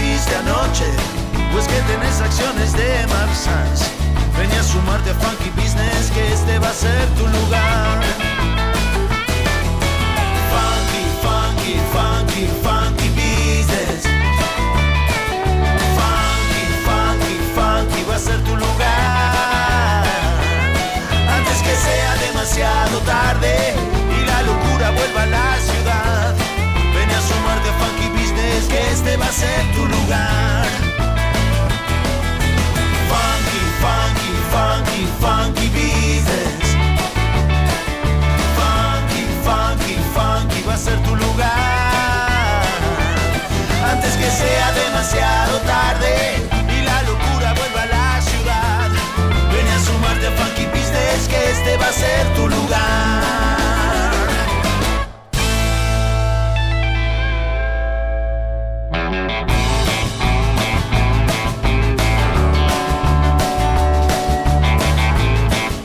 [0.00, 0.86] Hiciste anoche,
[1.52, 3.82] pues que tenés acciones de Mark Sanz.
[4.36, 8.00] Ven a sumarte a Funky Business, que este va a ser tu lugar.
[10.52, 14.02] Funky, funky, funky, funky business.
[15.98, 20.04] Funky, funky, funky va a ser tu lugar.
[21.36, 23.69] Antes que sea demasiado tarde
[29.30, 30.89] a ser tu lugar.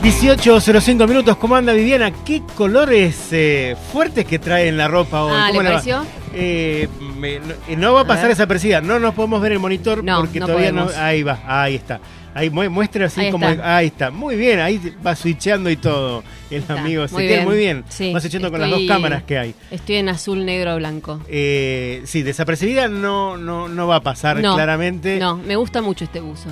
[0.06, 2.12] 18.05 minutos, ¿cómo anda Viviana?
[2.24, 5.32] ¿Qué colores eh, fuertes que trae en la ropa hoy?
[5.34, 5.74] Ah, ¿Cómo ¿le va?
[5.74, 6.06] pareció?
[6.32, 6.86] Eh,
[7.18, 8.36] me- no, eh, no va a A pasar ver.
[8.36, 10.84] desapercibida, no nos podemos ver el monitor No, porque no todavía no.
[10.84, 11.02] podemos.
[11.02, 11.98] Ahí va, ahí está.
[12.34, 13.48] Ahí mu- muestra así Ahí como.
[13.48, 13.76] está.
[13.78, 16.22] Ahí está, muy bien, ahí va switcheando y todo.
[16.50, 17.44] El Está, amigo muy bien.
[17.44, 17.84] muy bien.
[17.88, 19.54] Sí, va switchando con las dos estoy- cámaras que hay.
[19.72, 21.20] Estoy en azul, negro, blanco.
[21.28, 25.18] Eh, sí, desapercibida no, no, no va a pasar No, claramente.
[25.18, 26.48] No, me gusta mucho este buzo.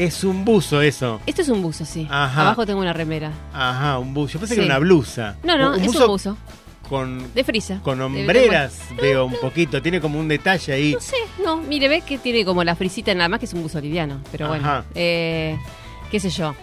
[0.00, 1.20] Es un buzo eso.
[1.26, 2.06] Este es un buzo, sí.
[2.10, 2.40] Ajá.
[2.42, 3.32] Abajo tengo una remera.
[3.52, 4.34] Ajá, un buzo.
[4.34, 4.60] Yo pensé Sí.
[4.60, 5.36] que era una blusa.
[5.42, 6.36] No, no, es un buzo.
[6.88, 7.80] Con, De frisa.
[7.82, 9.80] con De- hombreras veo un poquito.
[9.82, 10.92] Tiene como un detalle ahí.
[10.94, 13.62] No sé, no, mire, ve que tiene como la frisita nada más que es un
[13.62, 14.20] buzo liviano.
[14.32, 14.84] Pero bueno, Ajá.
[14.94, 15.56] eh,
[16.10, 16.54] qué sé yo.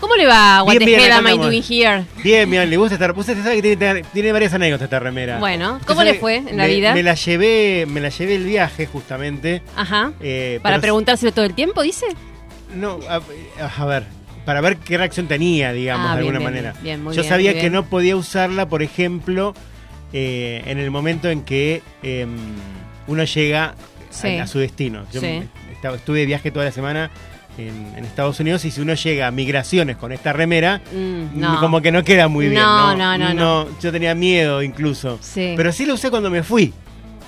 [0.00, 0.64] ¿Cómo le va?
[0.64, 2.04] What Bien, the bien, hell doing here?
[2.24, 3.16] Bien, bien, le gusta estar.
[3.16, 5.38] Usted sabe que tiene, tiene varias anécdotas esta remera.
[5.38, 6.94] Bueno, ¿cómo le fue en la me- vida?
[6.94, 9.62] Me la llevé, me la llevé el viaje justamente.
[9.76, 10.12] Ajá.
[10.20, 12.06] eh, Para preguntárselo todo el tiempo, dice.
[12.74, 13.20] No, a,
[13.76, 14.04] a ver,
[14.44, 16.82] para ver qué reacción tenía, digamos, Ah, de bien, alguna bien, manera.
[16.82, 19.54] bien, muy Yo sabía muy que no podía usarla, por ejemplo,
[20.12, 22.30] eh, en el momento en que em,
[23.06, 23.74] uno llega a-
[24.10, 24.36] Sí.
[24.38, 25.04] a, su destino.
[25.12, 25.26] Yo Sí.
[25.26, 27.10] me- estaba- estuve de viaje toda la semana
[27.58, 31.60] en, en Estados Unidos y si uno llega a migraciones con esta remera, Mm, no.
[31.60, 32.60] como que no queda muy bien.
[32.62, 35.18] No, No, no, no, Yo tenía miedo incluso.
[35.22, 35.54] Sí.
[35.56, 36.72] Pero sí la usé cuando me fui.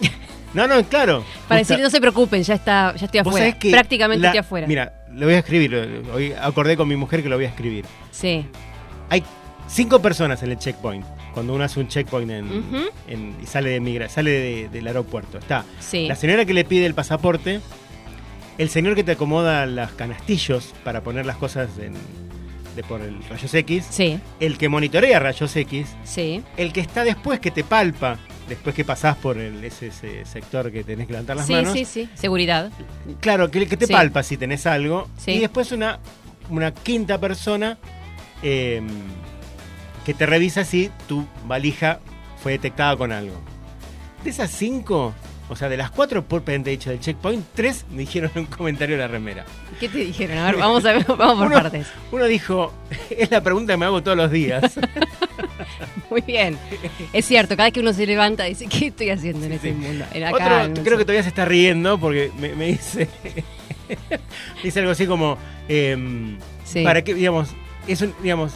[0.55, 1.25] No, no, claro.
[1.49, 3.57] Para Justa- decir, no se preocupen, ya está, ya estoy afuera.
[3.59, 4.67] Prácticamente la- estoy afuera.
[4.69, 5.75] Mira, lo voy a escribir.
[6.13, 7.85] Hoy acordé con mi mujer que lo voy a escribir.
[8.11, 8.47] Sí.
[9.11, 9.23] Hay
[9.69, 11.05] cinco personas en el checkpoint.
[11.33, 15.39] Cuando uno hace un checkpoint en, y sale de migra, sale de- del aeropuerto.
[15.39, 16.07] Está Sí.
[16.07, 17.61] la señora que le pide el pasaporte,
[18.59, 21.95] el señor que te acomoda las canastillos para poner las cosas en-
[22.77, 26.43] de por el rayos X, Sí, el que monitorea rayos X, sí.
[26.57, 28.19] el que está después que te palpa,
[28.49, 31.73] después que pasás por el, ese, ese sector que tenés que levantar las Sí, manos.
[31.73, 32.09] sí, sí.
[32.15, 32.71] Seguridad.
[33.21, 33.93] Claro, que, que te Sí.
[33.93, 35.09] palpa si tenés algo.
[35.17, 35.33] Sí.
[35.33, 35.99] Y después una,
[36.51, 37.79] una quinta persona
[38.43, 38.83] eh,
[40.05, 42.01] que te revisa si tu valija
[42.43, 43.41] fue detectada con algo.
[44.23, 45.15] De esas cinco,
[45.49, 49.03] o sea, de las cuatro propiamente dicho del checkpoint, tres me dijeron un comentario de
[49.03, 49.45] la remera.
[49.79, 50.39] ¿Qué te dijeron?
[50.39, 51.87] A ver, vamos, a ver, vamos por Uno- partes.
[52.13, 52.73] Uno dijo,
[53.11, 54.73] es la pregunta que me hago todos los días.
[56.11, 56.57] Muy bien.
[57.13, 60.05] Es cierto, cada vez que uno se levanta dice, ¿qué estoy haciendo en este mundo?
[60.13, 60.99] En acá, Otro, no creo sé.
[60.99, 63.09] que todavía se está riendo porque me, me dice.
[64.63, 65.37] dice algo así como.
[65.69, 66.83] Sí.
[66.85, 67.49] Para qué, digamos,
[67.87, 68.53] es un, digamos.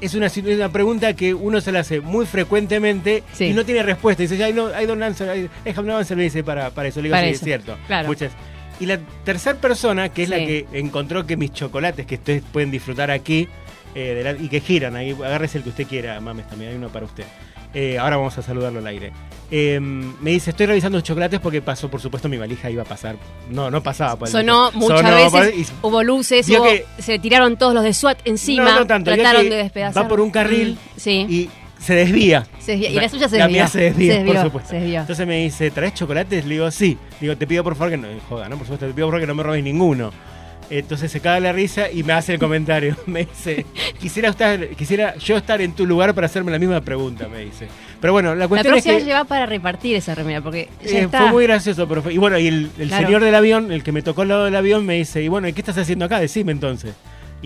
[0.00, 3.46] Es una, situ- una pregunta que uno se la hace muy frecuentemente Sí.
[3.46, 4.22] y no tiene respuesta.
[4.22, 6.88] Dice, "Ay, no, I don't answer, I, I have no answer", me dice para, para
[6.88, 7.00] eso.
[7.00, 7.78] Le digo, Para sí, eso, es cierto.
[7.86, 8.08] claro.
[8.08, 8.32] Muchas.
[8.78, 12.70] Y la tercera persona, que es la que encontró que mis chocolates que ustedes pueden
[12.70, 13.48] disfrutar aquí
[13.94, 16.76] eh, de la- y que giran ahí, agárrese el que usted quiera, mames, también hay
[16.76, 17.24] uno para usted.
[17.78, 19.12] Eh, ahora vamos a saludarlo al aire.
[19.50, 22.86] Eh, me dice, estoy revisando los chocolates porque pasó, por supuesto, mi valija iba a
[22.86, 23.16] pasar.
[23.50, 24.16] No, no pasaba.
[24.16, 27.84] por el Sonó muchas Sonó, veces, y- hubo luces, hubo- que- se tiraron todos los
[27.84, 30.04] de SWAT encima, No, no tanto, trataron de despedazar.
[30.04, 32.46] va por un carril Mm, sí, y se desvía.
[32.60, 32.90] se desvía.
[32.90, 33.62] y la suya se La desvió.
[33.62, 34.70] mía se desvió, se desvió, por supuesto.
[34.70, 35.00] se desvió.
[35.00, 36.44] Entonces me dice, ¿traes chocolates?
[36.46, 36.96] Le digo, sí.
[37.20, 38.08] Digo, te pido por favor que no.
[38.30, 38.56] Joda, ¿no?
[38.56, 40.12] Por supuesto, te pido por favor que no me robes ninguno.
[40.70, 42.96] Entonces se caga la risa y me hace el comentario.
[43.06, 43.64] Me dice,
[44.00, 47.68] quisiera, estar, quisiera yo estar en tu lugar para hacerme la misma pregunta, me dice.
[48.00, 50.90] Pero bueno, la La cuestión es que vez lleva para repartir esa remera, porque ya
[50.90, 51.18] eh, está.
[51.22, 51.86] fue muy gracioso.
[51.88, 53.06] Pero fue- y bueno, y el, el Claro.
[53.06, 55.48] señor del avión, el que me tocó al lado del avión, me dice, y bueno,
[55.48, 56.18] ¿y qué estás haciendo acá?
[56.20, 56.94] Decime entonces.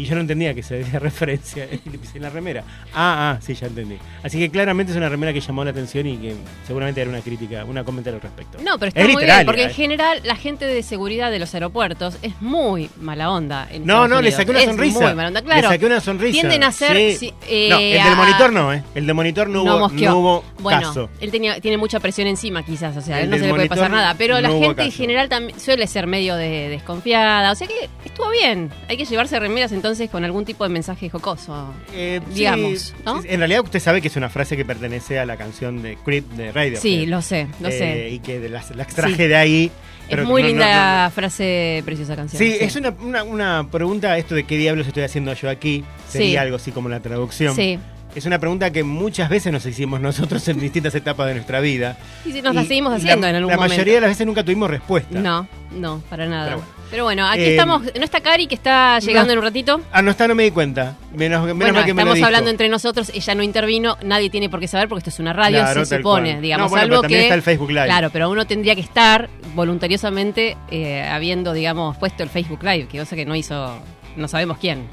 [0.01, 2.65] Y yo no entendía que se debía referencia y le puse en la remera.
[2.95, 3.97] Ah, ah, sí, ya entendí.
[4.23, 6.35] Así que claramente es una remera que llamó la atención y que
[6.67, 8.59] seguramente era una crítica, una comentario al respecto.
[8.63, 9.75] No, pero está Es muy literaria, bien, porque en eh.
[9.75, 13.69] general la gente de seguridad de los aeropuertos es muy mala onda.
[13.71, 15.01] en No, Estados no, le saqué una Es sonrisa.
[15.01, 15.61] Muy mala onda, claro.
[15.63, 16.33] Le saqué una sonrisa.
[16.33, 17.17] Tienden a ser.
[17.19, 17.35] Sí.
[17.47, 18.83] eh, no, el del a- monitor no, ¿eh?
[18.95, 20.11] El del monitor no, hubo, mosqueó.
[20.13, 21.11] no hubo bueno, caso.
[21.21, 22.97] él tenía, tiene mucha presión encima, quizás.
[22.97, 24.15] O sea, El no se del le puede pasar nada.
[24.17, 27.53] Pero la no gente en general también suele ser medio de, desconfiada.
[27.53, 28.71] O sea que estuvo bien.
[28.89, 31.73] Hay que llevarse remeras entonces con algún tipo de mensaje jocoso.
[31.93, 33.21] Eh, sí, digamos, ¿no?
[33.25, 36.29] En realidad usted sabe que es una frase que pertenece a la canción de Creep
[36.33, 36.79] de Radio.
[36.81, 38.11] Sí, lo sé, lo sé.
[38.11, 39.27] Y que las- la extraje Sí.
[39.29, 39.71] de ahí.
[40.09, 41.11] pero Es muy no- linda no- no.
[41.13, 42.43] frase, preciosa canción.
[42.43, 46.29] Sí, es una, una, una pregunta, esto de qué diablos estoy haciendo yo aquí, sería
[46.31, 46.37] Sí.
[46.37, 47.55] algo así como la traducción.
[47.55, 47.79] Sí.
[48.17, 51.97] Es una pregunta que muchas veces nos hicimos nosotros en distintas etapas de nuestra vida.
[52.27, 53.75] Y sí, nos la seguimos la- haciendo en algún La momento.
[53.75, 55.17] mayoría de las veces nunca tuvimos respuesta.
[55.17, 56.57] No, no, para nada.
[56.57, 57.27] Pero Pero bueno.
[57.27, 57.83] aquí Eh, estamos.
[57.83, 59.33] ¿No está Cari que está llegando no.
[59.35, 59.81] en un ratito?
[59.93, 60.97] Ah, no está, no me di cuenta.
[61.15, 62.27] Menos, menos bueno, mal que me lo estamos dijo.
[62.27, 65.33] hablando entre nosotros, ella no intervino, nadie tiene por qué saber porque esto es una
[65.33, 66.43] radio, Claro, se supone, cual.
[66.43, 67.85] digamos, No, bueno, algo pero que está el Facebook Live.
[67.87, 72.99] Claro, pero uno tendría que estar voluntariosamente eh, habiendo, digamos, puesto el Facebook Live, que
[72.99, 73.77] cosa que no hizo,
[74.17, 74.87] no sabemos quién.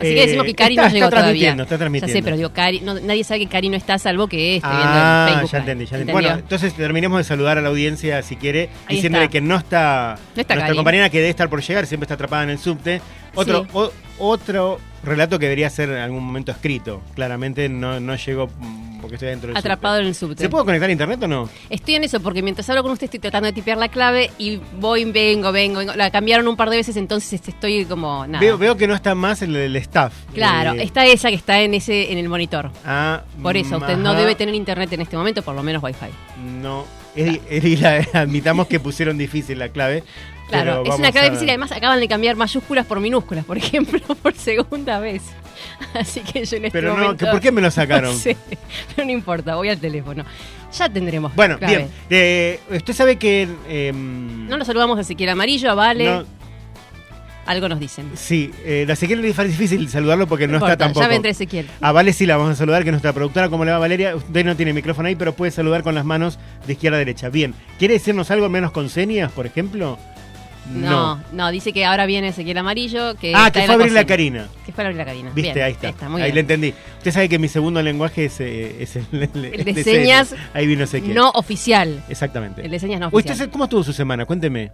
[0.00, 1.30] Así que Eh, decimos que Cari está- no llegó está todavía.
[1.32, 2.12] transmitiendo, está Ya transmitiendo.
[2.18, 4.84] sé, pero digo, Cari, no- nadie sabe que Cari no está salvo que esté viendo
[4.86, 6.12] Ah, el Facebook ya entendí, ya entendí.
[6.12, 9.32] Bueno, entonces terminemos de saludar a la audiencia si quiere, Ahí diciéndole está.
[9.32, 10.76] que no está, No está nuestra Cari.
[10.76, 13.00] compañera que debe estar por llegar, siempre está atrapada en el subte.
[13.34, 13.70] Otro, Sí.
[13.74, 17.00] o- otro relato que debería ser en algún momento escrito.
[17.14, 20.02] Claramente no, no llegó mm, porque estoy dentro del Atrapado subte.
[20.02, 20.42] en el subte.
[20.42, 21.48] ¿Se puede conectar a internet o no?
[21.70, 24.60] Estoy en eso porque mientras hablo con usted estoy tratando de tipear la clave y
[24.78, 25.94] voy, vengo, vengo, vengo.
[25.94, 28.40] La cambiaron un par de veces, entonces este, estoy como nada.
[28.40, 30.12] Veo, veo que no está más el, el staff.
[30.34, 32.70] Claro, Eh, está esa que está en ese en el monitor.
[32.84, 36.06] ah, Por eso, usted no debe tener internet en este momento, por lo menos wifi.
[36.60, 36.84] No.
[37.16, 40.04] Es- es- y la- admitamos que pusieron difícil la clave.
[40.48, 43.56] Claro, es una clave a- difícil y además acaban de cambiar mayúsculas por minúsculas, por
[43.56, 45.22] ejemplo, por segunda vez.
[45.94, 47.24] Así que yo en este Pero no, momento...
[47.24, 48.12] ¿que ¿por qué me lo sacaron?
[48.12, 48.36] No sé,
[48.94, 50.24] pero no importa, voy al teléfono.
[50.76, 51.76] Ya tendremos Bueno, clave.
[51.76, 51.88] bien.
[52.10, 53.48] Eh, usted sabe que.
[53.68, 56.24] em, No lo saludamos a Ezequiel Amarillo, a Vale, no,
[57.46, 58.10] algo nos dicen.
[58.14, 61.02] sí, eh, la Ezequiel es difícil saludarlo porque no, está importa, tampoco.
[61.02, 61.66] Ya vendrá Ezequiel.
[61.80, 63.48] A Vale sí la vamos a saludar, que es nuestra productora.
[63.48, 64.14] ¿Cómo le va Valeria?
[64.16, 67.28] Usted no tiene micrófono ahí, pero puede saludar con las manos de izquierda a derecha.
[67.28, 67.54] Bien.
[67.78, 69.98] ¿Quiere decirnos algo menos con señas, por ejemplo?
[70.72, 73.16] No, no, dice que ahora viene Ezequiel Amarillo.
[73.16, 74.06] Que Ah, que fue a abrir la cocina.
[74.06, 74.48] Karina.
[74.64, 75.30] Que fue a abrir la Karina.
[75.34, 76.08] Viste, Bien, ahí está.
[76.08, 76.74] muy ahí le entendí.
[76.98, 79.06] Usted sabe que mi segundo lenguaje es, eh, es el,
[79.52, 81.14] El de señas Ahí vino Ezequiel.
[81.14, 82.02] No oficial.
[82.08, 82.64] Exactamente.
[82.64, 83.50] El de señas no ¿Usted oficial.
[83.50, 84.26] ¿Cómo estuvo su semana?
[84.26, 84.70] Cuénteme.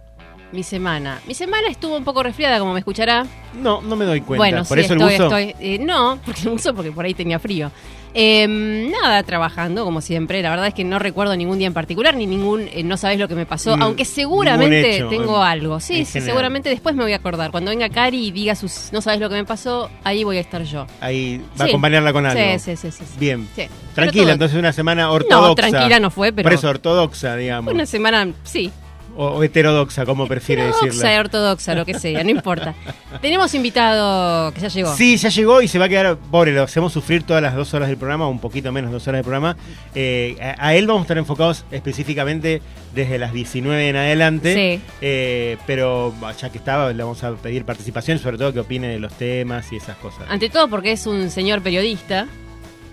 [0.53, 1.19] Mi semana.
[1.27, 3.25] Mi semana estuvo un poco resfriada, como me escuchará.
[3.61, 4.37] No, no me doy cuenta.
[4.37, 5.37] Bueno, ¿Por sí, eso estoy, el buzo?
[5.37, 5.55] estoy.
[5.59, 7.69] eh, no, porque el buzo porque por ahí tenía frío.
[8.13, 10.41] Eh, nada, trabajando, como siempre.
[10.41, 13.19] La verdad es que no recuerdo ningún día en particular, ni ningún eh, no sabes
[13.19, 13.75] lo que me pasó.
[13.77, 15.79] Mm, aunque seguramente hecho, tengo en- algo.
[15.81, 17.51] Sí, sí, seguramente después me voy a acordar.
[17.51, 20.41] Cuando venga Cari y diga sus no sabes lo que me pasó, ahí voy a
[20.41, 20.87] estar yo.
[21.01, 22.41] Ahí va a acompañarla con algo.
[22.57, 23.03] Sí, sí, sí, sí.
[23.19, 23.47] Bien.
[23.93, 25.47] Tranquila, todo- entonces una semana ortodoxa.
[25.49, 26.45] No, tranquila no fue, pero.
[26.45, 27.71] Por eso, ortodoxa, digamos.
[27.73, 28.71] Una semana, sí.
[29.17, 31.19] O, o heterodoxa, como prefiere Ortodoxa, decirla.
[31.19, 32.75] ortodoxa, lo que sea, no importa.
[33.19, 34.95] Tenemos invitado que ya llegó.
[34.95, 37.73] Sí, ya llegó y se va a quedar, pobre, lo hacemos sufrir todas las dos
[37.73, 39.57] horas del programa, un poquito menos dos horas del programa.
[39.95, 42.61] Eh, a, a él vamos a estar enfocados específicamente
[42.93, 44.53] desde las 19 en adelante.
[44.53, 44.81] Sí.
[45.01, 48.99] Eh, pero ya que estaba, le vamos a pedir participación, sobre todo que opine de
[48.99, 50.25] los temas y esas cosas.
[50.29, 52.27] Ante todo porque es un señor periodista,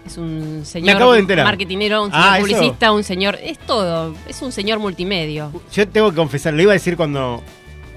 [0.06, 1.44] es un señor acabo de enterar.
[1.46, 2.46] marketinero, un señor Ah, ¿eso?
[2.46, 3.38] publicista, un señor...
[3.42, 5.50] Es todo, es un señor multimedio.
[5.72, 7.42] Yo tengo que confesar, lo iba a decir cuando,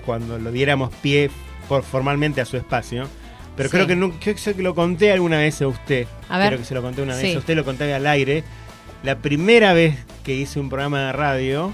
[0.05, 1.29] cuando lo diéramos pie
[1.67, 3.07] por, formalmente a su espacio,
[3.55, 3.75] Pero Sí.
[3.75, 6.05] creo que no, creo que lo conté alguna vez a usted.
[6.29, 6.49] A ver.
[6.49, 7.33] Creo que se lo conté una vez Sí.
[7.35, 8.43] a usted, lo conté al aire.
[9.03, 11.73] La primera vez que hice un programa de radio,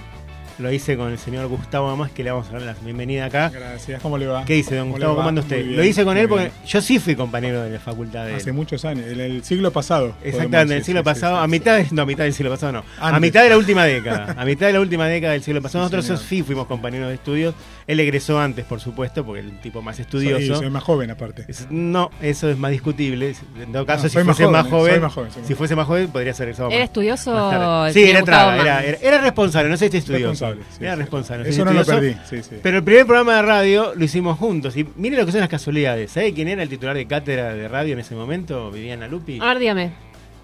[0.60, 3.50] lo hice con el señor Gustavo Amas, que le vamos a dar la bienvenida acá.
[3.50, 4.46] Gracias, ¿cómo le va?
[4.46, 5.16] ¿Qué dice, don ¿Cómo Gustavo?
[5.16, 5.64] ¿Cómo anda usted?
[5.64, 6.56] bien, Lo hice con él porque bien.
[6.68, 8.38] yo sí fui compañero de la facultad de él.
[8.38, 10.16] Hace muchos años, en el siglo pasado.
[10.24, 12.52] Exactamente, en el siglo sí, pasado, sí, a mitad de, no, a mitad del siglo
[12.52, 15.44] pasado no, a mitad de la última década, a mitad de la última década del
[15.44, 15.86] siglo pasado.
[15.90, 17.56] Nosotros sí fuimos compañeros de estudios.
[17.86, 20.46] Él egresó antes, por supuesto, porque el tipo más estudioso.
[20.46, 21.46] Soy, soy más joven aparte.
[21.48, 23.36] Es- No, eso es más discutible.
[23.62, 25.14] En todo caso, No, si más fuese más joven, más
[25.46, 27.92] si fuese más joven, podría ser egresado ¿Era más- estudioso?
[27.94, 28.86] Sí, era entrada, era, Mann?
[28.86, 30.30] era, era responsable, no sé si estudioso.
[30.30, 31.00] Responsable, sí, era sí.
[31.02, 31.50] responsable.
[31.50, 32.56] Eso no lo perdí, sí, sí.
[32.64, 34.78] Pero el primer programa de radio lo hicimos juntos.
[34.78, 36.12] Y mire lo que son las casualidades.
[36.12, 38.72] ¿Sabe quién era el titular de cátedra de radio en ese momento?
[38.72, 39.40] Viviana Lupi.
[39.42, 39.92] A ver, dígame.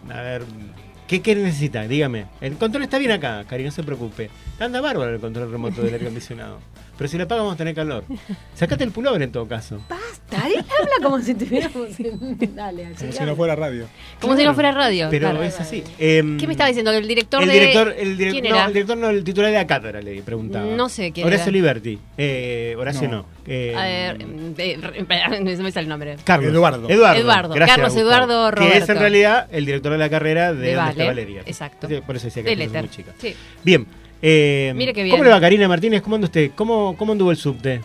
[0.09, 0.43] A ver,
[1.07, 1.87] ¿qué, qué necesita?
[1.87, 2.25] Dígame.
[2.41, 4.29] El control está bien acá, Cari, no se preocupe.
[4.59, 6.59] Anda bárbaro el control remoto del aire acondicionado.
[6.99, 8.03] Pero si lo apaga vamos a tener calor.
[8.55, 9.79] Sacate el pullover en todo caso.
[9.89, 12.37] Basta, él habla como si estuviéramos en...
[12.55, 13.87] Dale, Como si no fuera radio.
[14.19, 15.07] Como si no fuera radio.
[15.09, 15.41] Pero claro.
[15.43, 15.81] es así.
[15.97, 16.91] Em, ¿Qué me estaba diciendo?
[16.91, 17.53] El director el de...
[17.53, 18.65] director, el direc- ¿Quién no, era?
[18.65, 20.65] el director no, el titular de la cátedra le preguntaba.
[20.75, 21.51] No sé quién Horacio era.
[21.53, 21.97] Liberti.
[22.17, 23.17] Eh, Horacio no.
[23.19, 23.25] No.
[23.47, 24.17] Eh, A ver,
[24.57, 26.17] eh, re- no me sale el nombre.
[26.25, 26.51] Carlos.
[26.51, 26.89] Eduardo.
[26.89, 27.21] Eduardo.
[27.21, 27.53] Eduardo.
[27.55, 28.09] Gracias, Carlos Gustavo.
[28.25, 28.91] Eduardo Que es Roberto.
[28.91, 31.07] en realidad el director de la carrera de, De Donde está Vale.
[31.21, 31.41] Valeria.
[31.45, 31.87] Exacto.
[31.87, 33.13] Sí, Por eso decía que De es muy chica.
[33.19, 33.33] Sí.
[33.63, 33.87] Bien.
[34.21, 35.13] Eh, Mire qué bien.
[35.15, 36.01] ¿Cómo le va Karina Martínez?
[36.01, 36.51] ¿Cómo anda usted?
[36.55, 37.81] ¿Cómo, cómo anduvo el subte?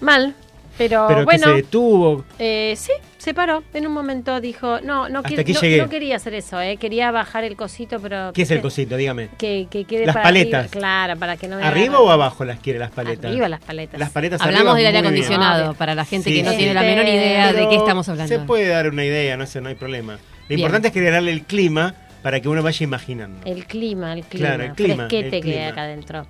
[0.00, 0.34] Mal,
[0.76, 2.24] pero, Pero bueno, que se detuvo.
[2.38, 3.64] eh, sí, se paró.
[3.74, 5.78] En un momento dijo, no, no, aquí no, llegué.
[5.82, 8.30] no quería hacer eso, eh, quería bajar el cosito, pero...
[8.32, 8.96] ¿Qué es el que- cosito?
[8.96, 9.28] Dígame.
[9.38, 10.66] Que, que quede Las para paletas.
[10.66, 13.24] arriba, claro, para que no ¿Arriba o abajo las quiere las paletas?
[13.28, 13.98] Arriba las paletas.
[13.98, 15.06] Las paletas Hablamos arriba, del aire bien.
[15.06, 16.58] acondicionado, para la gente Sí, que no sí.
[16.58, 18.32] tiene la menor idea de qué estamos hablando.
[18.32, 20.12] Se puede dar una idea, no, sé, no hay problema.
[20.12, 20.18] Lo
[20.48, 20.60] Bien.
[20.60, 23.40] importante es crearle el clima para que uno vaya imaginando.
[23.44, 25.68] El clima, el clima, Claro, el clima, fresquete el que hay clima.
[25.68, 26.26] acá adentro.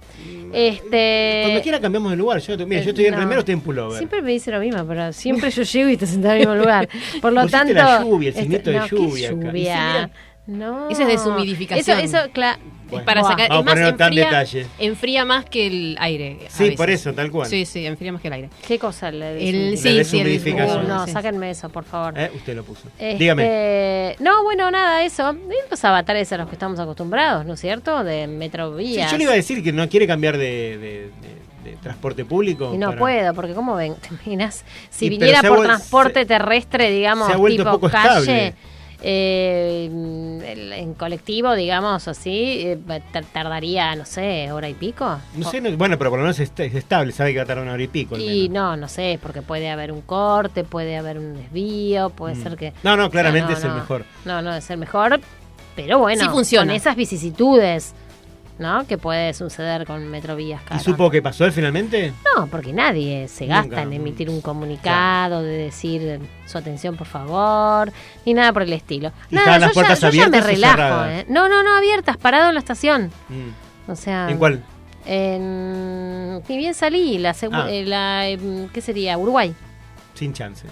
[0.53, 1.41] Este...
[1.45, 2.41] Cuando quiera cambiamos de lugar.
[2.41, 3.21] Yo, mira, yo estoy en no.
[3.21, 3.99] remero, usted en pullover.
[3.99, 6.55] Siempre me dice lo mismo, pero siempre yo llego y te sentás en el mismo
[6.63, 6.89] lugar.
[7.21, 7.75] Por lo Pusiste tanto.
[7.75, 10.11] la lluvia, el este- signito de no, ¿qué lluvia acá.
[10.49, 10.53] Sí.
[10.53, 10.89] No.
[10.89, 11.99] Eso es deshumidificación.
[12.01, 12.59] Eso, eso, claro.
[12.91, 13.05] Bueno.
[13.05, 14.67] para sacar, Vamos más, ponerlo tan enfría, detalle.
[14.79, 16.39] enfría más que el aire.
[16.49, 17.47] Sí, por eso, tal cual.
[17.47, 18.49] Sí, sí, enfría más que el aire.
[18.67, 20.55] ¿Qué cosa le El, sí, sí, el.
[20.55, 21.13] Uh, no, sí.
[21.13, 22.19] sáquenme eso, por favor.
[22.19, 22.31] ¿Eh?
[22.35, 22.89] Usted lo puso.
[22.99, 24.17] Este, Dígame.
[24.21, 25.37] No, bueno, nada, eso.
[25.71, 28.03] Los avatares a los que estamos acostumbrados, ¿no es cierto?
[28.03, 29.11] De Sí, metrovías.
[29.13, 32.73] yo le iba a decir que no quiere cambiar de, de- de- de transporte público.
[32.75, 33.97] Y no para- puedo, porque ¿cómo ven?
[34.01, 34.65] ¿Te imaginas?
[34.89, 38.55] Si Y, viniera por transporte se- terrestre, digamos, se ha vuelto tipo poco calle, estable.
[39.01, 42.79] Eh, en colectivo, digamos así, eh,
[43.13, 45.19] tar- tardaría, no sé, hora y pico.
[45.37, 47.47] No sé, no- bueno, pero por lo menos es, es estable, sabe que va a
[47.47, 48.17] tardar una hora y pico.
[48.19, 52.43] Y no, no sé, porque puede haber un corte, puede haber un desvío, puede Mm.
[52.43, 52.73] ser que...
[52.83, 53.77] No, no, claramente No, es el no.
[53.77, 54.05] mejor.
[54.25, 55.21] No, no es el mejor,
[55.77, 56.67] pero bueno, Sí funciona.
[56.67, 57.95] con esas vicisitudes,
[58.59, 58.87] ¿no?
[58.87, 60.61] Que puede suceder con Metrovías.
[60.63, 60.81] ¿Y cara.
[60.81, 62.13] supo que pasó él finalmente?
[62.37, 67.07] No, porque nadie se gasta en emitir un comunicado, de decir eh, su atención por
[67.07, 67.93] favor,
[68.27, 69.13] ni nada por el estilo.
[69.31, 71.05] ¿Y Nada, estaban las yo, puertas ya, yo ya me relajo?
[71.07, 71.27] ¿eh?
[71.29, 73.11] No, no, no, abiertas, parado en la estación.
[73.29, 73.91] Mm.
[73.91, 74.63] O sea, ¿En cuál?
[75.07, 76.43] En...
[76.49, 77.67] Ni bien salí, la, Ah.
[77.71, 79.17] eh, la em, ¿qué sería?
[79.19, 79.55] Uruguay.
[80.15, 80.67] Sin chance.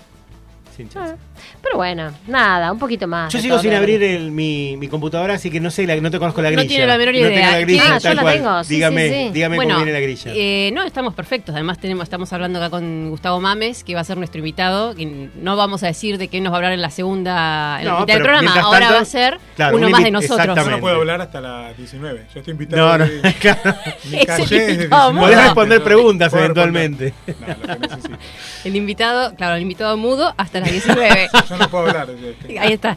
[0.76, 1.14] Sin chance.
[1.14, 3.33] Ah, Pero bueno, nada, un poquito más.
[3.33, 6.18] Yo sigo sin abrir el- mi, mi computadora, así que no sé, la- no te
[6.18, 6.68] conozco la No grilla.
[6.68, 7.50] tiene la menor No tengo idea.
[7.52, 8.35] la grilla, Ah, yo tal la cual.
[8.37, 9.30] tengo, sí, dígame, sí, sí.
[9.33, 10.33] dígame bueno, cómo viene la grilla.
[10.35, 11.54] eh, no, estamos perfectos.
[11.54, 14.95] Además tenemos, estamos hablando acá con Gustavo Mames, que va a ser nuestro invitado.
[14.95, 17.87] que no vamos a decir de qué nos va a hablar en la segunda en
[17.87, 18.61] la No, mitad del programa.
[18.61, 20.56] Ahora va a ser claro, uno un más de nosotros.
[20.56, 22.26] Yo no puedo hablar hasta las 19.
[22.35, 22.99] Yo estoy invitado.
[22.99, 23.33] No, no, hoy.
[23.40, 23.75] claro.
[24.04, 25.21] Mi Es el calle es de invitado 19.
[25.21, 25.42] Podés No.
[25.45, 27.14] responder preguntas eventualmente.
[27.26, 28.16] No.
[28.64, 31.28] El invitado, claro, el invitado mudo hasta las 19.
[31.49, 32.08] Yo no puedo hablar.
[32.11, 32.96] estoy- Ahí está.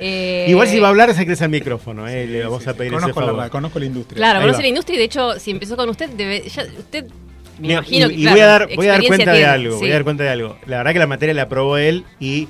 [0.00, 2.72] Eh, Igual si va a hablar, se crece al micrófono, eh, le vamos Sí, a
[2.72, 3.36] sí, pedir ese conozco favor.
[3.36, 4.16] la, conozco la industria.
[4.16, 7.06] Claro, conoce la industria y de hecho, si empezó con usted, debe, ya, usted
[7.58, 9.74] me imagino y, que y claro, voy a dar, voy a dar cuenta de algo,
[9.74, 9.80] sí.
[9.80, 10.56] voy a dar cuenta de algo.
[10.66, 12.46] La verdad que la materia la aprobó él y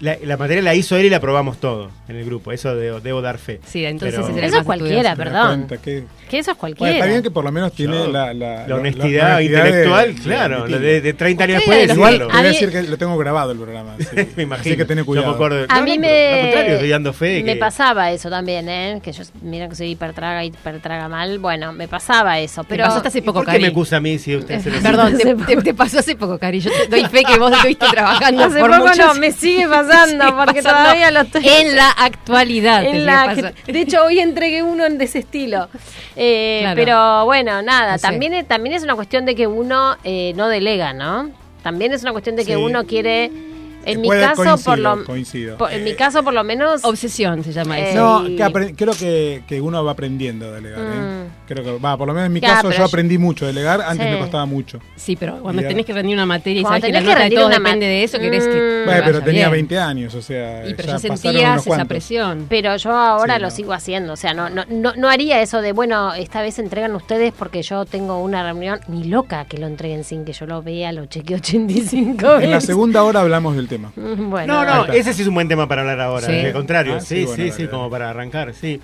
[0.00, 2.52] la, la materia la hizo él y la aprobamos todos en el grupo.
[2.52, 3.60] Eso debo, debo dar fe.
[3.66, 5.10] Sí, entonces Pero- Eso es cualquiera.
[5.10, 5.46] Me perdón.
[5.66, 6.92] cuenta que- Que eso es Bueno, cualquiera.
[6.94, 10.78] está bien que por lo menos tiene Yo- la, la, La honestidad intelectual, claro, la
[10.78, 11.86] de, de 30 años después.
[11.88, 13.94] Te voy A a mí- decir que lo tengo grabado el programa.
[13.98, 14.06] sí.
[14.36, 14.72] me imagino.
[14.72, 15.28] Así que tené Yo cuidado.
[15.28, 15.66] me acuerdo.
[15.68, 18.28] A No, mí no, me, pero al contrario, estoy dando fe me que pasaba eso
[18.30, 19.00] también, ¿eh?
[19.02, 21.38] Que yo, mira que soy hipertraga, hipertraga mal.
[21.38, 22.84] Bueno, me pasaba eso, Te pero...
[22.84, 24.78] pasó hasta hace ¿Y poco, ¿Por qué me acusa a mí si usted se lo
[24.82, 26.60] Perdón, te, te- te pasó hace poco, Cari.
[26.60, 29.87] Yo te doy fe que vos estuviste trabajando Hace por poco no, me sigue pasando,
[29.92, 31.48] sigue porque pasando todavía lo estoy...
[31.48, 32.84] En la actualidad.
[32.84, 35.68] en la de hecho, hoy entregué uno en de ese estilo.
[36.16, 36.76] Eh, Claro.
[36.76, 38.02] Pero bueno, nada, No sé.
[38.02, 41.30] también, es, también es una cuestión de que uno eh, no delega, ¿no?
[41.62, 42.60] También es una cuestión de que Sí.
[42.62, 43.30] uno quiere
[43.84, 45.56] En mi caso, por coincido, lo, coincido.
[45.58, 46.84] por- en mi caso, por lo menos.
[46.84, 47.98] Obsesión se llama Eh, eso.
[48.22, 50.80] No, y- que creo que, que uno va aprendiendo a delegar.
[50.80, 50.84] ¿eh?
[51.24, 51.28] Mm.
[51.48, 53.48] Creo que, va, por lo menos en mi Ya, caso yo yo- aprendí mucho a
[53.48, 54.12] delegar, antes Sí.
[54.12, 54.80] me costaba mucho.
[54.96, 57.56] Sí, pero cuando tenés que rendir una materia y sabes que la nota de una
[57.58, 58.82] depende de eso, querés que.
[58.82, 58.84] Mm.
[58.86, 59.52] Bueno, pero tenía bien.
[59.52, 62.46] 20 años, o sea, Y pero ya ya, sentías esa presión.
[62.48, 63.54] Pero yo ahora Sí, lo no.
[63.54, 64.12] sigo haciendo.
[64.12, 67.62] O sea, no, no, no, no haría eso de, bueno, esta vez entregan ustedes porque
[67.62, 68.80] yo tengo una reunión.
[68.88, 72.44] Ni loca que lo entreguen sin que yo lo vea, lo chequeé 85 veces.
[72.44, 73.92] En la segunda hora hablamos del tema.
[73.96, 76.26] Mm, Bueno, No, no, ese sí es un buen tema para hablar ahora.
[76.26, 76.32] Sí.
[76.46, 78.80] Al contrario, Ah, sí, sí, sí, bueno, sí, como para arrancar, sí.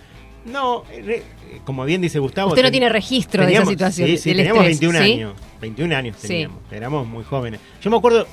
[0.47, 1.23] No, eh, re-
[1.64, 2.49] como bien dice Gustavo.
[2.50, 4.99] Usted no ten- tiene registro de esa teníamos- situación, Sí, sí, del teníamos estrés, 21
[5.05, 5.12] ¿sí?
[5.14, 5.33] años.
[5.61, 6.29] 21 años Sí.
[6.29, 6.59] teníamos.
[6.71, 7.61] Éramos muy jóvenes.
[7.81, 8.26] Yo me acuerdo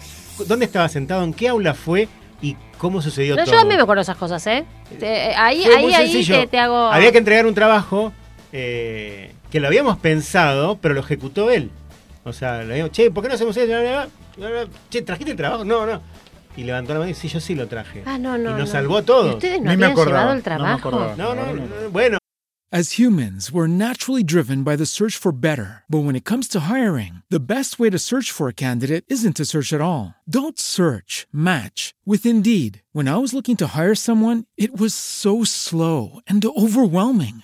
[0.47, 2.07] dónde estaba sentado, en qué aula fue
[2.41, 3.53] y cómo sucedió No, todo.
[3.53, 4.65] yo también me acuerdo esas cosas, ¿eh?
[4.99, 6.75] Te- ahí, ahí, ahí te, te hago.
[6.91, 8.11] Había que entregar un trabajo
[8.51, 11.69] eh, que lo habíamos pensado, pero lo ejecutó él.
[12.25, 13.71] O sea, le digo, che, ¿por qué no hacemos eso?
[14.89, 15.63] Che, ¿trajiste el trabajo?
[15.63, 16.01] No, no.
[16.57, 18.03] Y levantó la mano y dice, sí, yo sí lo traje.
[18.05, 18.49] Ah, no, no.
[18.51, 18.67] y nos no.
[18.67, 19.31] salvó a todos.
[19.31, 20.91] ¿Y ustedes no Ni me habían acordaba, llevado el trabajo?
[20.91, 21.65] No, no, No, no, no.
[21.83, 22.17] no, bueno.
[22.73, 25.83] As humans, we're naturally driven by the search for better.
[25.89, 29.35] But when it comes to hiring, the best way to search for a candidate isn't
[29.35, 30.15] to search at all.
[30.25, 32.81] Don't search, match with Indeed.
[32.93, 37.43] When I was looking to hire someone, it was so slow and overwhelming.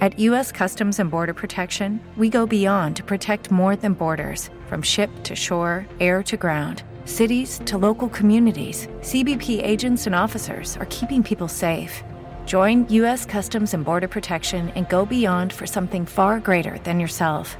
[0.00, 0.50] At U.S.
[0.52, 5.36] Customs and Border Protection, we go beyond to protect more than borders from ship to
[5.36, 6.82] shore, air to ground.
[7.04, 12.02] Cities to local communities, CBP agents and officers are keeping people safe.
[12.44, 13.24] Join U.S.
[13.24, 17.56] Customs and Border Protection and go beyond for something far greater than yourself.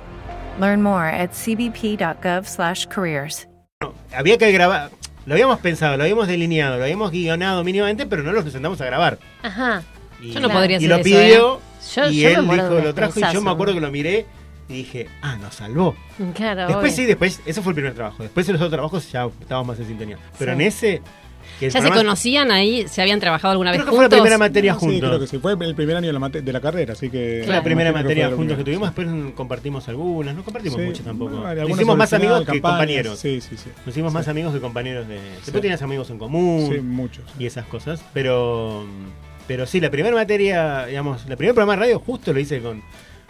[0.58, 3.46] Learn more at cbp.gov/careers.
[4.12, 4.90] Había que grabar.
[5.26, 8.86] Lo habíamos pensado, lo habíamos delineado, lo habíamos guionado mínimamente, pero no lo presentamos a
[8.86, 9.18] grabar.
[9.42, 9.82] Ajá.
[10.20, 11.60] Y, Yo no podría y hacer lo eso, pidió ¿eh?
[11.96, 14.26] Yo- y yo él dijo, lo trajo y yo me acuerdo que lo miré
[14.68, 15.94] y dije, ah, nos salvó.
[16.34, 16.62] Claro.
[16.66, 16.96] Después obvio.
[16.96, 18.22] sí, después, eso fue el primer trabajo.
[18.22, 20.18] Después en los otros trabajos ya estábamos más en sintonía.
[20.38, 20.54] Pero Sí.
[20.54, 21.02] en ese...
[21.60, 22.88] que ¿Ya se conocían ahí?
[22.88, 24.18] ¿Se habían trabajado alguna vez Creo que fue la juntos?
[24.20, 25.08] primera materia Sí, juntos.
[25.10, 25.38] creo que sí.
[25.38, 27.42] Fue el primer año de la, mate- de la carrera, así que...
[27.44, 31.32] Fue la primera materia juntos que tuvimos, después compartimos algunas, no compartimos Sí, mucho tampoco.
[31.36, 33.18] Nos hicimos más amigos que campañas, compañeros.
[33.18, 33.68] Sí, sí, sí.
[33.84, 34.30] Nos hicimos más Sí.
[34.30, 35.18] amigos que compañeros de...
[35.18, 35.22] Sí.
[35.44, 37.24] Después tenías amigos en común Sí, muchos.
[37.38, 38.86] y esas cosas, pero
[39.46, 42.82] pero sí, la primera materia, digamos, el primer programa de radio justo lo hice con,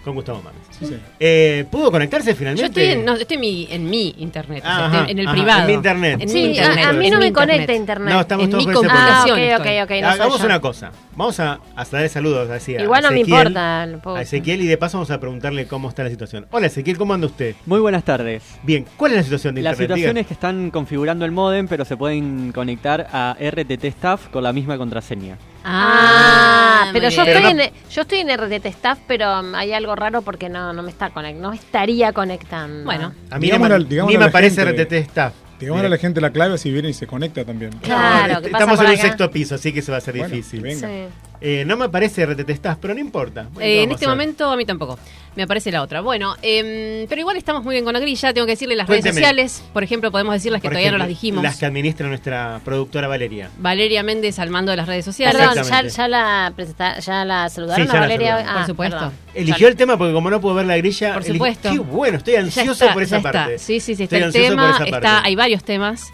[0.04, 0.60] con Gustavo Mames.
[0.70, 0.94] Sí.
[1.18, 2.66] Eh, ¿Pudo conectarse Yo finalmente?
[2.66, 5.26] estoy en, no, estoy en mi, en mi internet, o sea, Ajá, estoy en el
[5.26, 5.60] ajá, privado.
[5.62, 6.20] en mi internet.
[6.20, 7.34] En Sí, mi internet, a, a mí no me internet.
[7.34, 8.14] conecta internet.
[8.14, 9.22] No, estamos En todos mi con Ah, problema.
[9.22, 9.78] ok, comunicación ok, estoy.
[9.80, 9.90] ok.
[10.02, 10.46] no soy Hagamos yo.
[10.46, 10.92] una cosa.
[11.16, 13.82] Vamos a, a darle saludos así a Igual no me importa.
[13.82, 14.20] A.
[14.22, 16.46] Ezequiel y de paso vamos a preguntarle cómo está la situación.
[16.50, 17.54] Hola Ezequiel, ¿cómo anda usted?
[17.66, 18.42] Muy buenas tardes.
[18.62, 19.88] Bien, ¿cuál es la situación de La internet?
[19.88, 20.20] situación Diga.
[20.20, 24.52] es que están configurando el modem, pero se pueden conectar a RTT Staff con la
[24.52, 25.38] misma contraseña.
[25.64, 27.36] Ah, muy pero yo bien.
[27.36, 30.72] estoy, Pero en, yo estoy en RTT Staff, pero um, hay algo raro porque no,
[30.72, 32.84] no me está conect, no me estaría conectando.
[32.84, 33.88] Bueno, A mí Digámosle no al- me,
[34.24, 34.30] a
[34.64, 34.84] gente.
[34.84, 35.32] RTT Staff.
[35.58, 37.70] Digámosle a la gente la clave si viene y se conecta también.
[37.80, 39.02] Claro, No, ¿qué pasa estamos en un acá?
[39.02, 40.60] sexto piso, así que se va a ser Bueno, difícil.
[40.60, 40.88] venga.
[40.88, 40.94] Sí.
[41.40, 43.46] Eh, no me aparece RTT Staff, pero no importa.
[43.52, 44.08] Bueno, Eh, ¿qué en este a hacer?
[44.08, 44.98] momento a mí tampoco.
[45.36, 46.00] Me aparece la otra.
[46.00, 48.32] Bueno, em, pero igual estamos muy bien con la grilla.
[48.32, 49.10] Tengo que decirle las Cuénteme.
[49.10, 49.64] redes sociales.
[49.72, 51.42] Por ejemplo, podemos decir las que Por todavía no las dijimos.
[51.42, 53.50] Las que administra nuestra productora Valeria.
[53.58, 55.36] Valeria Méndez al mando de las redes sociales.
[55.36, 58.28] Perdón, ya, ya la presenta- ya la saludaron Sí, a la Valeria.
[58.36, 58.52] saludamos.
[58.52, 58.96] Ah, Por supuesto.
[58.98, 59.12] perdón.
[59.34, 61.72] Eligió el tema porque como no puedo ver la grilla, Por supuesto.
[61.72, 63.32] Qué bueno, estoy Ya ansioso está, por esa ya está.
[63.32, 63.58] parte.
[63.58, 64.70] Sí, sí, sí, está Estoy el ansioso por tema.
[64.70, 64.96] esa parte.
[64.96, 66.12] Está, hay varios temas.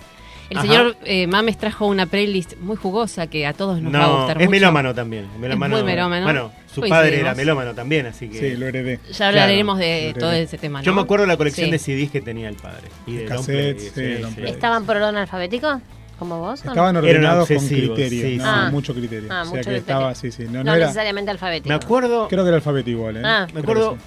[0.51, 0.67] El Ajá.
[0.67, 4.37] señor eh, Mames trajo una playlist muy jugosa que a todos nos va a gustar
[4.37, 4.51] es mucho.
[4.51, 5.29] melómano también.
[5.41, 6.25] Melómano, muy melómano.
[6.25, 6.91] Bueno, su Coincidimos.
[6.91, 8.39] padre era melómano también, así que.
[8.39, 8.99] Sí, lo heredé.
[9.13, 10.81] Ya hablaremos Claro, de todo ese tema.
[10.81, 10.85] ¿no?
[10.85, 11.71] Yo me acuerdo la colección Sí.
[11.73, 12.89] de CDs que tenía el padre.
[13.07, 14.51] Y de Cassettes, play, sí, play.
[14.53, 15.81] ¿Estaban por orden alfabético?
[16.19, 16.65] ¿Como vos?
[16.65, 16.73] no?
[16.73, 18.23] Estaban ordenados con obsesivos, criterio.
[18.27, 18.51] sí, no, sí.
[18.53, 18.69] Ah.
[18.73, 19.29] mucho criterio.
[19.33, 19.79] Ah, o sea que criterio.
[19.79, 20.45] estaba, sí, sí.
[20.45, 21.69] No, No, no era, necesariamente alfabético.
[21.69, 22.29] Me acuerdo.
[22.29, 23.23] creo que era alfabético igual, ¿eh?
[23.25, 23.47] Ah.
[23.55, 23.93] Me acuerdo.
[23.95, 23.99] sí.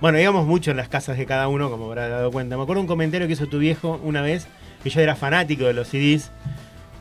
[0.00, 2.56] Bueno, íbamos mucho en las casas de cada uno, como habrá dado cuenta.
[2.56, 4.46] Me acuerdo un comentario que hizo tu viejo una vez,
[4.82, 6.30] que yo era fanático de los CDs.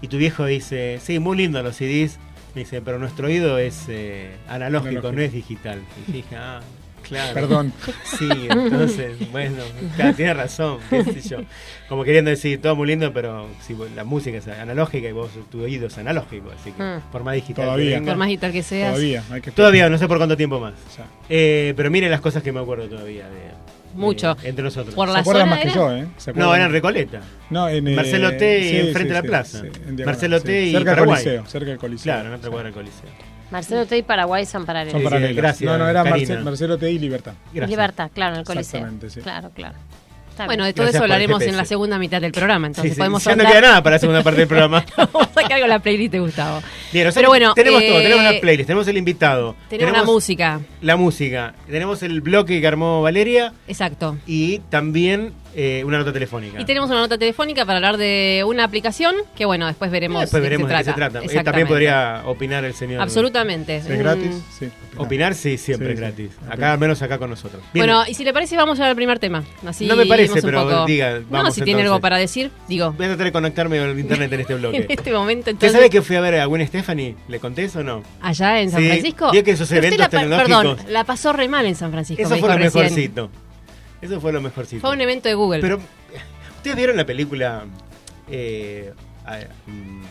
[0.02, 2.20] Y tu viejo dice: Sí, muy lindo los CDs.
[2.56, 5.12] Me dice, pero nuestro oído es eh, analógico, Analógico.
[5.12, 5.82] no es digital.
[6.08, 6.62] Y dije, ah,
[7.04, 7.34] Claro.
[7.34, 7.74] Perdón.
[8.20, 9.64] Sí, entonces, bueno,
[9.96, 11.38] claro, tiene razón, qué sé yo.
[11.88, 15.62] Como queriendo decir, todo muy lindo, pero si la música es analógica y vos, tu
[15.64, 17.02] oído es analógico, así que Mm.
[17.12, 17.96] por más digital que Todavía.
[18.00, 18.92] venga- Por más digital que seas.
[18.92, 20.74] Todavía, hay que Todavía, no sé por cuánto tiempo más.
[21.30, 23.52] Eh, pero mire las cosas que me acuerdo todavía de...
[23.94, 24.36] Mucho.
[24.36, 24.94] de- entre nosotros.
[24.96, 26.08] Por Se la acuerdan zona más que era- yo, ¿eh?
[26.18, 27.22] Se No, acuerdan- era en Recoleta.
[27.50, 29.62] No, en eh, Marcelo T y sí, enfrente sí, de la plaza.
[30.06, 30.46] Marcelo sí.
[30.46, 31.24] T y Cerca del Paraguay.
[31.24, 32.04] Coliseo, cerca del Coliseo.
[32.14, 33.10] Claro, en otra cuadra del Coliseo.
[33.52, 34.94] Marcelo T y Paraguay son paralelos.
[34.94, 35.36] Son paralelos.
[35.38, 36.04] gracias, no, no, era.
[36.04, 37.34] Marce- Marcelo T y Libertad.
[37.52, 37.70] Gracias.
[37.70, 38.80] Libertad, claro, en el Coliseo.
[38.80, 39.22] Exactamente, sí.
[39.22, 39.76] Claro, claro.
[40.40, 42.96] Está Bueno, de todo Gracias eso hablaremos en la segunda mitad del programa, entonces Sí,
[42.96, 44.86] sí, podemos ya no ahondar- queda nada para la segunda parte del programa.
[44.98, 46.62] Vamos a sacar con la playlist de Gustavo.
[46.94, 50.04] Bien, nosotros Pero bueno, tenemos eh, todo, tenemos la playlist, tenemos el invitado, Tenemos la
[50.04, 54.18] música, la música, tenemos el bloque que armó Valeria exacto.
[54.26, 56.60] y también eh, una nota telefónica.
[56.62, 60.42] Y tenemos una nota telefónica para hablar de una aplicación que, bueno, después veremos, Después
[60.44, 61.20] de qué veremos de qué se trata.
[61.24, 63.02] Eh, También podría opinar el señor.
[63.02, 63.78] Absolutamente.
[63.78, 63.98] ¿Es Mm.
[63.98, 64.36] gratis?
[64.58, 64.70] Sí.
[64.98, 66.04] Opinar, sí, siempre Sí, es sí.
[66.06, 66.32] gratis.
[66.50, 67.62] Acá, al menos acá con nosotros.
[67.74, 67.86] Bien.
[67.86, 69.44] Bueno, y si le parece, vamos al primer tema.
[69.66, 72.92] Así No me parece, pero poco- diga, No, vamos si tiene algo para decir, digo.
[72.94, 74.86] voy a tratar de conectarme al internet en este En bloque.
[74.90, 75.72] este momento, ¿Usted entonces.
[75.74, 77.16] sabe que fui a ver a Gwen Stefani?
[77.28, 78.04] ¿Le conté eso o no?
[78.22, 79.32] Allá en San Sí, Francisco.
[79.32, 82.22] vio que esos usted eventos la Perdón, la pasó re mal en San Francisco.
[82.22, 83.30] Eso me fue dijo lo recién.
[84.02, 84.82] Eso fue lo mejorcito.
[84.82, 85.60] Fue un evento de Google.
[85.62, 85.80] Pero,
[86.58, 87.66] ¿ustedes vieron la película?
[88.32, 88.94] Eh,
[89.68, 90.02] mm,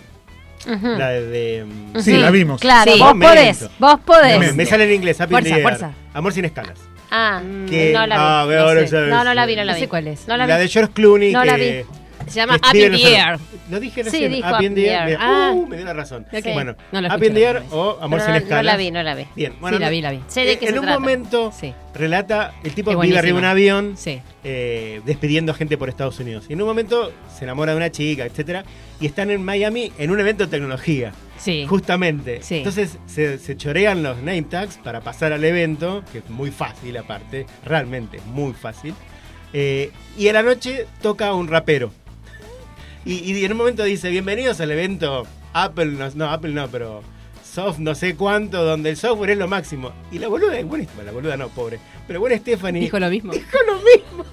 [0.98, 1.64] la de.
[1.94, 2.60] mm, Sí, la vimos.
[2.60, 2.98] Claro, Sí.
[2.98, 3.34] vos Momento.
[3.34, 4.38] podés, vos podés.
[4.38, 5.92] me, me sale en inglés, Happy Fuerza.
[6.12, 6.78] Amor sin escalas.
[7.10, 8.22] Ah, Que- no la vi.
[8.22, 9.00] ah, veo, no, sé.
[9.06, 9.80] no, no la vi, no la No vi.
[9.84, 10.28] sé cuál es.
[10.28, 10.52] No la vi.
[10.52, 11.32] De George Clooney.
[11.32, 11.84] No que, la vi.
[12.28, 13.38] Se llama Up Steven in the Alfaro- Air.
[13.70, 14.32] Lo dije Sí, recién.
[14.32, 15.16] dijo Up in the Air.
[15.20, 15.52] Ah.
[15.54, 16.26] Uh, me dio la razón.
[16.32, 16.44] Ok.
[16.54, 18.56] Bueno, No Up in the Air o Amor sin no, escalas.
[18.64, 19.24] no la vi, no la vi.
[19.36, 20.20] Bien, bueno, Sí, la vi, la vi.
[20.28, 21.00] Sé de en- qué en se un trata.
[21.00, 21.74] momento Sí.
[21.94, 24.20] relata, el tipo vive arriba de un avión Sí.
[24.44, 26.46] eh, despidiendo gente por Estados Unidos.
[26.48, 28.64] Y en un momento se enamora de una chica, etcétera,
[29.00, 31.12] y están en Miami en un evento de tecnología.
[31.38, 31.66] Sí.
[31.68, 32.42] Justamente.
[32.42, 32.56] Sí.
[32.58, 36.96] Entonces se, se chorean los name tags para pasar al evento, que es muy fácil
[36.96, 38.92] aparte, realmente es muy fácil.
[39.52, 41.92] Eh, y a la noche toca un rapero.
[43.04, 47.02] Y, y en un momento dice, bienvenidos al evento Apple, no, no, Apple no, pero
[47.42, 49.92] soft no sé cuánto, donde el software es lo máximo.
[50.12, 53.32] Y la boluda, bueno, la boluda no, pobre, pero bueno, Stephanie Dijo lo mismo.
[53.34, 54.24] dijo lo mismo.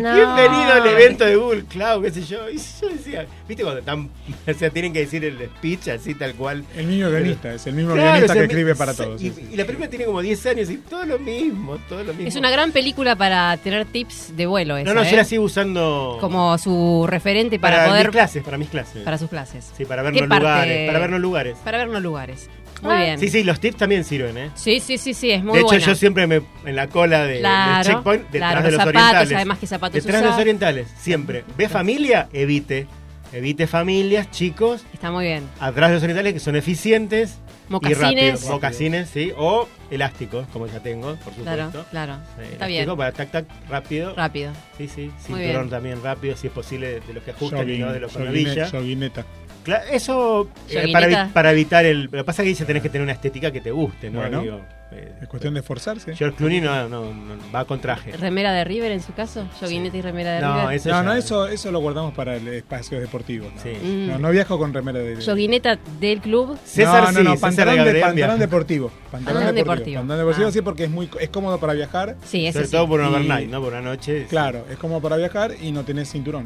[0.00, 0.14] No.
[0.14, 2.48] Bienvenido al evento de Google Cloud, qué sé yo.
[2.50, 4.08] Y yo decía, ¿viste cuando están,
[4.48, 6.64] o sea, tienen que decir el speech así tal cual?
[6.76, 9.22] El mismo guionista, es el mismo Claro, guionista o sea, que escribe para sí, todos.
[9.22, 9.48] Y, sí, sí.
[9.52, 12.28] y la película tiene como 10 años y todo lo mismo, todo lo mismo.
[12.28, 14.76] Es una gran película para tener tips de vuelo.
[14.76, 15.10] Esa, No, no, ¿eh?
[15.10, 18.06] yo la sigo usando Como su referente para, para, poder.
[18.06, 19.02] mis clases, para mis clases.
[19.02, 19.70] Para sus clases.
[19.76, 20.44] Sí, para ¿Qué vernos parte?
[20.44, 21.56] lugares, para vernos lugares.
[21.64, 22.48] Para vernos lugares.
[22.84, 23.18] Muy bien.
[23.18, 24.50] Sí, sí, los tips también sirven, ¿eh?
[24.54, 25.86] Sí, sí, sí, sí, es muy de hecho, buena.
[25.86, 28.88] yo siempre me en la cola de, Claro, del checkpoint, detrás claro, de los zapatos,
[29.02, 29.32] orientales.
[29.36, 31.44] además qué zapatos Detrás de los orientales, siempre.
[31.56, 32.28] ¿Ve familia?
[32.32, 32.86] Evite.
[33.32, 35.42] Evite familias, chicos, Está muy bien.
[35.58, 38.00] atrás de los orientales que son eficientes y Mocasines.
[38.00, 38.44] rápidos.
[38.48, 39.32] Mocasines, sí.
[39.36, 41.90] O elásticos, como ya tengo, por Claro, supuesto.
[41.90, 42.12] claro.
[42.38, 42.96] Eh, Está elástico bien.
[42.96, 44.14] Para tac, tac, rápido.
[44.14, 44.52] Rápido.
[44.78, 45.10] Sí, sí.
[45.26, 48.24] Cinturón también rápido, si es posible, de los que ajustan y no de los con
[48.70, 49.26] joguineta.
[49.64, 52.04] Cla- Eso eh, para, evi- para evitar el.
[52.04, 54.20] Lo que pasa es que dice tenés que tener una estética que te guste, ¿no?
[54.20, 54.42] Bueno.
[54.42, 54.60] Digo,
[54.92, 56.14] eh, Es cuestión de esforzarse.
[56.14, 58.12] George Clooney no, no- no- va con traje.
[58.12, 59.48] ¿Remera de River en su caso?
[59.58, 60.74] ¿Joguineta y remera de No, River?
[60.76, 63.50] eso No, ya- no, eso, eso lo guardamos para el espacio deportivo.
[63.54, 63.60] ¿no?
[63.62, 63.70] Sí.
[63.82, 64.06] Mm.
[64.08, 65.24] No, no viajo con remera de.
[65.24, 66.58] ¿Joguineta del club?
[66.64, 68.88] César no, no, sí, no, César pantalón, de, pantalón deportivo.
[68.88, 69.54] Pantalón Pantalón deportivo.
[69.56, 70.00] deportivo.
[70.00, 70.52] Pantalón deportivo, Ah.
[70.52, 72.16] sí, porque es muy es cómodo para viajar.
[72.24, 72.72] Sí, ese Sobre sí.
[72.72, 73.60] todo por un Y- overnight, ¿no?
[73.62, 74.26] Por una noche.
[74.28, 76.44] Claro, es cómodo para viajar y no tenés cinturón.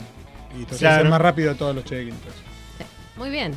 [0.54, 1.04] Y entonces Claro.
[1.04, 2.14] es más rápido todos los check-ins.
[3.18, 3.52] Muy bien.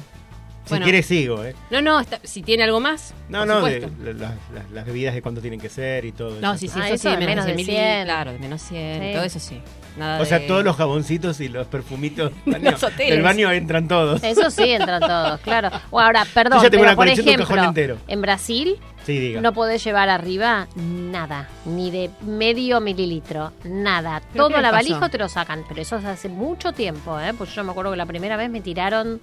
[0.65, 0.84] Si Bueno.
[0.86, 1.56] quieres sigo, ¿eh?
[1.71, 3.15] No, no, está- si tiene algo más.
[3.30, 3.80] No, por no, de,
[4.13, 6.60] las, las- las bebidas de cuánto tienen que ser y todo No, eso.
[6.60, 7.67] sí, sí, Ah, eso, eso sí, de menos de 100.
[7.97, 9.12] mil, Claro, de menos 100, Sí.
[9.13, 9.62] todo eso sí.
[9.97, 13.88] Nada O sea, de- todos los jaboncitos y los perfumitos baño- los del baño entran
[13.88, 14.24] todos.
[14.24, 15.71] Eso sí, entran todos, claro.
[15.89, 17.97] O ahora, perdón, Yo ya tengo pero una por colección de un ejemplo, cajón entero.
[18.08, 19.41] en Brasil Sí, diga.
[19.41, 24.21] no podés llevar arriba nada, ni de medio mililitro, nada.
[24.32, 27.34] ¿Pero Todo la valija te lo sacan, pero eso es hace mucho tiempo, ¿eh?
[27.36, 29.19] Pues yo me acuerdo que la primera vez me tiraron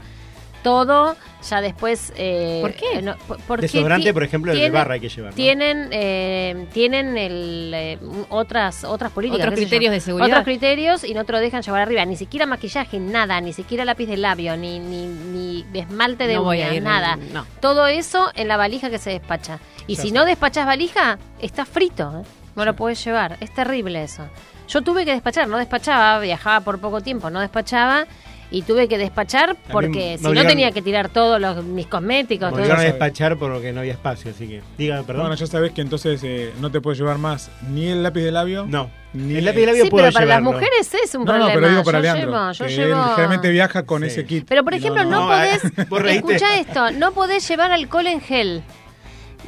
[0.68, 1.16] todo,
[1.48, 2.12] ya después...
[2.16, 3.00] eh, ¿Por qué?
[3.00, 5.30] no, por- porque Desodorante, por ejemplo, el de barra hay que llevar.
[5.30, 5.36] ¿no?
[5.36, 9.46] Tienen, eh, tienen el, eh, otras otras políticas.
[9.46, 10.28] Otros criterios de seguridad.
[10.28, 12.04] Otros criterios y no te lo dejan llevar arriba.
[12.04, 13.40] Ni siquiera maquillaje, nada.
[13.40, 16.82] Ni siquiera lápiz de labio, ni, ni, ni esmalte de No voy a uñas, ir,
[16.82, 17.16] nada.
[17.32, 17.46] no.
[17.60, 19.58] Todo eso en la valija que se despacha.
[19.86, 22.12] Y Ya si no despachas valija, está frito.
[22.22, 22.28] ¿eh?
[22.56, 23.36] No lo puedes llevar.
[23.40, 24.28] Es terrible eso.
[24.68, 28.06] Yo tuve que despachar, no despachaba, viajaba por poco tiempo, no despachaba.
[28.50, 32.46] Y tuve que despachar porque si no tenía que tirar todos los, mis cosméticos.
[32.46, 32.92] Me todo obligaron a eso.
[32.94, 34.62] despachar porque no había espacio, así que.
[34.78, 35.24] Diga, perdón.
[35.24, 38.32] Bueno, ya sabés que entonces eh, no te puedes llevar más ni el lápiz de
[38.32, 38.64] labio.
[38.66, 38.90] no.
[39.14, 41.48] Ni el lápiz de labio Sí, puedo pero para las mujeres es un No, problema.
[41.48, 42.30] no, pero digo para yo Leandro.
[42.30, 42.92] llevo, yo que llevo...
[43.00, 44.06] él generalmente viaja con Sí.
[44.08, 44.44] ese kit.
[44.46, 45.62] Pero por ejemplo, no, no, podés.
[45.88, 46.32] vos reíste.
[46.34, 48.62] escucha esto, no podés llevar alcohol en gel.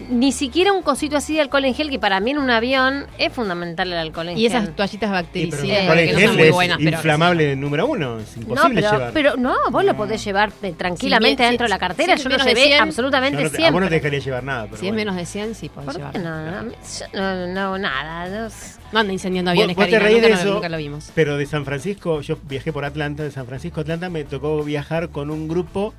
[0.08, 3.06] Ni siquiera un cosito así de alcohol en gel, que para mí en un avión
[3.18, 4.52] es fundamental el alcohol en Y gel.
[4.52, 6.78] esas toallitas bactericidas, Sí, el porque alcohol en que no son gel muy es buenas,
[6.78, 9.12] pero inflamable número uno, es No, imposible pero, llevar.
[9.12, 12.16] pero no, vos lo podés llevar tranquilamente Sí, dentro de la cartera.
[12.16, 12.80] sí, Yo lo de llevé 100.
[12.82, 13.72] absolutamente no te- a siempre.
[13.72, 14.64] vos no te dejaría llevar nada.
[14.64, 14.96] Pero si es bueno.
[14.96, 16.12] menos de 100, sí podés ¿Por llevar.
[16.12, 16.44] qué no?
[16.62, 18.28] No, yo no, no, nada.
[18.28, 20.54] no es- No anda incendiando Vos, aviones, vos te Karina, reís de nunca, lo- eso,
[20.54, 21.10] nunca lo vimos.
[21.14, 24.64] pero de San Francisco, yo viajé por Atlanta, de San Francisco a Atlanta me tocó
[24.64, 25.94] viajar con un grupo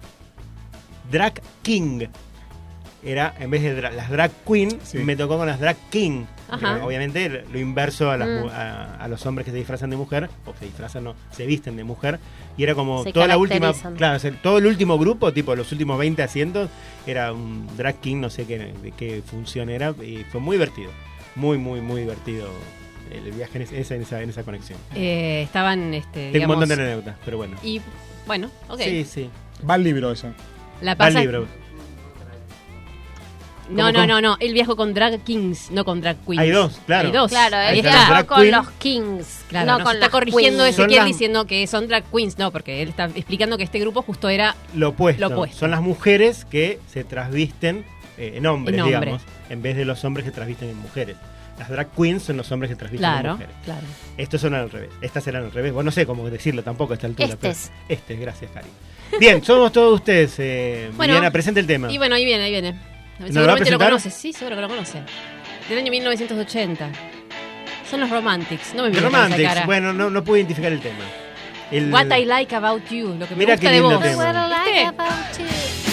[1.09, 2.07] Drag King.
[3.03, 4.99] Era, en vez de dra- las Drag Queen, Sí.
[4.99, 6.25] me tocó con las Drag King.
[6.49, 6.85] Ajá.
[6.85, 8.31] Obviamente lo inverso a, las Mm.
[8.41, 11.45] mu- a, a los hombres que se disfrazan de mujer, o se disfrazan, no, se
[11.47, 12.19] visten de mujer.
[12.57, 15.55] Y era como Se toda la última, claro, o sea, todo el último grupo, tipo
[15.55, 16.69] los últimos 20 asientos,
[17.07, 20.91] era un Drag King, no sé qué, de qué función era, y fue muy divertido.
[21.35, 22.49] Muy, muy, muy divertido
[23.11, 24.77] el viaje en esa, en esa, en esa conexión.
[24.95, 27.57] Eh, estaban, este, Tengo un montón de anécdotas, pero bueno.
[27.63, 27.81] Y,
[28.27, 28.79] bueno, ok.
[28.81, 29.29] Sí, sí.
[29.67, 30.27] Va el libro eso.
[30.81, 31.19] La Va el pasa...
[31.21, 31.47] libro.
[33.71, 34.37] No, ¿Cómo, no, no, no.
[34.39, 36.39] Él viajó con drag kings, no con drag queens.
[36.41, 37.07] Hay dos, claro.
[37.07, 37.29] Hay dos.
[37.31, 38.51] Claro, él viajó drag con queen.
[38.51, 40.77] los kings, Claro, no nos con está las corrigiendo queens.
[40.77, 42.37] Ezequiel las- diciendo que son drag queens.
[42.37, 44.55] No, porque él está explicando que este grupo justo era...
[44.75, 45.21] Lo opuesto.
[45.21, 45.57] Lo opuesto.
[45.59, 47.85] Son las mujeres que se trasvisten
[48.17, 48.99] eh, en hombres, En hombre.
[48.99, 51.15] digamos, en vez de los hombres que trasvisten en mujeres.
[51.59, 53.55] Las drag queens son los hombres que trasvisten en mujeres.
[53.65, 53.81] claro.
[54.17, 54.89] Estos son al revés.
[55.01, 55.71] Estas eran al revés.
[55.73, 57.35] Bueno, no sé cómo decirlo tampoco a esta altura.
[57.39, 57.71] pero- Estes.
[57.87, 58.67] Estes, gracias, Cari.
[59.19, 60.33] Bien, somos todos ustedes.
[60.39, 61.91] Eh, Bueno, Viviana, presente el tema.
[61.91, 62.79] Y bueno, ahí viene, ahí viene.
[63.27, 64.13] Seguramente lo conoces.
[64.13, 65.01] Sí, seguro que lo conoce.
[65.69, 66.89] Del año 1980.
[67.89, 68.73] Son los Romantics.
[68.73, 69.43] No me The Romantics.
[69.49, 69.65] cara.
[69.65, 71.03] Bueno, no, no pude identificar el tema.
[71.71, 73.15] El- What I like about you.
[73.19, 74.03] Lo que me Mira gusta qué de lindo vos.
[74.03, 74.23] tema.
[74.23, 75.90] What I like about you.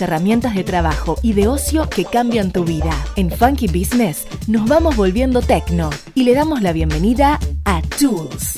[0.00, 2.92] Herramientas de trabajo y de ocio que cambian tu vida.
[3.16, 8.55] En Funky Business nos vamos volviendo tecno y le damos la bienvenida a Tools.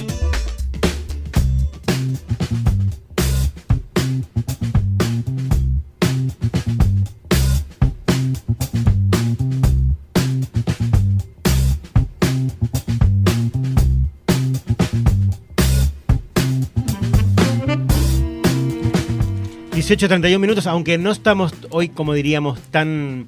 [19.95, 20.07] Ujú.
[20.07, 23.27] 18.31 minutos, aunque no estamos hoy, como diríamos, tan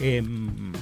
[0.00, 0.22] eh,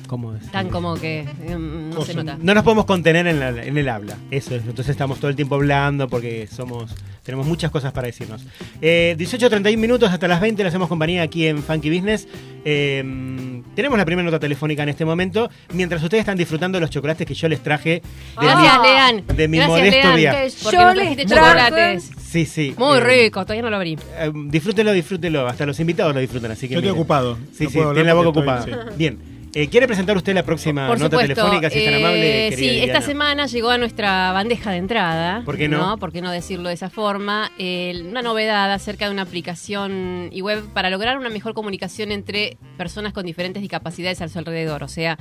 [0.06, 0.34] ¿cómo?
[0.52, 2.38] Tan como que em, no se nota.
[2.40, 4.16] No nos podemos contener en, la- en el habla.
[4.30, 4.62] Eso es.
[4.62, 6.94] Entonces estamos todo el tiempo hablando porque somos
[7.28, 8.42] tenemos muchas cosas para decirnos.
[8.80, 12.26] Eh, 18.31 minutos hasta las 20 le hacemos compañía aquí en Funky Business.
[12.64, 15.50] Eh, tenemos la primera nota telefónica en este momento.
[15.74, 18.02] Mientras ustedes están disfrando de los chocolates que yo les traje de
[18.40, 19.24] Gracias, mi, Lean.
[19.36, 20.48] de mi Gracias, modesto Lean, viaje.
[20.72, 22.10] yo les chocolates.
[22.30, 22.74] Sí, sí.
[22.78, 23.98] Muy eh, rico, todavía no lo abrí.
[24.18, 25.46] eh, disfrútelo, disfrútelo.
[25.46, 26.74] Hasta los invitados lo disfrutan, así que.
[26.74, 26.98] Yo estoy miren.
[27.02, 27.36] ocupado.
[27.52, 28.60] Sí, No sí, puedo tiene la boca ocupada.
[28.60, 29.18] estoy- Bien.
[29.54, 31.34] Eh, ¿Quiere presentar usted la próxima Por nota supuesto.
[31.34, 32.56] telefónica, si es tan eh, amable?
[32.56, 35.42] sí, esta semana llegó a nuestra bandeja de entrada.
[35.44, 35.96] ¿Por qué no?
[35.98, 37.50] ¿Por qué no decirlo de esa forma?
[37.58, 42.58] Eh, una novedad acerca de una aplicación y web para lograr una mejor comunicación entre
[42.76, 44.82] personas con diferentes discapacidades a su alrededor.
[44.82, 45.18] O sea,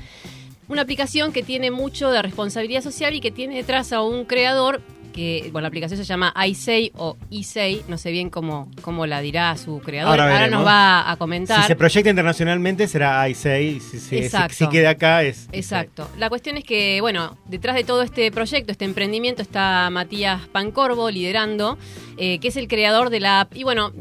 [0.67, 4.81] una aplicación que tiene mucho de responsabilidad social y que tiene detrás a un creador
[5.17, 9.19] que, bueno, la aplicación se llama iSay o eSay, no sé bien cómo, cómo la
[9.19, 10.19] dirá su creador.
[10.21, 11.60] Ahora nos va a comentar.
[11.63, 14.53] Si se proyecta internacionalmente será i6, si, si- si- Exacto.
[14.53, 15.49] si queda acá es...
[15.51, 16.08] Exacto.
[16.19, 21.10] La cuestión es que, bueno, detrás de todo este proyecto, este emprendimiento, está Matías Pancorvo
[21.10, 21.80] liderando,
[22.17, 23.56] eh, que es el creador de la app.
[23.56, 23.93] Y bueno,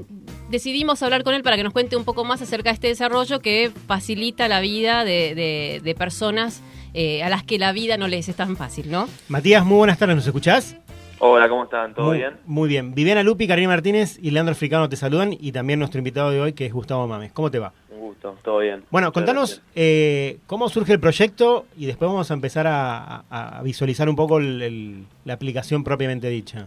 [0.50, 3.40] decidimos hablar con él para que nos cuente un poco más acerca de este desarrollo
[3.40, 6.61] que facilita la vida de, de- de personas
[6.92, 9.09] eh, a las que la vida no les es tan fácil, ¿no?
[9.29, 10.76] Matías, muy buenas tardes, ¿nos escuchás?
[11.18, 11.94] Hola, ¿cómo están?
[11.94, 12.35] ¿Todo muy, bien?
[12.44, 12.94] Muy bien.
[12.94, 16.52] Viviana Lupi, Karina Martínez y Leandro Fricano te saludan y también nuestro invitado de hoy
[16.52, 17.33] que es Gustavo Mames.
[17.33, 17.72] ¿Cómo te va?
[17.90, 18.85] Un gusto, todo bien.
[18.90, 23.62] Bueno, contanos eh, cómo surge el proyecto y después vamos a empezar a, a- a
[23.62, 26.66] visualizar un poco el- el- la aplicación propiamente dicha.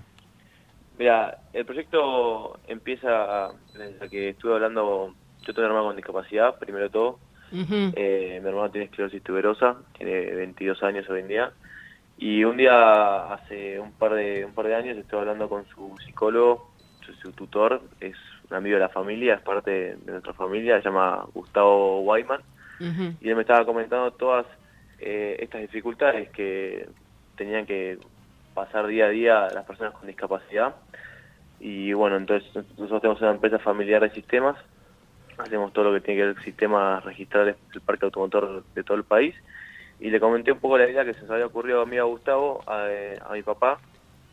[0.97, 5.13] Mira, el proyecto empieza desde que estuve hablando,
[5.45, 7.19] yo tengo un hermano con discapacidad, primero de todo.
[7.51, 11.51] Eh, mi hermano tiene esclerosis tuberosa, tiene 22 años hoy en día.
[12.21, 15.95] Y un día, hace un par de un par de años, estuve hablando con su
[16.05, 18.17] psicólogo, su, su tutor, es
[18.49, 22.41] un amigo de la familia, es parte de, nuestra familia, se llama Gustavo Wyman.
[22.81, 23.13] Ujú.
[23.19, 24.45] y él me estaba comentando todas
[24.99, 26.87] eh, estas dificultades que
[27.35, 27.97] tenían que
[28.53, 30.75] pasar día a día las personas con discapacidad.
[31.61, 34.57] Y bueno, entonces nosotros tenemos una empresa familiar de sistemas,
[35.37, 38.97] hacemos todo lo que tiene que ver con sistemas registrados del parque automotor de todo
[38.97, 39.35] el país.
[39.99, 42.03] Y le comenté un poco la idea que se nos había ocurrido a mí, a
[42.03, 42.87] Gustavo, a,
[43.29, 43.79] a mi papá.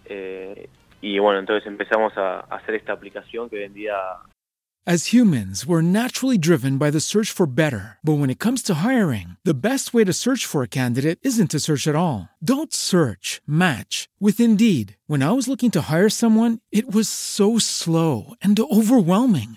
[0.08, 0.68] eh,
[1.00, 3.94] y bueno, entonces empezamos a, a hacer esta aplicación que vendía
[4.88, 7.98] As humans, we're naturally driven by the search for better.
[8.04, 11.50] But when it comes to hiring, the best way to search for a candidate isn't
[11.50, 12.28] to search at all.
[12.40, 14.96] Don't search, match with Indeed.
[15.08, 19.56] When I was looking to hire someone, it was so slow and overwhelming.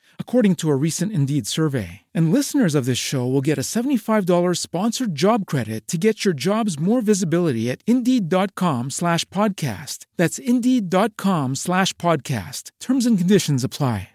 [0.21, 2.03] according to a recent Indeed survey.
[2.13, 6.33] And listeners of this show will get a $75 sponsored job credit to get your
[6.33, 10.05] jobs more visibility at Indeed.com slash podcast.
[10.15, 12.71] That's Indeed.com slash podcast.
[12.79, 14.11] Terms and conditions apply.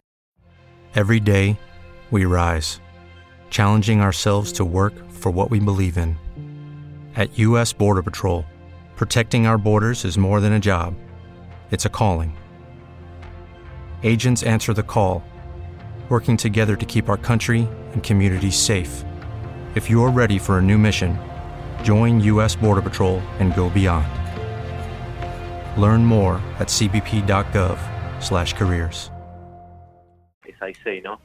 [0.95, 1.59] Every day,
[2.11, 2.81] we rise,
[3.51, 6.16] challenging ourselves to work for what we believe in.
[7.16, 7.75] At U.S.
[7.75, 8.47] Border Patrol,
[8.97, 10.95] protecting our borders is more than a job,
[11.71, 12.35] it's a calling.
[14.03, 15.23] Agents answer the call,
[16.09, 19.05] working together to keep our country and communities safe.
[19.75, 21.19] If you're ready for a new mission,
[21.83, 22.55] join U.S.
[22.57, 24.07] Border Patrol and go beyond.
[25.77, 29.11] Learn more at cbp.gov/careers.
[30.47, 31.19] es i6, ¿no?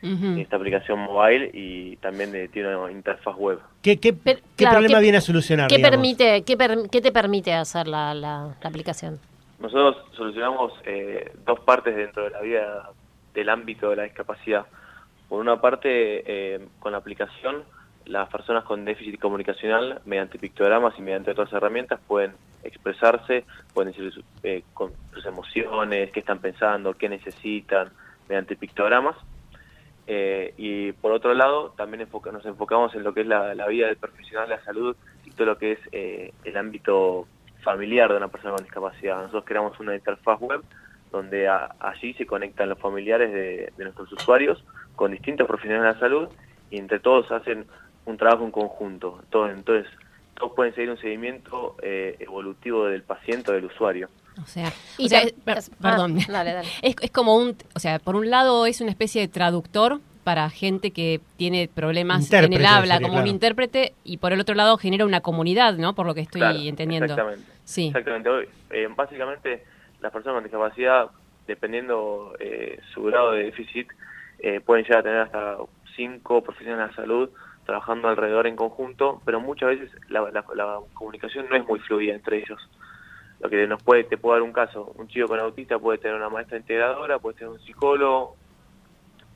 [0.00, 0.38] Ujú.
[0.40, 3.58] esta aplicación mobile y también eh, tiene una interfaz web.
[3.82, 5.66] ¿Qué, qué, Per- qué claro, problema ¿qué- viene a solucionar?
[5.68, 5.96] ¿Qué, digamos?
[5.96, 9.18] permite, qué, per- qué te permite hacer la, la- la aplicación?
[9.58, 12.90] Nosotros solucionamos eh, dos partes dentro de la vida
[13.34, 14.66] del ámbito de la discapacidad.
[15.28, 17.64] Por una parte, eh, con la aplicación,
[18.06, 22.32] las personas con déficit comunicacional, mediante pictogramas y mediante otras herramientas, pueden
[22.64, 27.90] expresarse, pueden decir su- eh, con sus emociones, qué están pensando, qué necesitan,
[28.28, 29.16] mediante pictogramas.
[30.06, 33.88] Eh, y por otro lado, también nos enfocamos en lo que es la, la vida
[33.88, 37.26] del profesional de la salud y todo lo que es eh, el ámbito
[37.62, 39.16] familiar de una persona con discapacidad.
[39.18, 40.62] Nosotros creamos una interfaz web
[41.10, 44.62] donde a- allí se conectan los familiares de, de nuestros usuarios
[44.96, 46.28] con distintos profesionales de la salud
[46.70, 47.66] y entre todos hacen
[48.06, 49.20] un trabajo en conjunto.
[49.30, 49.90] Todo, entonces,
[50.34, 54.08] todos pueden seguir un seguimiento eh, evolutivo del paciente o del usuario.
[54.42, 56.18] O sea, Y o sea, tam- es- per- es- ah, perdón.
[56.28, 56.68] dale, dale.
[56.82, 60.48] Es, es como un, o sea, por un lado es una especie de traductor para
[60.50, 64.54] gente que tiene problemas en el habla, sería, como un intérprete, y por el otro
[64.54, 65.94] lado genera una comunidad, ¿no?
[65.94, 67.06] Por lo que estoy Claro, entendiendo.
[67.06, 67.50] Exactamente.
[67.64, 67.86] Sí.
[67.86, 68.28] Exactamente.
[68.28, 69.64] Hoy, eh, básicamente,
[70.00, 71.10] las personas con discapacidad,
[71.46, 73.88] dependiendo eh, su grado de déficit,
[74.38, 75.56] eh, pueden llegar a tener hasta
[75.96, 77.30] cinco profesionales de salud
[77.64, 82.60] trabajando alrededor en conjunto, pero muchas veces la comunicación no es muy fluida entre ellos.
[83.40, 86.16] Lo que nos puede, te puedo dar un caso, un chico con autista puede tener
[86.16, 88.36] una maestra integradora, puede tener un psicólogo,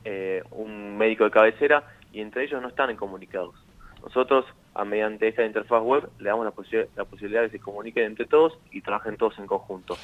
[0.03, 3.55] eh, un médico de cabecera, y entre ellos no están comunicados.
[4.01, 7.63] Nosotros, a mediante esta interfaz web, le damos la, posi- la posibilidad de que se
[7.63, 9.95] comuniquen entre todos y trabajen todos en conjunto.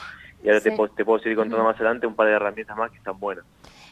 [0.43, 0.75] Y ahora te, Sí.
[0.77, 3.43] puedo- te puedo seguir contando más adelante un par de herramientas más que están buenas.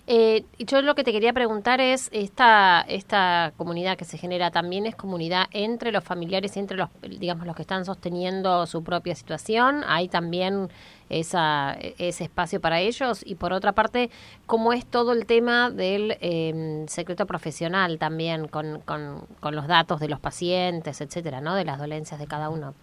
[0.10, 4.86] Eh, yo lo que te quería preguntar es, esta, esta comunidad que se genera también
[4.86, 9.16] es comunidad entre los familiares y entre los, digamos, los que están sosteniendo su propia
[9.16, 9.84] situación.
[9.86, 10.70] Hay también
[11.10, 13.22] esa, ese espacio para ellos.
[13.26, 14.10] Y por otra parte,
[14.45, 20.00] ¿cómo es todo el tema del eh, secreto profesional también con, con, con los datos
[20.00, 21.54] de los pacientes, etcétera, ¿no?
[21.56, 22.74] De las dolencias de cada uno.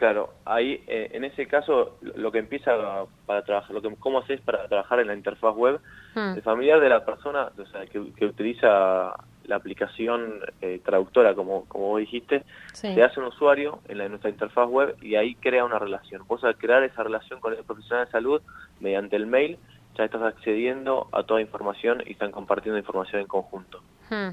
[0.00, 4.40] Claro, ahí eh, en ese caso lo que empieza para trabajar, lo que cómo haces
[4.40, 5.78] para trabajar en la interfaz web,
[6.14, 6.36] Hmm.
[6.36, 9.12] el familiar de la persona, o sea, que, que utiliza
[9.44, 12.94] la aplicación eh, traductora, como como vos dijiste, Sí.
[12.94, 16.22] se hace un usuario en, la, en nuestra interfaz web y ahí crea una relación.
[16.26, 18.40] Vos al crear esa relación con el profesional de salud
[18.80, 19.58] mediante el mail,
[19.98, 23.82] ya estás accediendo a toda información y están compartiendo información en conjunto.
[24.08, 24.30] Hmm.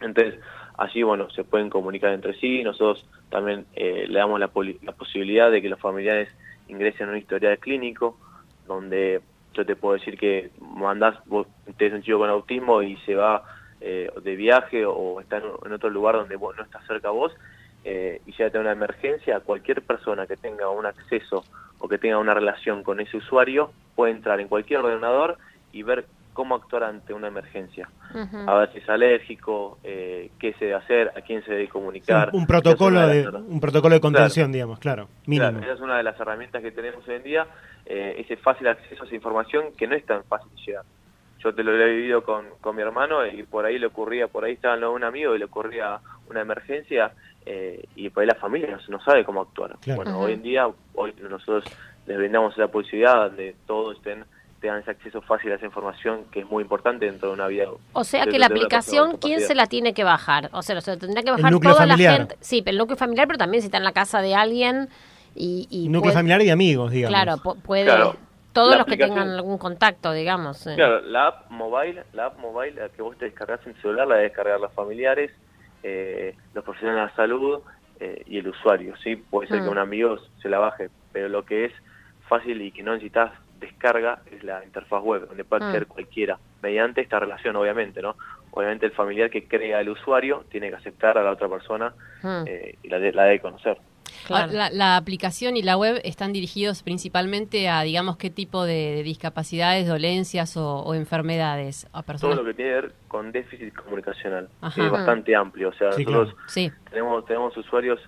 [0.00, 0.40] Entonces,
[0.76, 2.62] allí, bueno, se pueden comunicar entre sí.
[2.62, 4.50] Nosotros también eh, le damos la,
[4.82, 6.28] la posibilidad de que los familiares
[6.68, 8.18] ingresen a un historial clínico,
[8.66, 9.20] donde
[9.54, 11.46] yo te puedo decir que mandás, vos
[11.78, 13.42] tenés un chico con autismo y se va
[13.80, 17.32] eh, de viaje o está en, otro lugar donde vos no estás cerca vos
[17.84, 21.44] eh, y ya tiene una emergencia, cualquier persona que tenga un acceso
[21.78, 25.38] o que tenga una relación con ese usuario puede entrar en cualquier ordenador
[25.72, 26.06] y ver
[26.36, 27.88] cómo actuar ante una emergencia
[28.46, 32.30] a ver si es alérgico, eh, qué se debe hacer, a quién se debe comunicar.
[32.32, 34.52] un, un protocolo de, de un protocolo de contención, Claro.
[34.52, 35.50] digamos, claro, mínimo.
[35.50, 37.46] Claro, esa es una de las herramientas que tenemos hoy en día,
[37.84, 40.84] eh, ese fácil acceso a esa información que no es tan fácil de llegar.
[41.42, 44.44] Yo te lo he vivido con, con mi hermano y por ahí le ocurría, por
[44.44, 45.98] ahí estaba un amigo y le ocurría
[46.30, 47.12] una emergencia
[47.44, 49.76] eh, y por ahí la familia no, no sabe cómo actuar.
[49.80, 50.02] Claro.
[50.02, 51.64] Bueno, hoy en día hoy nosotros
[52.06, 54.24] les brindamos la posibilidad de todos estén
[54.66, 57.66] tengan ese acceso fácil a esa información que es muy importante dentro de una vida.
[57.92, 60.50] O sea que la aplicación, ¿quién se la tiene que bajar?
[60.52, 62.12] O sea, se tendrá que El bajar toda familiar.
[62.12, 62.36] la gente.
[62.40, 64.88] Sí, pero el núcleo familiar, pero también si está en la casa de alguien
[65.34, 65.66] y...
[65.70, 67.14] y Núcleo puede- familiar y amigos, digamos.
[67.18, 67.84] Claro, pu- puede...
[67.84, 68.16] Claro.
[68.52, 70.66] Todos La los que tengan algún contacto, digamos.
[70.66, 70.74] eh.
[70.76, 74.06] Claro, la app mobile, la app mobile la que vos te descargas en tu celular,
[74.08, 75.30] la de descargar los familiares,
[75.82, 77.60] eh, los profesionales de la salud
[78.00, 79.16] eh, y el usuario, ¿sí?
[79.16, 79.72] Puede ser que Mm.
[79.72, 81.72] un amigo se la baje, pero lo que es
[82.30, 83.30] fácil y que no necesitas
[83.60, 85.66] descarga es la interfaz web, donde puede Mm.
[85.66, 88.16] acceder cualquiera, mediante esta relación, obviamente, ¿no?
[88.50, 91.92] Obviamente el familiar que crea el usuario tiene que aceptar a la otra persona
[92.22, 93.78] Mm, eh, y la, de- la debe conocer.
[94.26, 94.52] claro.
[94.52, 99.02] La, la aplicación y la web están dirigidos principalmente a, digamos, qué tipo de, de
[99.02, 102.36] discapacidades, dolencias o, o enfermedades a Todo personas.
[102.38, 104.84] lo que tiene que ver con déficit comunicacional Ajá.
[104.84, 106.48] es bastante amplio, o sea, Sí, nosotros claro.
[106.48, 108.00] Sí, tenemos tenemos usuarios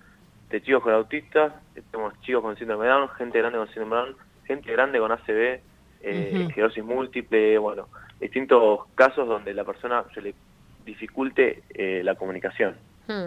[0.51, 1.53] de chicos con autistas,
[1.91, 4.17] tenemos chicos con síndrome de Down, gente grande con síndrome de Down,
[4.49, 5.61] gente grande con ACV,
[6.01, 6.43] eh, Ujú.
[6.49, 7.87] esclerosis múltiple, bueno,
[8.21, 10.35] distintos casos donde la persona se le
[10.85, 12.75] dificulte eh, la comunicación.
[13.07, 13.27] Mm.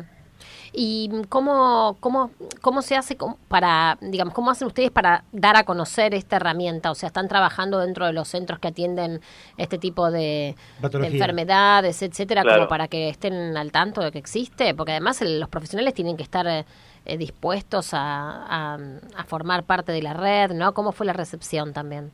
[0.73, 3.15] ¿Y cómo, cómo, cómo se hace
[3.47, 6.89] para, digamos, cómo hacen ustedes para dar a conocer esta herramienta?
[6.89, 9.21] O sea, ¿están trabajando dentro de los centros que atienden
[9.57, 12.59] este tipo de, enfermedades, etcétera, Claro.
[12.59, 14.73] como para que estén al tanto de que existe?
[14.73, 16.65] Porque además el- los profesionales tienen que estar
[17.05, 18.77] eh, dispuestos a, a,
[19.17, 20.73] a formar parte de la red, ¿no?
[20.73, 22.11] ¿Cómo fue la recepción también?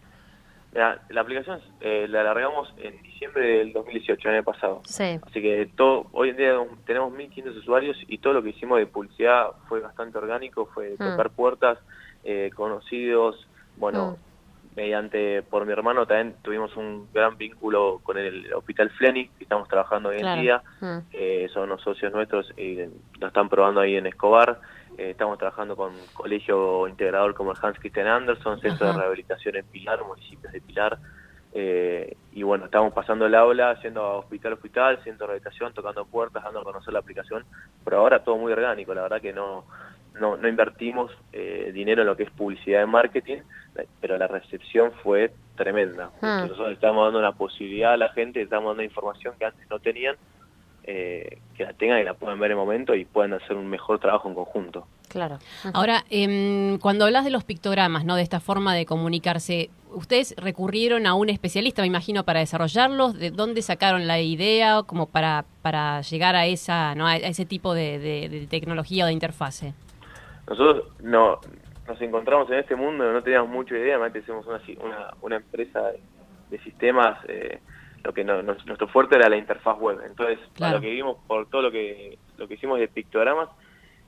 [0.73, 4.81] La, la aplicación eh, la largamos en diciembre del 2018, el año pasado.
[4.85, 5.17] Sí.
[5.25, 6.53] Así que todo, hoy en día
[6.85, 11.09] tenemos 1.500 usuarios y todo lo que hicimos de publicidad fue bastante orgánico, fue Mm.
[11.09, 11.79] tocar puertas,
[12.23, 14.17] eh, conocidos, bueno,
[14.75, 19.67] mediante, por mi hermano también tuvimos un gran vínculo con el Hospital Fleni, que estamos
[19.67, 20.39] trabajando hoy Claro.
[20.39, 20.97] en día, Mm.
[21.13, 22.75] eh, son unos socios nuestros y
[23.19, 24.59] lo están probando ahí en Escobar,
[24.97, 28.93] Eh, estamos trabajando con colegio integrador como el Hans Christian Andersen, centro Ajá.
[28.93, 30.97] de rehabilitación en Pilar, municipios de Pilar,
[31.53, 35.73] eh, y bueno, estamos pasando el aula, yendo a hospital a hospital, centro de rehabilitación,
[35.73, 37.45] tocando puertas, dando a conocer la aplicación,
[37.83, 39.65] pero ahora todo muy orgánico, la verdad que no
[40.19, 43.39] no, no invertimos eh, dinero en lo que es publicidad y marketing,
[44.01, 46.11] pero la recepción fue tremenda.
[46.21, 46.41] Ah.
[46.41, 50.15] Nosotros estamos dando una posibilidad a la gente, estamos dando información que antes no tenían,
[50.87, 53.67] eh, que la tengan y la puedan ver en el momento y puedan hacer un
[53.67, 54.87] mejor trabajo en conjunto.
[55.09, 55.37] Claro.
[55.73, 58.15] Ahora, em, cuando hablas de los pictogramas, ¿no?
[58.15, 63.17] De esta forma de comunicarse, ¿ustedes recurrieron a un especialista, me imagino, para desarrollarlos?
[63.17, 67.05] ¿De dónde sacaron la idea como para, para llegar a esa, ¿no?
[67.07, 69.73] a ese tipo de, de- de tecnología o de interfase?
[70.49, 71.39] Nosotros no,
[71.87, 74.11] nos encontramos en este mundo, no teníamos mucha idea, una,
[74.65, 75.99] si- una, una empresa de,
[76.49, 77.59] de sistemas, eh,
[78.03, 79.99] lo que no- nuestro fuerte era la interfaz web.
[80.05, 80.75] Entonces, Claro.
[80.75, 83.49] lo que vimos, por todo lo que, lo que hicimos de pictogramas,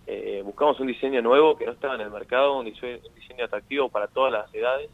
[0.06, 3.46] eh, buscamos un diseño nuevo que no estaba en el mercado, un diseño, un diseño
[3.46, 4.90] atractivo para todas las edades,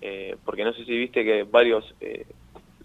[0.00, 2.26] eh, porque no sé si viste que varios, eh,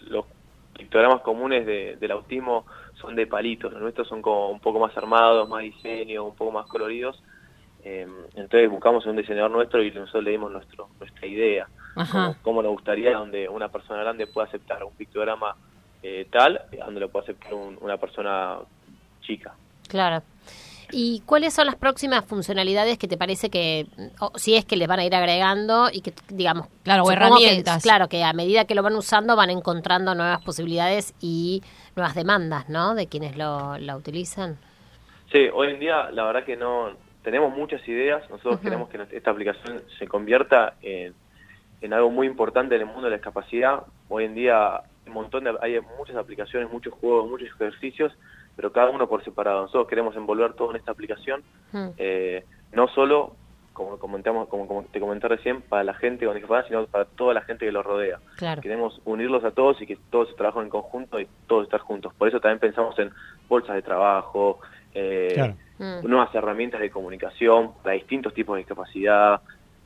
[0.01, 0.26] los
[0.74, 2.66] pictogramas comunes de- del autismo
[3.01, 6.51] son de palitos, los nuestros son como un poco más armados, más diseño, un poco
[6.51, 7.22] más coloridos.
[7.84, 11.70] Eh, entonces buscamos un diseñador nuestro y nosotros le dimos nuestro, nuestra idea,
[12.02, 12.28] Ajá.
[12.28, 15.56] cómo, cómo nos gustaría donde una persona grande pueda aceptar un pictograma
[16.04, 18.58] eh, tal, donde lo pueda aceptar un- una persona
[19.22, 19.54] chica.
[19.88, 20.22] Claro.
[20.91, 23.88] ¿Y cuáles son las próximas funcionalidades que te parece que,
[24.22, 27.38] o si es que les van a ir agregando y que, digamos, Claro, o supongo
[27.38, 27.84] que- herramientas.
[27.84, 31.62] claro, que a medida que lo van usando van encontrando nuevas posibilidades y
[31.98, 32.95] nuevas demandas, ¿no?
[32.95, 34.58] De quienes lo, la utilizan.
[35.34, 36.91] Sí, hoy en día la verdad que no
[37.22, 38.24] tenemos muchas ideas.
[38.30, 41.14] Nosotros queremos que esta aplicación se convierta en,
[41.82, 43.84] en algo muy importante en el mundo de la discapacidad.
[44.09, 48.11] Hoy en día hay un montón de, hay muchas aplicaciones, muchos juegos, muchos ejercicios,
[48.55, 49.61] pero cada uno por separado.
[49.61, 51.88] Nosotros queremos envolver todo en esta aplicación, Mm.
[51.97, 53.36] eh, no solo
[53.73, 57.36] como comentamos, como, como te comenté recién, para la gente con discapacidad, sino para toda
[57.36, 58.17] la gente que los rodea.
[58.38, 58.59] Claro.
[58.63, 62.11] Queremos unirlos a todos y que todos trabajen en conjunto y todos estar juntos.
[62.15, 63.11] Por eso también pensamos en
[63.47, 64.59] bolsas de trabajo,
[64.95, 65.53] eh, Claro.
[65.78, 66.07] Mm.
[66.09, 69.41] nuevas herramientas de comunicación para distintos tipos de discapacidad.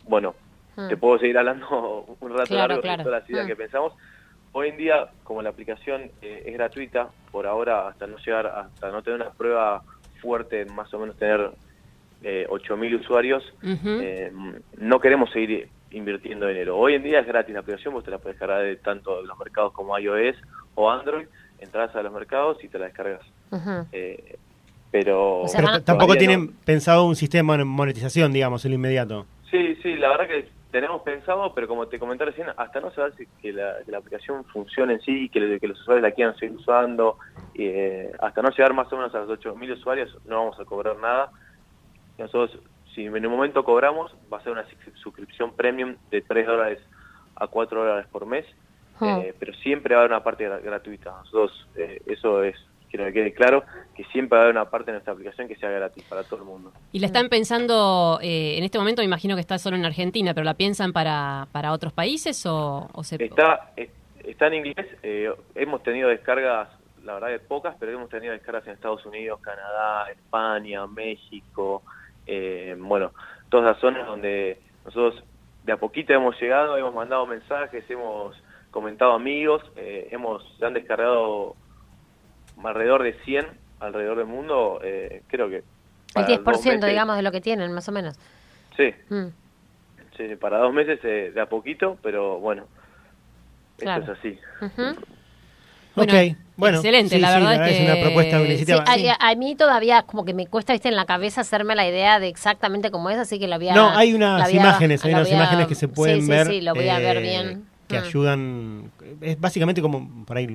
[0.07, 0.35] Bueno,
[0.77, 0.87] Mm.
[0.87, 1.67] te puedo seguir hablando
[2.19, 2.97] un rato Claro, largo claro.
[2.99, 3.49] de todas las ideas Mm.
[3.49, 3.93] que pensamos.
[4.53, 8.91] Hoy en día, como la aplicación eh, es gratuita, por ahora hasta no llegar, hasta
[8.91, 9.81] no tener una prueba
[10.21, 11.51] fuerte, más o menos tener
[12.23, 14.31] eh, 8.000 usuarios, eh,
[14.77, 16.77] no queremos seguir invirtiendo dinero.
[16.77, 19.27] Hoy en día es gratis la aplicación, vos te la puedes descargar de tanto de
[19.27, 20.35] los mercados como iOS
[20.75, 21.27] o Android,
[21.59, 23.21] entras a los mercados y te la descargas.
[23.91, 24.37] Eh,
[24.91, 26.19] pero O sea, Pero van- t- tampoco no.
[26.19, 29.25] tienen pensado un sistema de monetización, digamos, en lo inmediato.
[29.49, 33.13] Sí, sí, la verdad que tenemos pensado, pero como te comenté recién, hasta no saber
[33.15, 36.55] si que la, que la aplicación funcione en sí, que, los usuarios la quieran seguir
[36.57, 37.17] usando,
[37.53, 40.95] eh, hasta no llegar más o menos a los 8.000 usuarios, no vamos a cobrar
[40.97, 41.31] nada.
[42.17, 42.61] Nosotros,
[42.93, 46.79] si en un momento cobramos, va a ser una sus- suscripción premium de 3 dólares
[47.35, 48.45] a 4 dólares por mes,
[48.99, 49.19] Ah.
[49.23, 51.11] eh, pero siempre va a haber una parte gra- gratuita.
[51.11, 52.55] Nosotros, eh, eso es,
[52.91, 53.63] quiero que quede claro,
[53.95, 56.41] que siempre va a haber una parte de nuestra aplicación que sea gratis para todo
[56.41, 56.71] el mundo.
[56.91, 60.33] Y la están pensando, eh, en este momento me imagino que está solo en Argentina,
[60.33, 63.15] pero ¿la piensan para, para otros países o, o se...
[63.23, 63.89] Está, es-
[64.23, 66.69] está en inglés, eh, hemos tenido descargas,
[67.03, 71.81] la verdad que pocas, pero hemos tenido descargas en Estados Unidos, Canadá, España, México,
[72.27, 73.13] eh, bueno,
[73.49, 75.23] todas las zonas donde nosotros
[75.63, 78.35] de a poquito hemos llegado, hemos mandado mensajes, hemos
[78.69, 81.55] comentado amigos, eh, hemos, se han descargado
[82.65, 83.45] alrededor de 100
[83.79, 85.57] alrededor del mundo, eh, creo que...
[85.57, 85.63] El
[86.13, 88.15] para 10%, dos meses- digamos, de lo que tienen, más o menos.
[88.77, 89.27] Sí, Mm.
[90.17, 92.65] sí, para dos meses eh, de a poquito, pero bueno,
[93.77, 94.01] Claro.
[94.01, 94.39] esto es así.
[94.65, 94.95] Ujú.
[95.95, 96.77] Bueno, ok, bueno.
[96.77, 98.83] excelente, sí, la sí, verdad es que- una propuesta, Sí, iniciativa.
[99.19, 99.35] a, Sí.
[99.37, 102.91] mí todavía como que me cuesta ¿viste, en la cabeza hacerme la idea de exactamente
[102.91, 103.73] cómo es, así que la voy a...
[103.75, 106.47] No, hay unas imágenes, hay unas imágenes que se pueden sí, sí, ver.
[106.47, 107.65] Sí, lo voy a ver eh, bien.
[107.89, 108.03] Que Mm.
[108.03, 108.91] ayudan.
[109.19, 110.47] Es básicamente como, por ahí,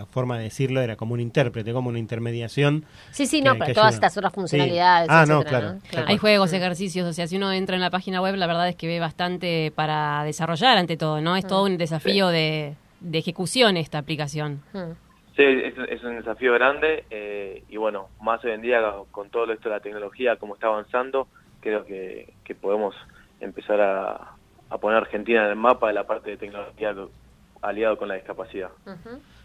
[0.00, 2.84] la forma de decirlo era como un intérprete, como una intermediación.
[3.10, 4.06] Sí, sí, no, pero todas ayuda.
[4.06, 4.34] estas otras Sí.
[4.40, 5.78] funcionalidades, Ah, no, etcétera, claro.
[5.90, 6.06] Claro.
[6.08, 8.76] Hay juegos, ejercicios, o sea, si uno entra en la página web, la verdad es
[8.76, 11.36] que ve bastante para desarrollar ante todo, ¿no?
[11.36, 14.62] Es todo un desafío de, de ejecución esta aplicación.
[14.72, 14.92] Mm.
[15.36, 18.80] Sí, es, es un desafío grande eh, y bueno, más hoy en día
[19.10, 21.28] con todo esto de la tecnología, como está avanzando,
[21.60, 22.94] creo que, que podemos
[23.40, 24.32] empezar a,
[24.70, 26.94] a poner Argentina en el mapa de la parte de tecnología
[27.62, 28.70] aliado con la discapacidad.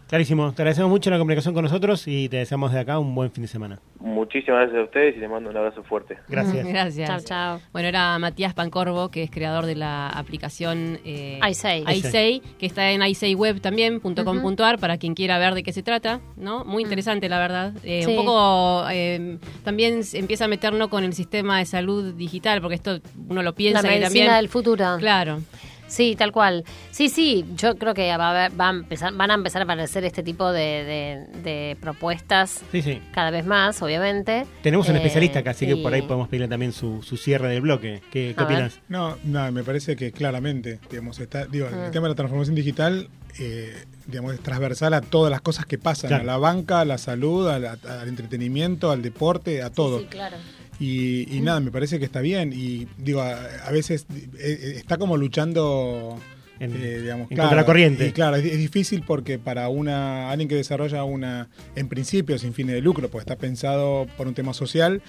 [0.08, 0.52] Clarísimo.
[0.52, 3.42] Te agradecemos mucho la comunicación con nosotros y te deseamos de acá un buen fin
[3.42, 3.80] de semana.
[3.98, 6.16] Muchísimas gracias a ustedes y les mando un abrazo fuerte.
[6.28, 6.64] Gracias.
[6.66, 7.08] Gracias.
[7.08, 7.60] Chao, chao.
[7.72, 11.84] Bueno, era Matías Pancorvo, que es creador de la aplicación eh, iSay.
[11.90, 15.62] iSay, que está en iSayWeb también, punto com punto ar, para quien quiera ver de
[15.64, 16.64] qué se trata, ¿no?
[16.64, 17.72] Muy interesante, la verdad.
[17.82, 18.10] Eh, Sí.
[18.10, 23.00] Un poco eh, también empieza a meternos con el sistema de salud digital, porque esto
[23.28, 24.34] uno lo piensa La y medicina también...
[24.36, 24.96] del futuro.
[24.98, 25.40] Claro.
[25.88, 26.64] Sí, tal cual.
[26.90, 29.64] Sí, sí, yo creo que va a haber- va a empezar, van a empezar a
[29.64, 33.00] aparecer este tipo de, de- de propuestas Sí, sí.
[33.12, 34.46] cada vez más, obviamente.
[34.62, 37.48] Tenemos un Eh, especialista acá, así que por ahí podemos pedirle también su, su cierre
[37.48, 38.02] del bloque.
[38.10, 38.80] ¿Qué, opinas?
[38.88, 41.86] No, no, me parece que claramente, digamos, está, digo, Ah.
[41.86, 43.08] el tema de la transformación digital,
[43.38, 43.74] eh,
[44.06, 46.22] digamos, es transversal a todas las cosas que pasan, Claro.
[46.22, 50.00] a la banca, a la salud, a la- al entretenimiento, al deporte, a todo.
[50.00, 50.36] Sí, claro.
[50.78, 52.52] Y, y nada, me parece que está bien.
[52.52, 53.34] Y digo, a,
[53.66, 56.18] a veces eh, eh, está como luchando,
[56.60, 58.06] En- eh, digamos, en contra la corriente.
[58.06, 62.52] Y claro, es, es difícil porque para una alguien que desarrolla una, en principio, sin
[62.52, 65.00] fines de lucro, pues está pensado por un tema social.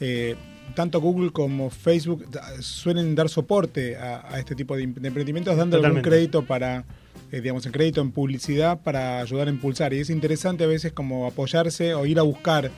[0.00, 0.36] eh,
[0.74, 2.24] tanto Google como Facebook
[2.60, 6.08] suelen dar soporte a, a este tipo de, im- de emprendimientos, dando Totalmente.
[6.08, 6.84] crédito para,
[7.32, 9.92] eh, digamos, en crédito en publicidad para ayudar a impulsar.
[9.92, 12.70] Y es interesante a veces como apoyarse o ir a buscar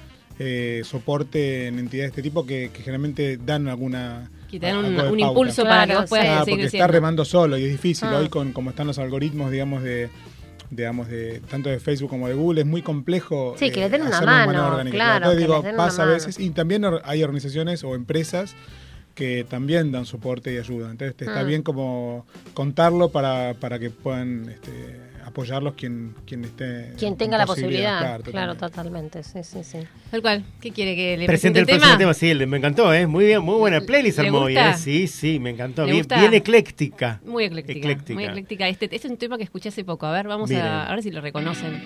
[0.44, 4.30] eh, soporte en entidades de este tipo que, que generalmente dan alguna...
[4.50, 6.26] Que te dan un, impulso para que vos puedas.
[6.26, 6.92] Ah, seguir porque está creciendo.
[6.92, 8.08] remando solo y es difícil.
[8.10, 8.18] Ah.
[8.18, 10.10] Hoy con como están los algoritmos, digamos, de
[10.70, 14.02] digamos de tanto de Facebook como de Google es muy complejo Sí, que le den
[14.02, 14.94] una mano, orgánica.
[14.96, 16.14] claro, Entonces, que digo, les den una pasa a mano.
[16.16, 18.54] veces y también hay organizaciones o empresas
[19.14, 20.90] que también dan soporte y ayuda.
[20.90, 21.44] Entonces está Ah.
[21.44, 24.70] bien como contarlo para, para que puedan este,
[25.32, 27.98] apoyarlos quien, quien esté Quien tenga la posibilidad.
[27.98, 29.22] claro, Claro, totalmente.
[29.24, 29.78] Sí, sí, sí.
[30.10, 30.44] Tal cual.
[30.60, 31.98] ¿Qué quiere que le Presente presente el el próximo tema?
[31.98, 33.06] tema, sí, el- me encantó, ¿eh?
[33.06, 34.70] Muy bien, muy buena playlist ¿Le armó hoy, gusta?
[34.70, 34.74] ¿eh?
[34.78, 35.84] Sí, sí, me encantó.
[35.86, 37.20] ¿Le Bien, bien ecléctica.
[37.24, 38.14] Muy ecléctica, Ecléctica.
[38.14, 38.68] Muy ecléctica.
[38.68, 40.06] Este, este es un tema que escuché hace poco.
[40.06, 40.64] A ver, vamos Miren.
[40.66, 41.82] a, a ver si lo reconocen.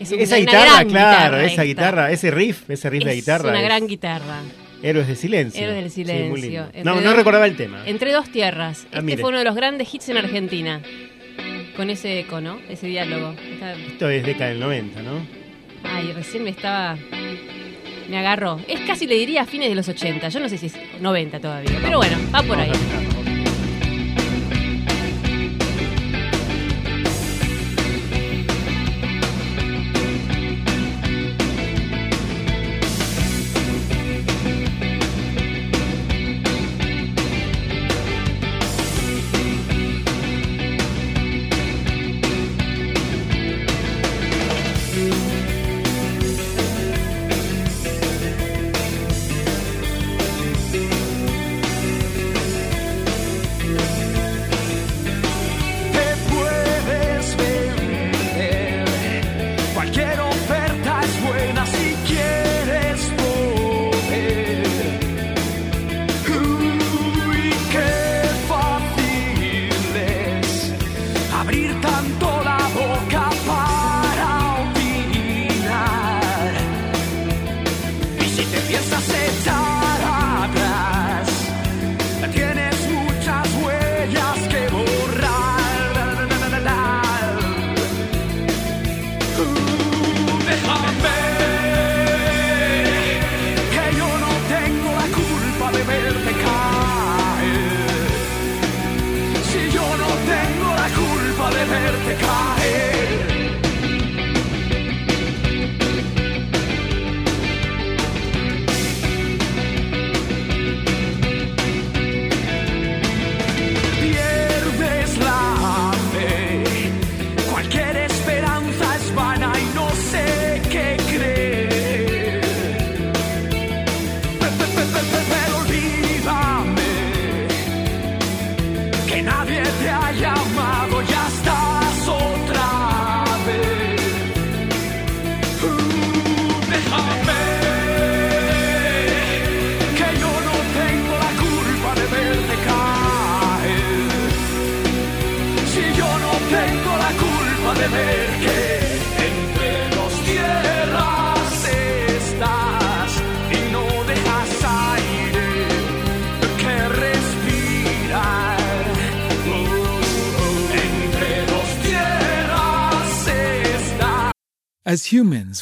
[0.00, 3.50] Es un- esa una guitarra, claro, esa guitarra, ese riff, ese riff de Es guitarra.
[3.50, 4.40] una es gran guitarra.
[4.82, 5.62] Héroes del silencio.
[5.62, 6.68] Héroes del Sí, muy silencio.
[6.84, 7.84] No, no recordaba el tema.
[7.86, 8.82] Entre dos tierras.
[8.86, 9.20] Ah, este mire.
[9.22, 10.82] fue uno de los grandes hits en Argentina.
[11.76, 12.58] Con ese eco, ¿no?
[12.68, 13.34] Ese diálogo.
[13.52, 15.26] Está- Esto es década del 90, ¿no?
[15.82, 16.96] Ay, recién me estaba.
[18.08, 18.60] Me agarró.
[18.68, 20.28] Es casi, le diría, a fines de los 80.
[20.28, 21.78] Yo no sé si es 90 todavía.
[21.82, 22.70] Pero bueno, va por ahí.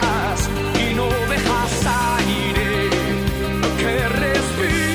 [0.00, 2.90] Y no dejas aire
[3.78, 4.93] que respirar.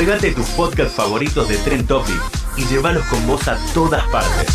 [0.00, 2.18] Descargate tus podcasts favoritos de Trend Topic
[2.56, 4.46] y llévalos con vos a todas partes.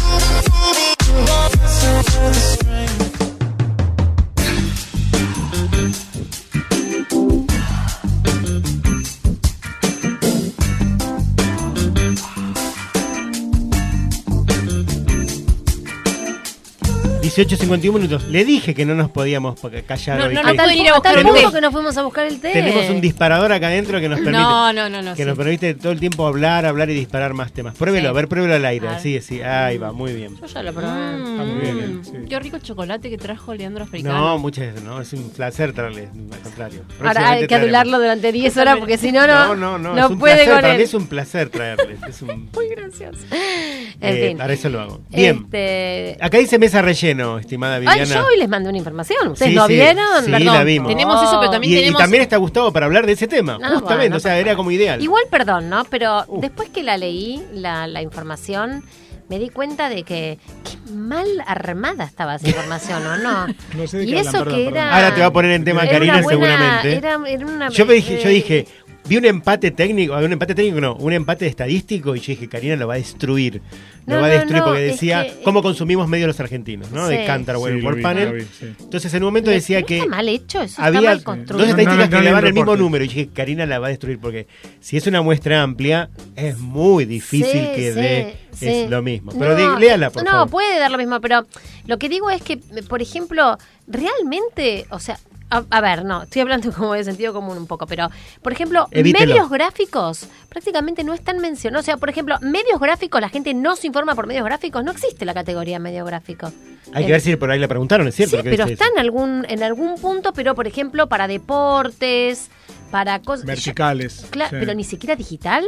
[17.36, 18.24] 18.51 minutos.
[18.30, 20.34] Le dije que no nos podíamos callar No, hoy.
[20.36, 21.56] no, que no pueden ir a buscar Hasta el un punto té.
[21.56, 22.52] que nos fuimos a buscar el té.
[22.54, 25.12] tenemos un disparador acá adentro que nos permite, No, no, no, no.
[25.16, 25.28] que sí.
[25.28, 27.76] nos permite todo el tiempo hablar, hablar y disparar más temas.
[27.76, 28.10] Pruébelo, Sí.
[28.10, 28.88] a ver, pruébelo al aire.
[29.02, 30.38] Sí, sí, ahí va, muy bien.
[30.40, 30.88] Yo ya lo probé.
[30.88, 31.98] Mm, Está muy bien, ¿eh?
[32.04, 32.12] Sí.
[32.30, 34.18] Qué rico chocolate que trajo Leandro Africano.
[34.18, 36.82] No, muchas veces no, es un placer traerle, al contrario.
[37.04, 40.06] Ahora hay que adularlo durante 10 horas porque si no, no, No, no, no, no
[40.06, 40.78] es un puede placer, con para él.
[40.78, 42.00] mí es un placer traerles.
[42.08, 43.20] Es un, Muy gracioso.
[43.32, 44.38] En eh, fin.
[44.38, 45.02] Para eso lo hago.
[45.10, 45.42] Bien.
[45.46, 46.18] Este...
[46.22, 48.02] Acá dice mesa relleno, estimada Viviana.
[48.04, 49.28] Ay, yo hoy les mandé una información.
[49.30, 50.24] ¿Ustedes Sí, no sí, vieron?
[50.26, 50.54] sí, Perdón.
[50.54, 50.90] la vimos.
[50.90, 52.02] Tenemos eso, pero también y, y tenemos.
[52.02, 54.72] también está Gustavo para hablar de ese tema, Ah, justamente, bueno, o sea, era como
[54.72, 55.02] ideal.
[55.02, 55.84] Igual, perdón, ¿no?
[55.86, 56.42] Pero Uh.
[56.42, 58.84] después que la leí, la, la información,
[59.30, 63.48] me di cuenta de que qué mal armada estaba esa información, ¿o no?
[63.76, 64.78] No sé de y qué hablan, eso perdón, que perdón.
[64.84, 64.96] era...
[64.96, 66.96] Ahora te va a poner en tema era Karina una buena- seguramente.
[66.96, 68.68] Era, era una, Yo me dije, yo eh, dije,
[69.08, 72.76] vi un empate técnico, un empate técnico no, un empate estadístico y yo dije, Karina
[72.76, 73.62] lo va a destruir.
[74.08, 76.40] Lo No, va a no, destruir no, porque es decía que- cómo consumimos medios los
[76.40, 77.08] argentinos, ¿no?
[77.08, 77.16] Sí.
[77.18, 78.28] De Cantar, Sí, vi, Panel.
[78.30, 78.74] lo vi, sí.
[78.80, 81.24] Entonces en un momento no decía que Está mal hecho, eso había está mal dos
[81.24, 81.66] construido.
[81.66, 83.88] No, estadísticas no, no que le daban el mismo número y dije, Karina la va
[83.88, 84.48] a destruir porque
[84.80, 89.32] si es una muestra amplia es muy difícil Sí, que sí, dé es lo mismo.
[89.38, 90.50] Pero No, léala, por no, favor.
[90.50, 91.46] puede dar lo mismo, pero
[91.88, 93.58] lo que digo es que, por ejemplo,
[93.88, 95.20] realmente, o sea,
[95.50, 98.10] a, a ver, no, estoy hablando como de sentido común un poco, pero,
[98.42, 99.28] por ejemplo, Evítelo.
[99.28, 101.84] medios gráficos prácticamente no están mencionados.
[101.84, 104.92] O sea, por ejemplo, medios gráficos, la gente no se informa por medios gráficos, no
[104.92, 106.52] existe la categoría medio gráfico.
[106.94, 108.38] Hay Eh, que ver si por ahí le preguntaron, es cierto.
[108.38, 108.94] Sí, pero está eso.
[108.94, 112.50] en algún, en algún punto, pero por ejemplo, para deportes,
[112.92, 113.46] para cosas.
[113.46, 114.26] Verticales.
[114.32, 114.56] Claro, sí.
[114.60, 115.64] pero ni siquiera digital.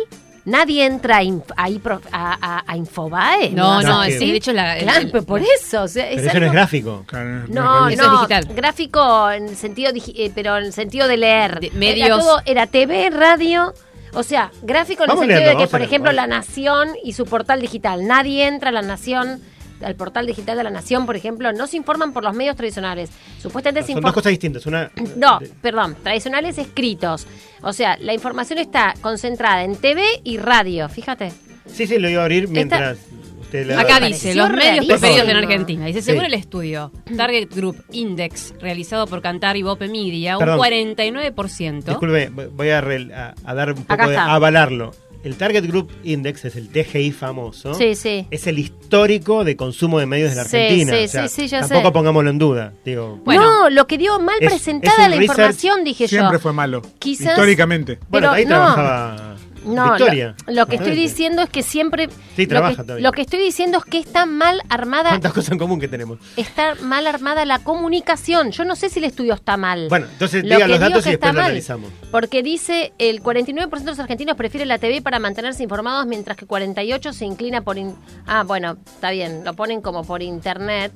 [0.47, 3.51] Nadie entra a, inf- ahí pro- a, a- a Infobae.
[3.51, 4.77] No, no, no, es sí, que- de hecho la.
[4.77, 5.83] Claro, el- por eso.
[5.83, 7.03] O sea, es Pero eso no es gráfico.
[7.05, 8.55] Claro, no, No, Eso es digital.
[8.55, 11.59] gráfico en sentido digi- eh, pero en sentido de leer.
[11.59, 12.19] De Era medios.
[12.19, 13.73] todo- Era, TV, radio.
[14.13, 16.15] O sea, gráfico en Vamos el sentido leerlo, de que, por leerlo, ejemplo, vamos.
[16.29, 18.07] La Nación y su portal digital.
[18.07, 19.41] Nadie entra a La Nación,
[19.81, 21.51] al portal digital de La Nación, por ejemplo.
[21.53, 23.09] No se informan por los medios tradicionales.
[23.41, 24.65] Supuestamente se Son dos cosas distintas.
[24.65, 27.27] Una, No, perdón, tradicionales escritos.
[27.61, 31.31] O sea, la información está concentrada en TV y radio, fíjate.
[31.65, 32.97] Sí, sí, lo iba a abrir mientras
[33.41, 35.85] usted le Acá dice, los medios preferidos en Argentina.
[35.85, 36.27] Dice, según Sí.
[36.27, 40.55] el estudio Target Group Index realizado por Cantar y Bope Media, Perdón.
[40.59, 40.65] un
[40.95, 41.83] 49%.
[41.85, 44.91] Disculpe, voy a, rel- a- a dar un poco de a avalarlo.
[45.27, 47.73] El Target Group Index es el TGI famoso.
[47.73, 48.25] Sí, sí.
[48.31, 50.93] Es el histórico de consumo de medios de la Sí, Argentina.
[50.97, 51.91] sí, O sea, sí, sí, ya tampoco sé.
[51.91, 52.73] pongámoslo en duda.
[52.85, 53.41] Digo, Bueno.
[53.41, 56.19] no, lo que dio mal Es- presentada es la información, dije yo.
[56.19, 56.81] Siempre fue malo.
[56.99, 57.99] Quizás- bueno, Históricamente.
[58.09, 58.49] pero ahí no.
[58.51, 59.35] trabajaba
[59.67, 60.35] No, Victoria.
[60.47, 62.09] lo, lo que estoy diciendo es que siempre...
[62.35, 63.03] Sí, lo trabaja que, todavía.
[63.07, 66.19] lo que estoy diciendo es que está mal armada ¿Cuántas cosas en común que tenemos?
[66.37, 68.51] está mal armada la comunicación.
[68.51, 69.87] Yo no sé si el estudio está mal.
[69.89, 71.91] Bueno, entonces Lo diga que los datos y está después lo mal, analizamos.
[72.11, 76.45] Porque dice el 49% de los argentinos prefieren la TV para mantenerse informados, mientras que
[76.45, 77.77] 48 se inclina por...
[77.77, 77.95] in-
[78.25, 80.91] ah, bueno, está bien, lo ponen como por internet,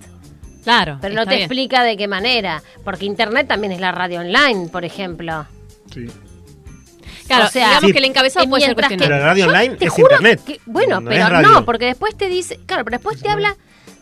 [0.63, 0.99] Claro.
[1.01, 1.41] pero no te bien.
[1.41, 2.61] explica de qué manera.
[2.83, 5.45] Porque internet también es la radio online, por ejemplo.
[5.91, 6.05] Sí.
[7.35, 7.93] Claro, O sea, digamos Sí.
[7.93, 10.41] que el encabezado puede ser que- Pero la radio online te es juro internet.
[10.45, 11.47] que- bueno, no pero radio.
[11.49, 13.55] no, porque después te dice, claro, pero después te habla,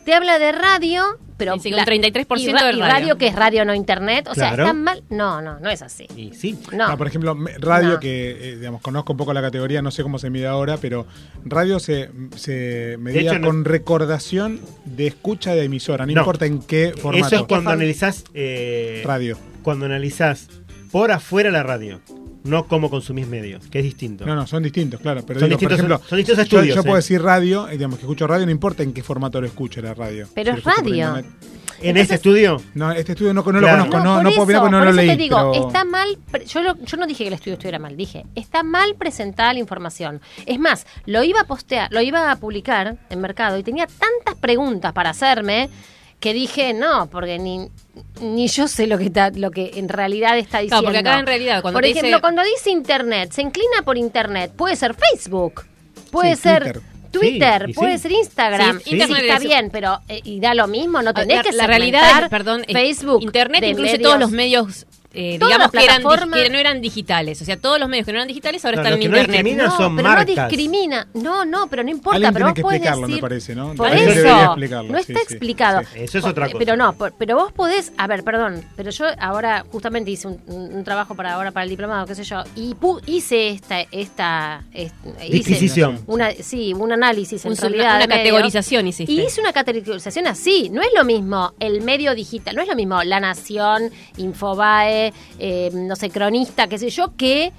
[0.05, 1.03] te habla de radio,
[1.37, 3.17] pero Dice que un 33% y, ra- de y radio.
[3.17, 4.63] que es radio no internet, o sea, Claro.
[4.63, 5.03] está mal.
[5.09, 6.05] No, no, no es así.
[6.17, 6.57] Y sí.
[6.73, 6.85] No.
[6.87, 7.99] Ah, por ejemplo, radio, No.
[7.99, 11.05] que eh, digamos conozco un poco la categoría, no sé cómo se mide ahora, pero
[11.45, 16.21] radio se, se medía hecho, no- con recordación de escucha de emisora, no, No.
[16.21, 17.27] importa en qué formato.
[17.27, 19.37] Eso es cuando analizás eh, Radio.
[19.63, 20.47] cuando analizás
[20.91, 22.01] por afuera la radio,
[22.43, 24.25] no cómo consumís medios, que es distinto.
[24.25, 25.23] No, no, son distintos, claro.
[25.25, 26.99] Pero Son digo, distintos- por ejemplo, son distintos yo- estudios, Yo, puedo eh.
[26.99, 29.93] decir radio, eh, digamos que escucho radio, no importa en qué formato lo escuche la
[29.93, 30.27] radio.
[30.33, 31.17] Pero Si es radio.
[31.17, 31.25] en
[31.81, 33.85] entonces- ese estudio, No, este estudio no, no Claro.
[33.85, 35.07] lo conozco, no, por no puedo opinar eso, porque no por lo eso leí.
[35.09, 37.95] te digo, pero- está mal, yo, lo- yo no dije que el estudio estuviera mal,
[37.97, 40.19] dije, está mal presentada la información.
[40.45, 44.35] Es más, lo iba a postear, lo iba a publicar en Mercado y tenía tantas
[44.41, 45.69] preguntas para hacerme
[46.19, 47.69] que dije, no, porque ni,
[48.21, 50.81] ni yo sé lo que está, lo que en realidad está diciendo.
[50.81, 53.81] Claro, porque acá en realidad cuando Por te ejemplo, dice- cuando dice internet, se inclina
[53.85, 55.65] por internet, puede ser Facebook,
[56.11, 56.81] puede Sí, ser Twitter.
[57.11, 58.01] Twitter, Sí, y puede sí.
[58.03, 61.37] ser Instagram, Sí, Internet está es- bien, pero eh, y da lo mismo, no tenés
[61.37, 64.03] la, que la realidad segmentar perdón, eh, Facebook, Internet incluye medios.
[64.07, 67.41] todos los medios eh, digamos que, eran, que no eran digitales.
[67.41, 69.17] O sea, todos los medios que no eran digitales ahora No, están en que no
[69.17, 69.37] Internet.
[69.43, 70.35] discrimina No, son pero marcas.
[70.35, 71.07] no discrimina.
[71.15, 72.15] No, no, pero no importa.
[72.17, 73.73] Alguien pero tiene vos que podés explicarlo, me decir- parece, ¿no?
[73.75, 75.81] Por Alguien eso, debería explicarlo, no está sí, explicado.
[75.81, 75.99] sí.
[75.99, 76.57] Eso es otra cosa.
[76.59, 80.41] Pero no, por- pero vos podés, a ver, perdón, pero yo ahora justamente hice un,
[80.47, 84.63] un trabajo para ahora para el diplomado, qué sé yo, y pu- hice esta, esta,
[84.73, 84.93] est-
[85.23, 86.03] hice Disquisición.
[86.07, 87.95] una, sí, un análisis en Un- realidad.
[87.97, 89.11] una, categorización hiciste.
[89.11, 90.69] Y hice una categorización así.
[90.69, 94.98] No es lo mismo el medio digital, no es lo mismo La Nación, Infobae,
[95.39, 97.51] eh, no sé, Cronista, qué sé yo, que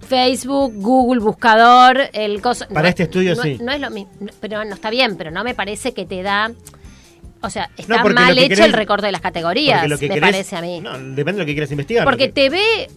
[0.00, 2.66] Facebook, Google, Buscador, el coso.
[2.68, 3.58] Para no, este estudio, no- sí.
[3.60, 4.10] No es lo mismo.
[4.40, 6.52] Pero no está bien, pero no me parece que te da.
[7.40, 9.98] O sea, está porque mal que hecho querés- el recorte de las categorías, porque lo
[9.98, 10.80] que me querés- parece a mí.
[10.80, 12.04] No, depende de lo que quieras investigar.
[12.04, 12.88] Porque lo que- TV,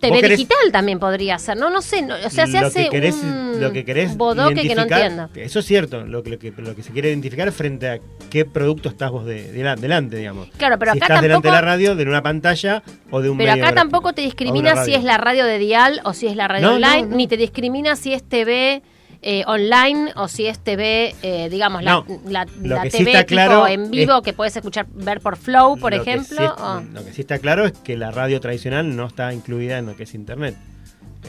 [0.00, 2.84] TV querés- digital también podría ser, no, no sé, no, o sea, se lo hace
[2.84, 5.28] que querés, un lo que querés bodoque que no entiendo.
[5.34, 7.98] Eso es cierto, lo que, lo, que, lo que se quiere identificar frente a
[8.30, 10.48] qué producto estás vos de, de- delante, digamos.
[10.56, 13.30] Claro, pero si acá estás delante de tampoco- la radio, de una pantalla o de
[13.30, 16.26] un Pero medio acá tampoco te discrimina si es la radio de dial o si
[16.26, 17.16] es la radio No, online, no.
[17.16, 18.82] ni te discrimina si es TV
[19.26, 23.66] eh, online o si es TV, eh, digamos, No, la, la, la sí TV claro
[23.66, 26.36] en vivo es- que puedes escuchar, ver por Flow, por ejemplo.
[26.36, 29.32] sí es- o- Lo que sí está claro es que la radio tradicional no está
[29.32, 30.54] incluida en lo que es Internet.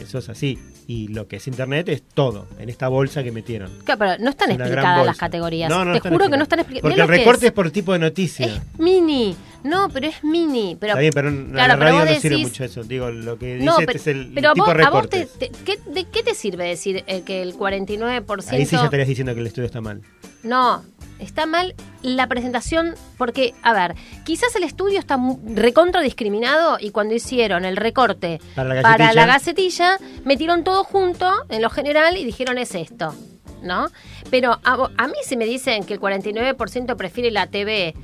[0.00, 0.58] Eso es así.
[0.86, 3.70] Y lo que es Internet es todo, en esta bolsa que metieron.
[3.84, 5.68] Claro, pero no están Es explicadas las categorías.
[5.70, 6.82] No, no te juro que no están explicadas.
[6.94, 8.62] Porque el recorte es por tipo de noticia.
[8.78, 9.34] mini.
[9.64, 10.76] No, pero es mini.
[10.78, 12.84] Pero, Está bien, pero en claro, la radio no sirve mucho eso.
[12.84, 15.50] Digo, lo que dice este pero, es el pero a tipo vos, de vos te-
[15.64, 18.52] ¿qué, ¿de qué te sirve decir eh, que el 49%...
[18.52, 20.02] Ahí sí ya estarías diciendo que el estudio está mal.
[20.44, 20.84] No,
[21.18, 23.94] está mal la presentación porque, a ver,
[24.24, 29.26] quizás el estudio está recontra discriminado y cuando hicieron el recorte Para la para la
[29.26, 29.98] gacetilla.
[30.24, 33.14] metieron todo junto en lo general y dijeron es esto,
[33.62, 33.88] ¿no?
[34.30, 37.94] Pero a, a mí si me dicen que el 49% prefiere la TV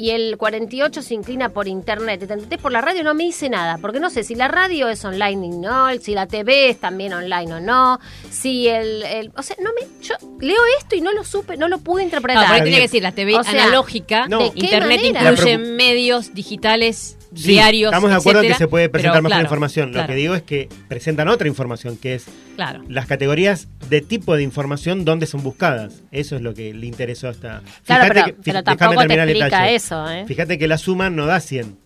[0.00, 3.48] y el 48% se inclina por internet, el 33% por la radio, no me dice
[3.48, 6.78] nada, porque no sé si la radio es online y no, si la TV es
[6.78, 7.98] también online o no,
[8.30, 11.66] si el, el- o sea, no me, yo leo esto y no lo supe, no
[11.66, 12.46] lo pude No, interpretar.
[12.46, 15.30] por ahí tiene que decir, la TV O sea, analógica, ¿de qué Internet manera?
[15.32, 19.30] incluye medios digitales, Sí, diarios, estamos de acuerdo etcétera, que se puede presentar pero mejor
[19.36, 19.92] claro, información.
[19.92, 22.26] Lo que digo es que presentan otra información, que es
[22.56, 22.82] Claro.
[22.88, 26.02] las categorías de tipo de información donde son buscadas.
[26.10, 27.62] Eso es lo que le interesó hasta.
[27.84, 30.24] Claro, Fíjate pero- que- pero tampoco te explica eso, ¿eh?
[30.26, 31.76] Fíjate que la suma no da 100.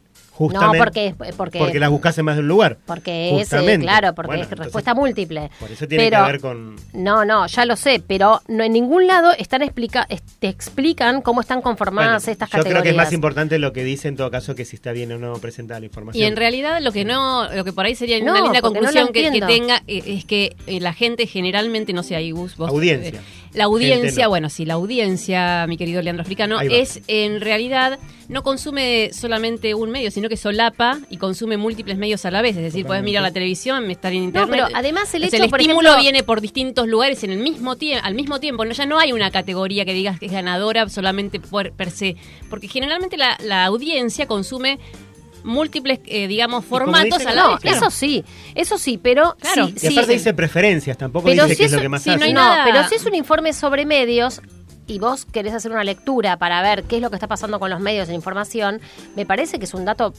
[0.49, 2.79] Justamente no, porque, porque, porque las buscas en más de un lugar.
[2.87, 3.85] porque es, eh, Justamente.
[3.87, 5.51] claro, porque Bueno, es entonces, respuesta múltiple.
[5.61, 6.77] Por eso tiene Pero- que ver con.
[6.93, 11.23] No, no, ya lo sé, pero no en ningún lado están explica, es- te explican
[11.23, 12.73] cómo están conformadas Bueno, estas yo categorías.
[12.73, 15.13] creo que es más importante lo que dice en todo caso que si está bien
[15.13, 16.23] o no presentada la información.
[16.23, 19.09] Y en realidad lo que no, lo que por ahí sería No, una linda conclusión
[19.13, 23.19] que, tenga eh, es que eh, la gente generalmente, no sé, ahí vos, Audiencia.
[23.21, 23.23] eh,
[23.55, 24.31] la audiencia, no.
[24.31, 27.99] bueno, sí, la audiencia, mi querido Leandro Africano, es en realidad
[28.29, 32.57] no consume solamente un medio, sino que solapa y consume múltiples medios a la vez.
[32.57, 34.51] Es decir, puedes mirar la televisión, estar en internet.
[34.51, 37.39] pero además el O sea, hecho, por estímulo ejemplo- viene por distintos lugares en el
[37.41, 38.65] mismo tiempo, al mismo tiempo.
[38.65, 42.17] No, ya no hay una categoría que digas que es ganadora solamente por per se,
[42.49, 44.79] porque generalmente la, la audiencia consume
[45.45, 47.61] múltiples, eh, digamos, formatos a la No, vez.
[47.61, 47.77] claro.
[47.79, 48.25] eso sí,
[48.55, 49.67] eso sí, pero Claro.
[49.69, 52.03] sí, Y sí, aparte dice preferencias, tampoco pero dice si qué es lo que más
[52.03, 52.19] sí, hace.
[52.19, 54.41] no hay no, nada- pero si es un informe sobre medios
[54.87, 57.71] y vos querés hacer una lectura para ver qué es lo que está pasando con
[57.71, 58.81] los medios de información,
[59.17, 60.13] me parece que es un dato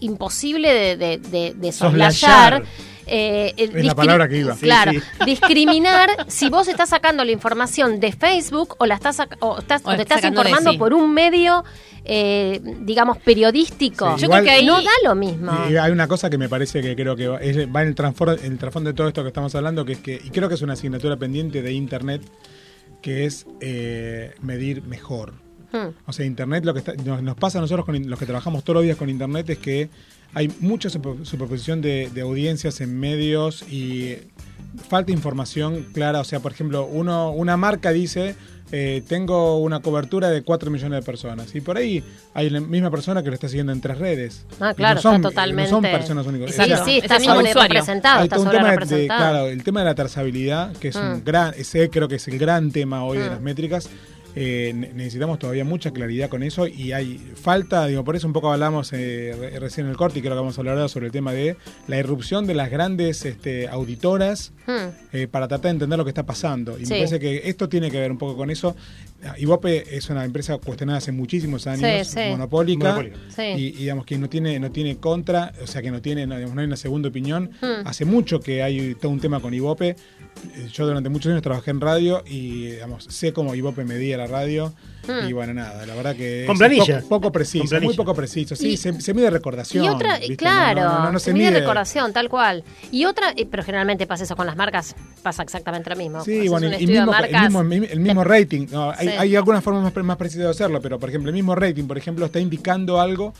[0.00, 2.12] imposible de, de, de- de Soslayar.
[2.12, 2.62] soslayar.
[3.06, 4.54] Eh, el Es la palabra que iba.
[4.54, 5.00] Sí, Claro, sí.
[5.24, 9.90] discriminar si vos estás sacando la información de Facebook o la estás o, estás, O
[9.90, 10.78] o te estás informando sí.
[10.78, 11.64] por un medio,
[12.04, 14.16] eh, digamos, periodístico.
[14.16, 15.52] Sí, Yo creo que ahí- no da lo mismo.
[15.70, 17.94] Y hay una cosa que me parece que creo que va, es- va en el,
[17.94, 20.48] transfor- en el trasfondo de todo esto que estamos hablando, que es que, y creo
[20.48, 22.22] que es una asignatura pendiente de Internet,
[23.02, 25.34] que es eh, medir mejor.
[25.72, 25.88] Hmm.
[26.06, 28.64] O sea, Internet, lo que está- nos, nos pasa a nosotros, con, los que trabajamos
[28.64, 29.90] todos los días con Internet, es que
[30.34, 34.16] hay mucha super- superposición de, de audiencias en medios y
[34.88, 36.20] falta información clara.
[36.20, 38.34] O sea, por ejemplo, uno, una marca dice,
[38.72, 41.54] eh, tengo una cobertura de 4 millones de personas.
[41.54, 42.02] Y por ahí
[42.34, 44.44] hay la misma persona que lo está siguiendo en tres redes.
[44.60, 45.70] Ah, claro, no son, está totalmente.
[45.70, 46.50] No son personas únicas.
[46.54, 47.74] Sí, sí, está es el mismo sobre usuario.
[47.80, 50.98] representado, hay está sobre tema de, claro, el tema de la trazabilidad, que es Mm.
[51.12, 53.30] un gran, ese creo que es el gran tema hoy de Mm.
[53.30, 53.88] las métricas.
[54.38, 58.34] Eh, ne- necesitamos todavía mucha claridad con eso y hay falta, digo, por eso un
[58.34, 60.88] poco hablamos eh, re- recién en el corte y creo que vamos a hablar ahora
[60.88, 61.56] sobre el tema de
[61.88, 64.90] la irrupción de las grandes este, auditoras Hmm.
[65.12, 66.76] eh, para tratar de entender lo que está pasando.
[66.78, 66.92] Y Sí.
[66.92, 68.74] me parece que esto tiene que ver un poco con eso.
[69.38, 72.30] Ibope es una empresa cuestionada hace muchísimos años, Sí, sí.
[72.30, 73.18] monopólica, Monopólica.
[73.34, 73.42] Sí.
[73.42, 76.34] y, y digamos que no tiene, no tiene contra, o sea que no tiene, no,
[76.36, 77.50] digamos, no hay una segunda opinión.
[77.60, 77.86] Hmm.
[77.86, 79.96] Hace mucho que hay todo un tema con Ibope.
[80.72, 84.74] Yo durante muchos años trabajé en radio y digamos, sé cómo Ibope medía la radio.
[85.06, 85.28] Hmm.
[85.28, 86.96] Y bueno, nada, la verdad que Con es planilla.
[87.00, 87.88] Poco, poco preciso, planilla.
[87.88, 88.56] muy poco preciso.
[88.56, 89.84] Sí, Y- se, se mide recordación.
[89.84, 90.36] Y otra, ¿viste?
[90.36, 92.64] claro, No, no, no, no se se mide recordación, tal cual.
[92.90, 96.22] Y otra, eh, pero generalmente pasa eso con las marcas, pasa exactamente lo mismo.
[96.24, 98.66] Sí, Haces bueno, y mismo, el mismo, el mismo rating.
[98.70, 99.14] no, hay, Sí.
[99.18, 101.84] hay algunas formas más, pre- más precisas de hacerlo, pero por ejemplo, el mismo rating,
[101.84, 103.32] por ejemplo, está indicando algo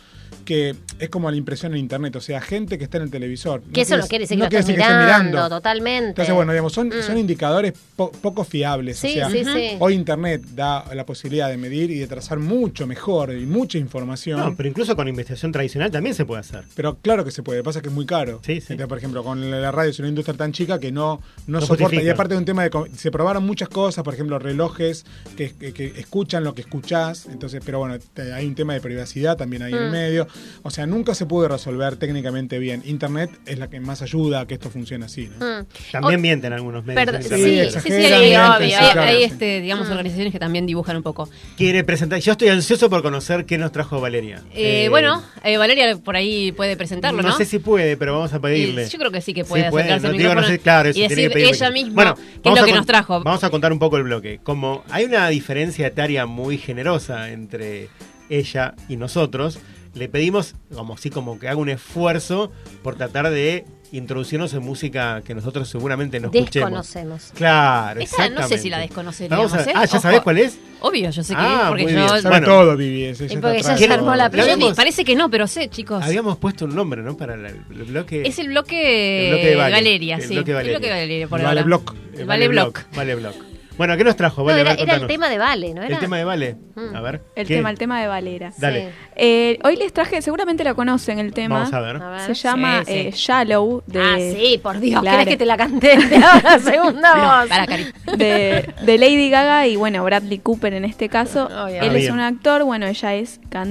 [0.45, 3.63] que es como la impresión en internet, o sea, gente que está en el televisor.
[3.73, 6.09] Que eso no quiere decir que lo quiere estés decir que mirando, totalmente.
[6.11, 7.03] Entonces, bueno, digamos, son, Mm.
[7.05, 8.99] son indicadores po- poco fiables.
[8.99, 9.77] Sí, o sea, sí, sí.
[9.81, 14.39] hoy internet da la posibilidad de medir y de trazar mucho mejor y mucha información.
[14.41, 16.65] No, pero incluso con investigación tradicional también se puede hacer.
[16.75, 18.41] Pero claro que se puede, pasa que es muy caro.
[18.45, 18.67] Sí, sí.
[18.71, 21.61] Entonces, por ejemplo, con la radio es una industria tan chica que no, no, No
[21.61, 21.85] soporta.
[21.85, 22.07] justifica.
[22.07, 22.71] Y aparte de un tema de.
[22.97, 25.05] Se probaron muchas cosas, por ejemplo, relojes
[25.37, 27.27] que, que- que escuchan lo que escuchás.
[27.27, 27.97] Entonces, pero bueno,
[28.35, 30.59] hay un tema de privacidad también ahí en el Mm.
[30.63, 32.83] O sea, nunca se puede resolver técnicamente bien.
[32.85, 35.29] Internet es la que más ayuda a que esto funcione así.
[35.39, 35.45] ¿no?
[35.63, 35.67] Mm.
[35.93, 37.05] También O- mienten algunos medios.
[37.05, 38.53] Perdón, sí, sí, sí, hay, obvio.
[38.53, 39.23] Hay, claro, hay, sí.
[39.25, 41.29] este, digamos, organizaciones que también dibujan un poco.
[41.57, 42.19] Quiere presentar.
[42.21, 44.43] Yo estoy ansioso por conocer qué nos trajo Valeria.
[44.55, 47.29] Eh, Eh, bueno, eh, Valeria por ahí puede presentarlo, ¿no?
[47.31, 48.87] No sé si puede, pero vamos a pedirle.
[48.87, 50.89] Y yo creo que sí que puede Sí, puede, no digo, no micrófono sé, claro,
[50.91, 52.87] eso y tiene que decir pedirle ella que- misma Bueno, qué es lo que nos
[52.87, 53.23] trajo.
[53.23, 54.41] Vamos a contar un poco el bloque.
[54.43, 57.89] Como hay una diferencia etaria muy generosa entre
[58.29, 59.59] ella y nosotros,
[59.97, 65.23] le pedimos, como así como que haga un esfuerzo por tratar de introducirnos en música
[65.25, 66.71] que nosotros seguramente no escuchemos.
[66.71, 67.33] Desconocemos.
[67.35, 69.75] Claro, Esa no sé si la desconoceríamos, Vamos a- ¿eh?
[69.77, 70.59] Ah, ¿ya sabés cuál es?
[70.81, 72.09] Obvio, yo sé que Ah, porque yo...
[72.09, 72.47] Sabe Bueno.
[72.47, 73.05] todo, Vivi.
[73.05, 76.03] está porque ya se armó la habíamos- parece que no, pero sé, chicos.
[76.05, 77.17] Habíamos puesto un nombre, ¿no?
[77.17, 78.23] Para la- el bloque.
[78.27, 79.73] Es el bloque, El bloque de Vale.
[79.73, 80.35] Valeria, El sí.
[80.35, 80.73] bloque Valeria.
[80.75, 81.63] El bloque Valeria, por Vale ahora.
[81.63, 81.95] Block.
[82.19, 82.85] El Vale Block.
[82.95, 83.35] Vale Block.
[83.77, 84.41] Bueno, ¿qué nos trajo?
[84.41, 85.95] No, Vale, era, a ver, era el tema de Vale, ¿no era?
[85.95, 86.57] El tema de Vale.
[86.75, 86.97] Mm.
[86.97, 87.23] A ver.
[87.35, 87.57] El ¿qué?
[87.57, 88.53] tema, el tema de Valera.
[88.57, 88.89] Dale.
[88.89, 88.95] Sí.
[89.17, 91.57] Eh, hoy les traje, seguramente lo conocen el tema.
[91.59, 91.97] Vamos a ver.
[91.97, 92.21] A ver.
[92.23, 92.99] Se llama Sí, sí.
[92.99, 95.01] eh, Shallow de, Ah, sí, por Dios.
[95.03, 95.19] Claro.
[95.19, 95.57] ¿Querés que te la?
[95.57, 95.99] Te
[96.43, 97.49] la segunda voz.
[97.49, 97.87] Para, Cari.
[98.17, 101.45] de, de Lady Gaga y bueno, Bradley Cooper en este caso.
[101.47, 101.87] Obviamente.
[101.87, 102.13] Él Ah, es bien.
[102.15, 103.71] un actor, bueno, ella es cantante.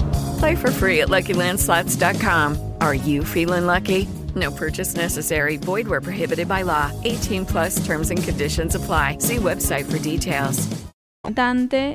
[0.41, 2.57] Play for free at LuckyLandSlots.com.
[2.81, 4.07] Are you feeling lucky?
[4.35, 5.57] No purchase necessary.
[5.57, 6.91] Void where prohibited by law.
[7.03, 9.19] 18 plus terms and conditions apply.
[9.19, 10.67] See website for details.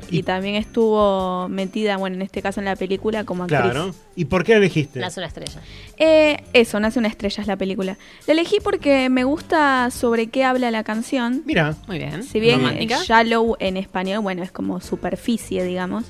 [0.09, 3.59] y también estuvo metida, bueno, en este caso en la película como actriz.
[3.59, 3.93] Claro.
[4.15, 4.99] ¿Y por qué la elegiste?
[4.99, 5.61] Nace una estrella.
[5.97, 7.97] Eh, eso, Nace una estrella es la película.
[8.25, 11.43] La elegí porque me gusta sobre qué habla la canción.
[11.45, 11.75] Mira.
[11.87, 12.23] Muy bien.
[12.23, 12.99] Si bien Romántica.
[13.03, 16.05] shallow en español, bueno, es como superficie, digamos.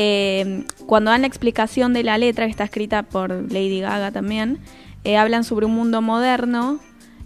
[0.00, 4.60] Eh, cuando dan la explicación de la letra, que está escrita por Lady Gaga también,
[5.02, 6.78] eh, hablan sobre un mundo moderno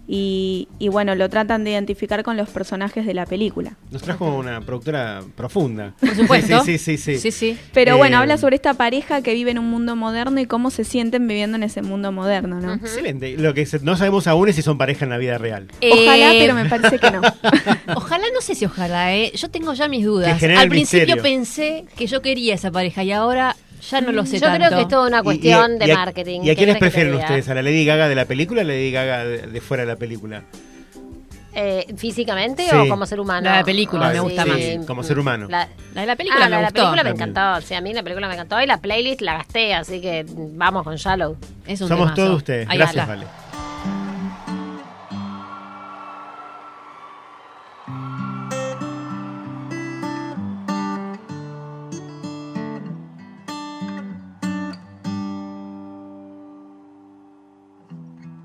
[0.07, 3.77] y, y, bueno, lo tratan de identificar con los personajes de la película.
[3.89, 5.93] Nos trajo una productora profunda.
[5.99, 6.61] Por supuesto.
[6.65, 7.13] Sí, sí, sí.
[7.15, 7.57] sí, Sí, sí.
[7.73, 10.71] Pero Eh, bueno, habla sobre esta pareja que vive en un mundo moderno y cómo
[10.71, 12.73] se sienten viviendo en ese mundo moderno, ¿no?
[12.73, 13.37] Excelente.
[13.37, 15.67] Lo que se- no sabemos aún es si son pareja en la vida real.
[15.91, 17.21] Ojalá, Eh, pero me parece que no.
[17.95, 19.31] Ojalá, no sé si ojalá, ¿eh?
[19.35, 20.31] Yo tengo ya mis dudas.
[20.43, 21.23] Al principio misterio.
[21.23, 23.55] pensé que yo quería esa pareja y ahora
[23.89, 24.57] ya no lo sé Yo tanto.
[24.67, 26.41] creo que es toda una cuestión y- de y a- marketing.
[26.43, 27.47] ¿Y a ¿Qué quiénes prefieren ustedes?
[27.49, 29.83] ¿A la Lady Gaga de la película o a la Lady Gaga de, de fuera
[29.83, 30.43] de la película?
[31.55, 32.75] Eh, ¿Físicamente Sí.
[32.75, 33.47] o como ser humano?
[33.47, 34.57] La de película Ah, me gusta más.
[34.87, 35.47] Como ser humano.
[35.49, 37.61] La, La de la película ah, me la de la película me encantó.
[37.61, 40.83] Sí, a mí la película me encantó y la playlist la gasté, así que vamos
[40.83, 41.37] con Shallow.
[41.67, 42.15] Es un Somos temazo.
[42.23, 42.67] todos ustedes.
[42.69, 43.07] Ahí Gracias.
[43.07, 43.25] Vale.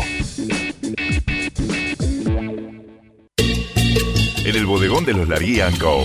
[3.37, 6.05] En el bodegón de los Larguí Co.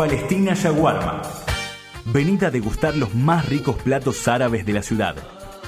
[0.00, 1.20] Palestina Yaguarma.
[2.06, 5.14] Venid a degustar los más ricos platos árabes de la ciudad.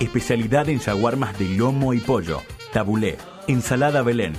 [0.01, 2.41] Especialidad en yaguarmas de lomo y pollo,
[2.73, 4.33] tabulé, ensalada Belén,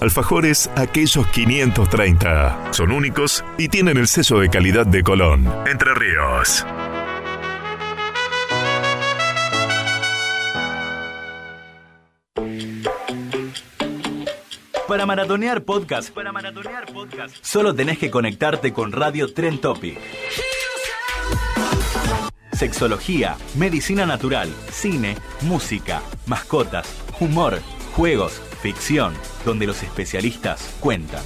[0.00, 2.72] Alfajores Aquellos 530.
[2.72, 5.52] Son únicos y tienen el sello de calidad de Colón.
[5.70, 6.64] Entre Ríos.
[14.88, 19.98] Para maratonear podcast, para maratonear podcast, solo tenés que conectarte con Radio Trend Topic.
[22.52, 26.88] Sexología, medicina natural, cine, música, mascotas,
[27.20, 27.60] humor,
[27.92, 29.14] juegos, ficción,
[29.44, 31.22] donde los especialistas cuentan.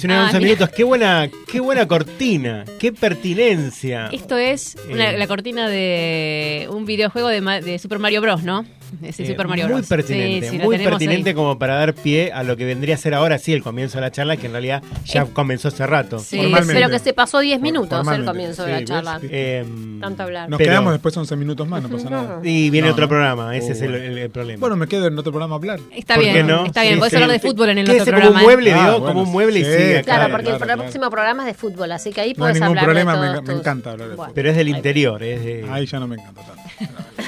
[0.00, 0.46] Dice una Ah, 11 mira.
[0.46, 0.68] minutos.
[0.70, 2.64] Qué buena, qué buena cortina.
[2.78, 4.08] Qué pertinencia.
[4.10, 5.18] Esto es una- Eh.
[5.18, 8.64] la cortina de un videojuego de, de Super Mario Bros, ¿no?
[9.02, 11.34] Ese Eh, Super Mario muy pertinente, Sí, sí, la muy pertinente ahí.
[11.34, 14.02] como para dar pie a lo que vendría a ser ahora sí el comienzo de
[14.02, 16.18] la charla, que en realidad ya comenzó hace rato.
[16.18, 19.20] Sí, pero que se pasó 10 minutos el comienzo de la charla.
[19.22, 19.64] Eh,
[20.00, 20.48] Tanto hablar.
[20.48, 22.40] Nos Pero- quedamos después 11 minutos más, no pasa nada.
[22.42, 23.08] Y viene No, otro no.
[23.08, 24.04] programa, ese Oh, es el, bueno.
[24.06, 24.60] el- el problema.
[24.60, 25.80] Bueno, me quedo en otro programa a hablar.
[25.94, 26.66] Está ¿Por bien, no?
[26.66, 26.94] está bien.
[26.94, 27.16] Sí, Puedes sí.
[27.16, 28.38] hablar de fútbol en el otro como programa.
[28.38, 28.90] un mueble, Ah, ¿vio?
[29.00, 30.02] bueno, como un mueble y sigue.
[30.04, 32.68] Claro, porque el próximo programa es de fútbol, así que ahí No hay puedes ningún
[32.78, 34.32] hablar problema, me, encanta hablar de Bueno.
[34.34, 35.66] Pero es del interior, es de...
[35.70, 36.62] Ahí ya no me encanta tanto.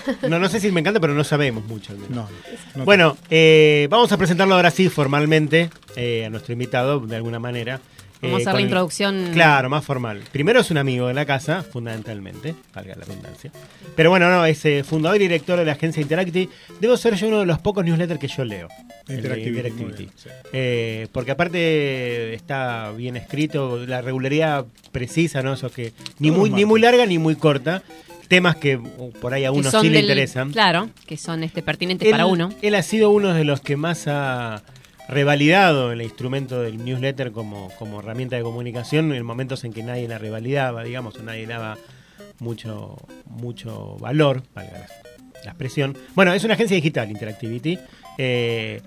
[0.28, 1.94] No, no sé si me encanta, pero no sabemos mucho.
[2.08, 2.28] No,
[2.74, 7.38] no bueno, eh, vamos a presentarlo ahora sí formalmente eh, a nuestro invitado, de alguna
[7.38, 7.80] manera.
[8.20, 9.30] Vamos a hacer la el- introducción.
[9.32, 10.22] Claro, más formal.
[10.30, 13.50] Primero es un amigo de la casa, fundamentalmente, valga la redundancia.
[13.96, 16.48] Pero bueno, no, es eh, fundador y director de la agencia Interactive.
[16.80, 18.68] Debo ser yo uno de los pocos newsletters que yo leo.
[19.08, 19.82] el de Interactivity, Interactivity.
[19.84, 20.28] muy bien, sí.
[20.52, 25.54] Eh, porque aparte está bien escrito, la regularidad precisa, ¿no?
[25.54, 27.82] Eso que ni muy, ni muy larga ni muy corta.
[28.32, 28.80] Temas que
[29.20, 30.52] por ahí a uno sí le del- interesan.
[30.52, 32.48] Claro, que son este, pertinentes Él- para uno.
[32.62, 34.62] Él ha sido uno de los que más ha
[35.06, 40.08] revalidado el instrumento del newsletter como, como herramienta de comunicación en momentos en que nadie
[40.08, 41.76] la revalidaba, digamos, o nadie daba
[42.38, 42.96] mucho,
[43.26, 44.86] mucho valor, valga la,
[45.44, 45.94] la expresión.
[46.14, 47.78] Bueno, es una agencia digital, Interactivity,
[48.16, 48.80] eh,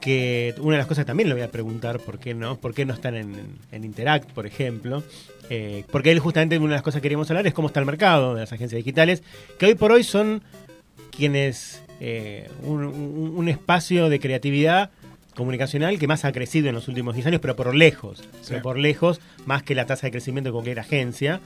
[0.00, 2.86] que una de las cosas también le voy a preguntar por qué no, por qué
[2.86, 5.02] no están en, en Interact, por ejemplo.
[5.50, 7.86] Eh, porque él justamente una de las cosas que queríamos hablar es cómo está el
[7.86, 9.22] mercado de las agencias digitales,
[9.58, 10.42] que hoy por hoy son
[11.10, 14.90] quienes eh, un, un- un espacio de creatividad
[15.34, 18.78] comunicacional que más ha crecido en los últimos 10 años, pero por lejos, pero por
[18.78, 21.40] lejos, más que la tasa de crecimiento de cualquier agencia.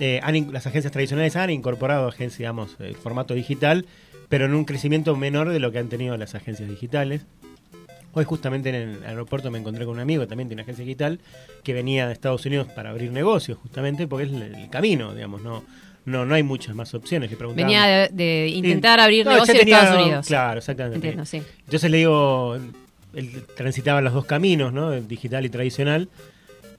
[0.00, 3.86] Eh, han las agencias tradicionales han incorporado agencias, digamos, el formato digital,
[4.28, 7.22] pero en un crecimiento menor de lo que han tenido las agencias digitales.
[8.16, 11.20] Hoy justamente en el aeropuerto me encontré con un amigo también tiene agencia digital
[11.62, 15.42] que venía de Estados Unidos para abrir negocios justamente porque es el, el camino, digamos,
[15.42, 15.62] no
[16.06, 17.30] no no hay muchas más opciones.
[17.30, 19.04] Le preguntaba- Venía de, de intentar Sí.
[19.04, 20.26] abrir No, negocio ya en tenía- Estados Unidos.
[20.26, 20.96] Claro, exactamente.
[20.96, 21.42] Entiendo, sí.
[21.64, 22.56] Entonces le digo,
[23.12, 24.92] él transitaba los dos caminos, ¿no?
[24.94, 26.08] El digital y tradicional.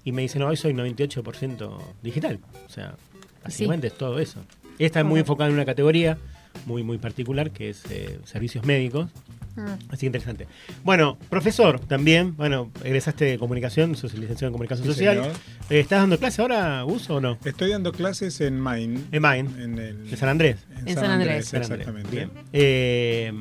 [0.03, 2.39] Y me dice, no, hoy soy 98% digital.
[2.65, 2.95] O sea,
[3.43, 4.39] básicamente es todo eso.
[4.79, 6.17] Esta es muy enfocada en una categoría
[6.65, 9.09] muy, muy particular, que es eh, servicios médicos.
[9.57, 9.89] Mm.
[9.89, 10.47] Así que interesante.
[10.83, 15.15] Bueno, profesor también, bueno, egresaste de comunicación, sos licenciado en comunicación Sí, social.
[15.17, 15.31] señor.
[15.69, 17.37] Eh, ¿Estás dando clase ahora, Gus, o no?
[17.43, 19.01] Estoy dando clases en Maine.
[19.11, 19.49] En Maine.
[19.61, 20.57] En, el, ¿De San Andrés?
[20.85, 22.09] En San Andrés, exactamente.
[22.11, 22.31] Bien.
[22.53, 23.33] Eh,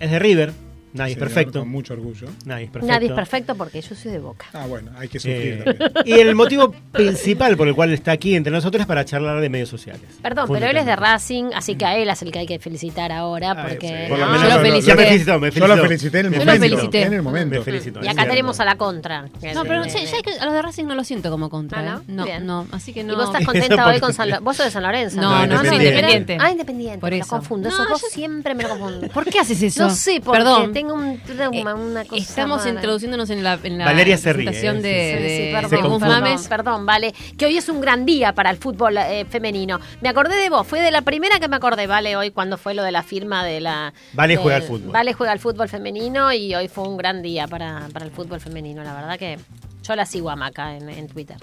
[0.00, 0.52] es de River,
[0.96, 1.60] nadie es perfecto.
[1.60, 2.28] Con mucho orgullo.
[2.44, 2.92] Nadie es perfecto.
[2.94, 4.46] Nadie es perfecto porque yo soy de boca.
[4.52, 6.18] Ah, bueno, hay que sufrir Eh, también.
[6.18, 9.48] y el motivo principal por el cual está aquí entre nosotros es para charlar de
[9.48, 10.02] medios sociales.
[10.22, 12.58] Perdón, pero él es de Racing, así que a él es el que hay que
[12.58, 14.32] felicitar ahora porque Por lo ¿no?
[14.32, 14.86] menos yo lo lo- felicité.
[14.88, 15.76] ya me felicitó, me Yo felicitó.
[15.76, 16.60] lo felicité en el Me momento.
[16.62, 17.02] felicité.
[17.02, 17.56] En el momento.
[17.58, 18.00] Me felicitó.
[18.00, 18.30] Y es acá cierto.
[18.30, 19.22] tenemos a la contra.
[19.54, 21.80] No, pero sí, ya que- a los de Racing no lo siento como contra.
[21.80, 22.02] Ah, ¿eh?
[22.08, 22.24] ¿no?
[22.26, 23.12] No, no, así que no.
[23.12, 24.44] Y vos estás contenta hoy con San Lorenzo.
[24.44, 25.20] Vos sos de San Lorenzo.
[25.20, 26.38] No, no, soy soy independiente.
[26.40, 26.98] Ah, independiente.
[26.98, 27.26] Por me eso.
[27.26, 27.68] lo confundo.
[27.68, 29.08] No, Esos dos yo- siempre me lo confundo.
[29.08, 29.82] ¿Por qué haces eso?
[29.84, 30.62] No sé, porque Perdón.
[30.86, 34.76] Tengo un trauma, una cosa Estamos introduciéndonos en la, en la Valeria se ríe, presentación
[34.78, 35.52] eh, de, Sí,
[36.50, 37.14] perdón, de vale.
[37.36, 39.80] Que hoy es un gran día para el fútbol eh, femenino.
[40.00, 42.74] Me acordé de vos, fue de la primera que me acordé, vale, hoy cuando fue
[42.74, 43.92] lo de la firma de la...
[44.12, 44.92] Vale de- juega al fútbol.
[44.92, 48.40] Vale juega al fútbol femenino y hoy fue un gran día para, para el fútbol
[48.40, 48.82] femenino.
[48.84, 49.38] La verdad que
[49.82, 51.36] yo la sigo a Maca en, en Twitter.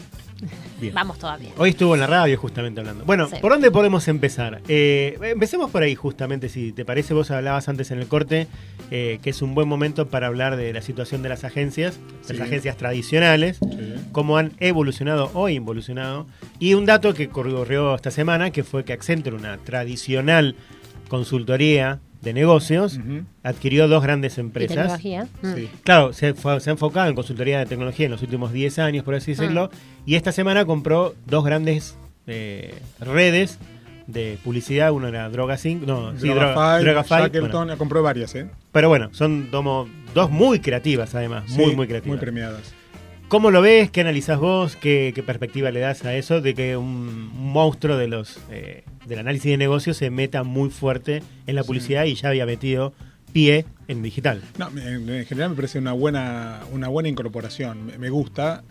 [0.82, 0.94] Bien.
[0.94, 1.50] Vamos todavía.
[1.58, 3.06] Hoy estuvo en la radio justamente hablando.
[3.06, 3.36] Bueno, Sí.
[3.42, 4.62] ¿por dónde podemos empezar?
[4.68, 8.48] Eh, empecemos por ahí justamente, si te parece, vos hablabas antes en el corte,
[8.92, 11.98] eh, que es un buen momento para hablar de la situación de las agencias,
[12.28, 12.34] de Sí.
[12.34, 13.60] las agencias tradicionales,
[14.12, 16.28] cómo han evolucionado o involucionado.
[16.60, 20.56] Y un dato que corrió esta semana, que fue que Accenture, una tradicional
[21.08, 23.00] consultoría de negocios,
[23.44, 24.76] adquirió dos grandes Y empresas.
[24.78, 25.28] tecnología.
[25.42, 25.54] Mm.
[25.84, 29.04] Claro, se, fue- se ha enfocado en consultoría de tecnología en los últimos 10 años,
[29.04, 29.70] por así decirlo,
[30.06, 31.98] y esta semana compró dos grandes
[32.28, 33.60] eh, redes
[34.08, 37.78] de publicidad, uno era DrogaSync, no, sí, Droga- Drogafy, Shackleton, bueno.
[37.78, 38.48] compró varias, ¿eh?
[38.72, 42.18] Pero bueno, son domo- dos muy creativas además, Sí, muy, muy creativas.
[42.18, 42.74] Muy premiadas.
[43.30, 43.90] ¿Cómo lo ves?
[43.90, 44.76] ¿Qué analizás vos?
[44.76, 48.84] ¿Qué, qué perspectiva le das a eso de que un, un monstruo de los eh,
[49.08, 52.94] del análisis de negocios se meta muy fuerte en la publicidad y ya había metido
[53.32, 54.42] pie en digital?
[54.58, 57.92] No, en, en general me parece una buena, una buena incorporación.
[58.00, 58.64] Me, gusta.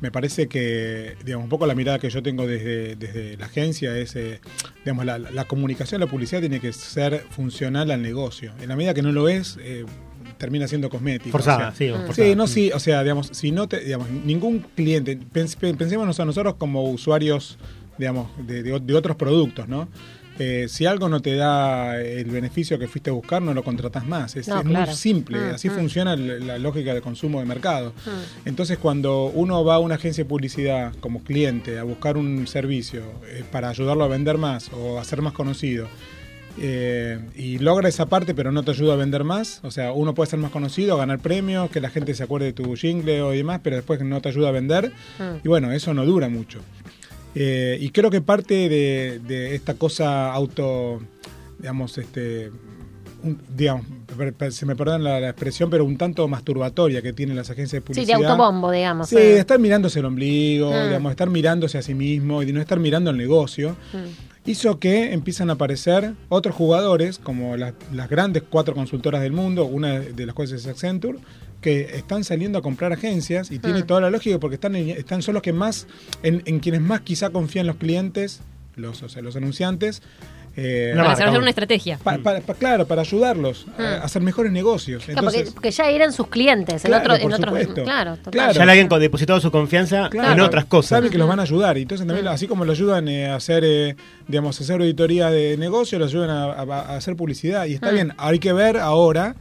[0.00, 3.96] Me parece que, digamos, un poco la mirada que yo tengo desde, desde la agencia
[3.96, 4.40] es, eh,
[4.84, 8.52] digamos, la, la comunicación, la publicidad tiene que ser funcional al negocio.
[8.60, 9.86] En la medida que no lo es, eh,
[10.36, 11.30] termina siendo cosmético.
[11.32, 12.28] Forzada, o sea, sí, o forzada.
[12.28, 16.26] Sí, no, sí, o sea, digamos, si no te, digamos, ningún cliente, pens- pensémonos a
[16.26, 17.56] nosotros como usuarios,
[17.98, 19.88] digamos, de, de- de otros productos, ¿no?
[20.38, 24.06] Eh, si algo no te da el beneficio que fuiste a buscar, no lo contratas
[24.06, 24.36] más.
[24.36, 24.86] Es, No, es claro.
[24.88, 25.72] muy simple, Mm, así mm.
[25.72, 27.94] funciona la lógica del consumo de mercado.
[28.04, 28.48] Mm.
[28.48, 33.00] Entonces, cuando uno va a una agencia de publicidad como cliente a buscar un servicio
[33.28, 35.88] eh, para ayudarlo a vender más o a ser más conocido,
[36.58, 40.14] eh, y logra esa parte pero no te ayuda a vender más, o sea, uno
[40.14, 43.30] puede ser más conocido, ganar premios, que la gente se acuerde de tu jingle o
[43.30, 44.92] demás, pero después no te ayuda a vender,
[45.44, 46.60] y bueno, eso no dura mucho.
[47.38, 51.00] Eh, y creo que parte de, de esta cosa auto,
[51.58, 52.50] digamos, este,
[53.22, 53.84] un- digamos,
[54.50, 57.94] se me perdona la, la expresión, pero un tanto masturbatoria que tienen las agencias de
[57.94, 58.30] Sí, de publicidad.
[58.30, 59.08] autobombo, digamos.
[59.10, 59.20] Sí, eh.
[59.34, 60.84] de estar mirándose el ombligo, Mm.
[60.86, 64.48] digamos, de estar mirándose a sí mismo y de no estar mirando el negocio, Mm.
[64.50, 69.66] hizo que empiezan a aparecer otros jugadores, como las, las grandes cuatro consultoras del mundo,
[69.66, 71.18] una de las cuales es Accenture,
[71.60, 73.86] que están saliendo a comprar agencias y tiene Mm.
[73.86, 75.86] toda la lógica porque están, en- están son los que más,
[76.22, 78.40] en, en quienes más quizá confían los clientes,
[78.76, 80.02] los, o sea, los anunciantes.
[80.58, 81.98] eh, Para desarrollar una estrategia.
[82.02, 83.84] pa- pa- pa- claro, para ayudarlos a- Mm.
[83.84, 85.04] a hacer mejores negocios.
[85.04, 87.44] Claro, porque, Entonces, porque ya eran sus clientes en, Claro, otro, en por otros.
[87.60, 87.84] supuesto.
[87.84, 88.32] Claro, total.
[88.32, 88.52] Claro.
[88.54, 90.88] Ya le habían depositado su confianza Claro, en otras cosas.
[90.96, 91.76] Saben que los van a ayudar.
[91.76, 93.96] Y entonces también, así como lo ayudan eh, a hacer, eh,
[94.28, 97.66] digamos, a hacer auditoría de negocio, los ayudan a, a- a hacer publicidad.
[97.66, 97.94] Y está Mm.
[97.94, 99.36] bien, hay que ver ahora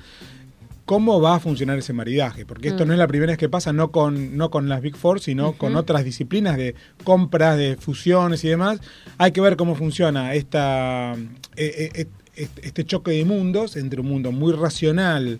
[0.86, 2.45] cómo va a funcionar ese maridaje.
[2.45, 2.88] Porque esto Mm.
[2.88, 5.53] no es la primera vez que pasa, no con, no con las Big Four, sino
[5.53, 8.80] con otras disciplinas de compras, de fusiones y demás.
[9.18, 11.20] Hay que ver cómo funciona esta, eh,
[11.57, 15.40] eh, eh, este- este choque de mundos entre un mundo muy racional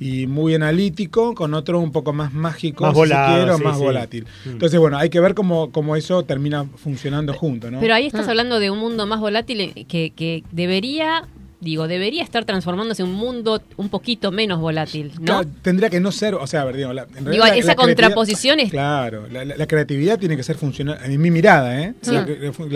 [0.00, 3.58] y muy analítico con otro un poco más mágico, Más si volado, se quiere, o
[3.58, 3.82] sí, más sí.
[3.84, 4.26] volátil.
[4.44, 4.50] Mm.
[4.50, 7.78] Entonces, bueno, hay que ver cómo, cómo eso termina funcionando junto, ¿no?
[7.78, 11.22] Pero ahí estás hablando de un mundo más volátil que, que debería,
[11.62, 15.24] digo, debería estar transformándose en un mundo un poquito menos volátil, ¿no?
[15.24, 17.68] Claro, tendría que no ser, o sea, a ver, digo, la, en Digo, la- esa
[17.68, 21.94] la contraposición es- Claro, la, creatividad tiene que ser funcional, en mi mirada, ¿eh?
[22.02, 22.10] Sí.
[22.12, 22.24] La,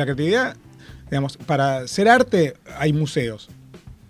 [0.05, 0.57] creatividad,
[1.11, 3.49] digamos, para ser arte hay museos.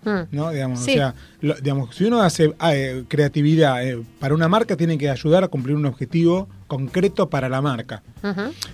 [0.05, 0.19] Mm.
[0.31, 0.51] ¿no?
[0.51, 0.91] Digamos, Sí.
[0.91, 4.97] o sea, lo- digamos, si uno hace ah, eh, creatividad eh, para una marca, tiene
[4.97, 8.03] que ayudar a cumplir un objetivo concreto para la marca.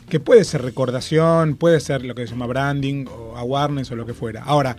[0.10, 4.06] Que puede ser recordación, puede ser lo que se llama branding o awareness o lo
[4.06, 4.44] que fuera.
[4.44, 4.76] Ahora,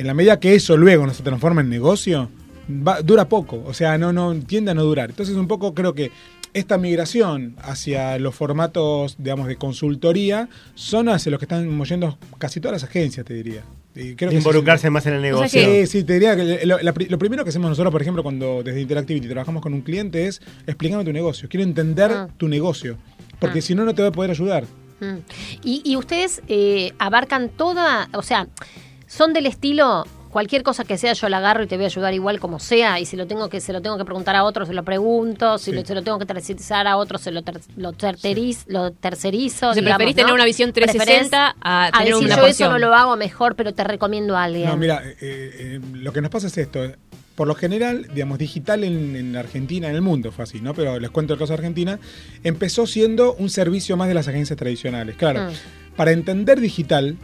[0.00, 2.28] en la medida que eso luego no se transforma en negocio,
[2.68, 5.10] va- dura poco, o sea, no, no tiende a no durar.
[5.10, 6.10] Entonces, un poco creo que
[6.52, 12.60] esta migración hacia los formatos, digamos, de consultoría son hacia los que están moviendo casi
[12.60, 13.62] todas las agencias, te diría.
[13.94, 15.60] Y creo que eso es- Involucrarse más en el negocio.
[15.64, 18.22] Sí, sí, te diría que lo, la pri- lo primero que hacemos nosotros, por ejemplo,
[18.22, 21.48] cuando desde Interactivity trabajamos con un cliente es explícame tu negocio.
[21.48, 22.28] Quiero entender Ah.
[22.36, 22.96] tu negocio.
[23.38, 23.62] Porque Ah.
[23.62, 24.64] si no, no te va a poder ayudar.
[25.00, 25.16] Mm.
[25.64, 28.46] Y, y ustedes eh, abarcan toda, o sea,
[29.10, 32.14] son del estilo cualquier cosa que sea yo la agarro y te voy a ayudar
[32.14, 34.64] igual como sea y si lo tengo que se lo tengo que preguntar a otro
[34.64, 35.76] se lo pregunto, si Sí.
[35.76, 39.70] lo, se lo tengo que tercerizar a otro se lo ter- lo, terceriz- lo tercerizo.
[39.70, 40.22] O sea, digamos, preferís ¿no?
[40.22, 42.68] tener una visión 360 a tener decir, una yo porción.
[42.68, 44.68] eso no lo hago mejor, pero te recomiendo a alguien.
[44.68, 46.84] No, mira, eh, eh, lo que nos pasa es esto.
[46.84, 46.94] eh,
[47.34, 50.74] Por lo general, digamos, digital en, en Argentina, en el mundo fue así, ¿no?
[50.74, 51.98] Pero les cuento el caso de Argentina.
[52.44, 55.16] Empezó siendo un servicio más de las agencias tradicionales.
[55.16, 55.96] Claro, Mm.
[55.96, 57.16] para entender digital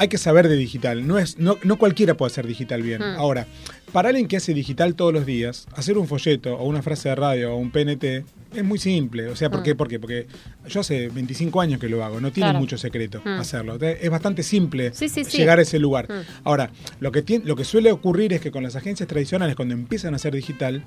[0.00, 1.06] hay que saber de digital.
[1.06, 3.00] No, es, no, no cualquiera puede hacer digital bien.
[3.02, 3.16] Mm.
[3.18, 3.46] Ahora,
[3.92, 7.16] para alguien que hace digital todos los días, hacer un folleto o una frase de
[7.16, 8.24] radio o un PNT
[8.54, 9.28] es muy simple.
[9.28, 9.62] O sea, ¿por Mm.
[9.62, 9.74] qué?
[9.74, 9.98] ¿Por qué?
[10.00, 10.26] Porque
[10.68, 12.18] yo hace 25 años que lo hago.
[12.18, 12.60] No tiene Claro.
[12.60, 13.40] mucho secreto Mm.
[13.40, 13.76] hacerlo.
[13.78, 15.36] Es bastante simple Sí, sí, sí.
[15.36, 16.08] llegar a ese lugar.
[16.44, 16.70] Ahora,
[17.00, 20.14] lo que, tiene, lo que suele ocurrir es que con las agencias tradicionales, cuando empiezan
[20.14, 20.82] a hacer digital,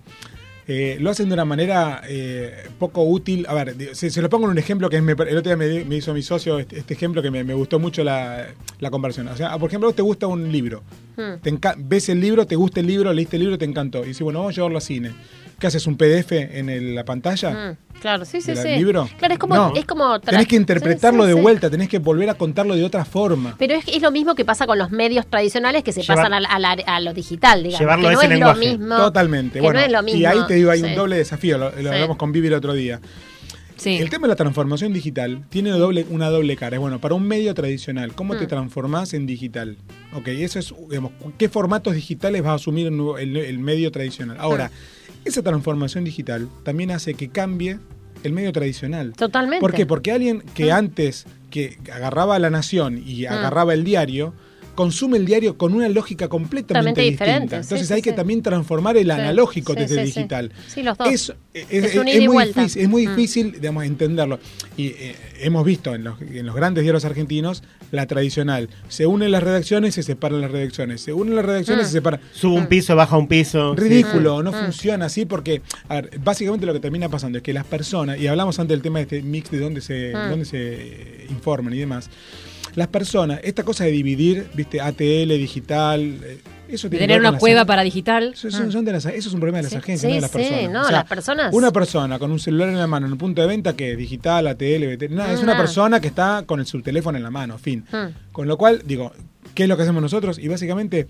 [0.68, 3.46] eh, lo hacen de una manera eh, poco útil.
[3.50, 5.96] A ver, se, se lo pongo en un ejemplo que me- el otro día me,
[5.96, 8.48] hizo mi socio este, este ejemplo que me, me gustó mucho la,
[8.80, 9.28] la conversión.
[9.28, 10.84] O sea, por ejemplo, vos te gusta un libro.
[11.18, 11.42] Mm.
[11.42, 14.04] Te ves el libro, te gusta el libro, leíste el libro, te encantó.
[14.04, 15.12] Y dices, bueno, vamos a llevarlo al cine.
[15.60, 15.88] ¿Qué haces?
[15.88, 17.52] ¿Un PDF en el- la pantalla?
[17.72, 18.70] Mm, claro, sí, sí, ¿Del sí.
[18.76, 19.08] libro?
[19.18, 19.74] Claro, es como, No.
[19.76, 21.42] es como Tenés que interpretarlo Sí, sí, de sí.
[21.42, 23.56] vuelta, tenés que volver a contarlo de otra forma.
[23.58, 26.34] Pero es, es lo mismo que pasa con los medios tradicionales que se Llevar- pasan
[26.34, 27.80] a, a la- a lo digital, digamos.
[27.80, 28.60] Llevarlo que a no ese es lenguaje.
[28.66, 28.98] lo mismo.
[28.98, 29.54] Totalmente.
[29.54, 30.20] que bueno, no es lo mismo.
[30.20, 30.86] y ahí te digo, hay Sí.
[30.86, 31.88] un doble desafío, lo, lo Sí.
[31.88, 33.00] hablamos con Vivi el otro día.
[33.86, 36.78] El tema de la transformación digital tiene doble, una doble cara.
[36.78, 38.48] Es bueno, para un medio tradicional, ¿cómo te Mm.
[38.48, 39.76] transformás en digital?
[40.14, 43.92] Ok, eso es, digamos, ¿qué formatos digitales va a asumir el, nuevo- el- el medio
[43.92, 44.38] tradicional?
[44.40, 44.72] Ahora, Mm.
[45.26, 47.80] Esa transformación digital también hace que cambie
[48.24, 49.14] el medio tradicional.
[49.14, 49.60] Totalmente.
[49.62, 49.86] ¿Por qué?
[49.86, 50.72] Porque alguien que Mm.
[50.76, 53.32] antes que agarraba La Nación y Mm.
[53.34, 54.34] agarraba el diario,
[54.76, 57.26] consume el diario con una lógica completamente distinta.
[57.26, 58.16] diferente, sí, Entonces sí, hay que sí.
[58.16, 60.52] también transformar el Sí, analógico sí, desde el digital.
[60.68, 61.08] Sí, los dos.
[61.10, 62.62] Es, es- Es es- un es ida y muy vuelta.
[62.62, 63.10] difícil, es muy Mm.
[63.16, 64.40] difícil digamos, entenderlo.
[64.78, 68.70] Y eh, hemos visto en los, en los grandes diarios argentinos la tradicional.
[68.90, 71.02] Se unen las redacciones, se separan las redacciones.
[71.02, 71.88] Se unen las redacciones, Mm.
[71.88, 72.20] se separan.
[72.34, 73.76] Sube un piso, baja un piso.
[73.76, 74.44] Ridículo, Sí.
[74.46, 74.56] no Mm.
[74.66, 78.26] funciona así porque, a ver, básicamente lo que termina pasando es que las personas, y
[78.28, 80.30] hablamos antes del tema de este mix de dónde se, Mm.
[80.32, 82.10] dónde se informan y demás,
[82.76, 86.40] las personas, esta cosa de dividir, viste, ATL, digital, eh,
[86.70, 88.32] eso De tiene tener una cueva para digital.
[88.34, 90.16] Eso, son- son de las- eso es un problema de las Sí, agencias, sí, no
[90.16, 90.72] de las sí, personas.
[90.72, 93.18] no, O sea, las personas- Una persona con un celular en la mano en un
[93.20, 95.58] punto de venta que es digital, ATL, BT, no, es una Nada.
[95.60, 97.86] persona que está con el, su teléfono en la mano, fin.
[97.92, 98.32] Mm.
[98.32, 99.12] Con lo cual, digo,
[99.54, 100.40] ¿qué es lo que hacemos nosotros?
[100.40, 101.08] Y básicamente,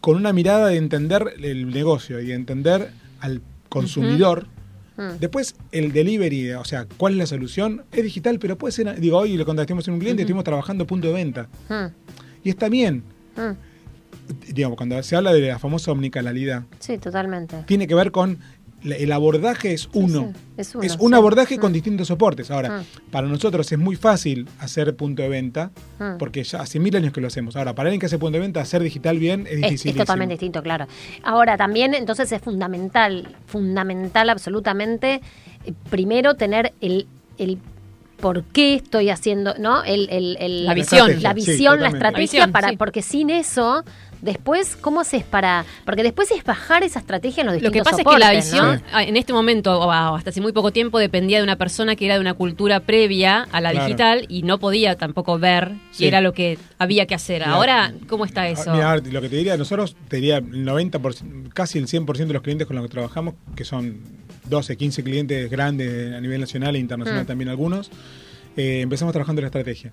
[0.00, 2.90] con una mirada de entender el negocio y de entender
[3.20, 4.46] al consumidor.
[4.98, 5.18] Mm.
[5.20, 7.84] Después, el delivery, o sea, ¿cuál es la solución?
[7.92, 10.26] Es digital, pero puede ser, digo, hoy le contactemos a un cliente, Ujú.
[10.26, 11.48] estuvimos trabajando punto de venta.
[11.70, 11.86] Mm,
[12.44, 13.02] Y está bien.
[13.36, 14.52] mm.
[14.52, 17.62] Digamos, cuando se habla de la famosa omnicanalidad, Sí, totalmente.
[17.66, 18.38] tiene que ver con
[18.84, 20.32] el abordaje es uno.
[20.56, 20.84] Es uno.
[21.00, 21.14] un sí.
[21.16, 21.60] abordaje Mm.
[21.60, 22.50] con distintos soportes.
[22.50, 23.10] Ahora, Mm.
[23.10, 26.18] para nosotros es muy fácil hacer punto de venta, Mm.
[26.18, 27.56] porque ya hace mil años que lo hacemos.
[27.56, 29.90] Ahora, para alguien que hace punto de venta, hacer digital bien es Es, difícil.
[29.92, 30.86] es totalmente distinto, claro.
[31.22, 35.20] Ahora, también entonces es fundamental, fundamental absolutamente,
[35.64, 37.06] eh, primero tener el,
[37.38, 37.58] el
[38.20, 39.84] por qué estoy haciendo, ¿no?
[39.84, 41.22] El, el- el- La visión.
[41.22, 42.76] La Sí, visión, la estrategia, La visión, para, sí.
[42.76, 43.84] porque sin eso,
[44.20, 45.64] después, ¿cómo haces para...?
[45.84, 48.32] Porque después es bajar esa estrategia en los Lo distintos que pasa es que la
[48.32, 51.44] visión ah, en este momento o a- o hasta hace muy poco tiempo dependía de
[51.44, 53.86] una persona que era de una cultura previa a la Claro.
[53.86, 55.98] digital y no podía tampoco ver Sí.
[56.00, 57.42] qué era lo que había que hacer.
[57.42, 58.72] Mira, Ahora, ¿cómo está Ah, eso?
[58.72, 62.42] Mira, lo que te diría, nosotros te diría el 90%, casi el 100% de los
[62.42, 64.00] clientes con los que trabajamos, que son
[64.48, 67.26] 12, 15 clientes grandes a nivel nacional e internacional Mm.
[67.26, 67.90] también algunos,
[68.56, 69.92] eh, empezamos trabajando en la estrategia.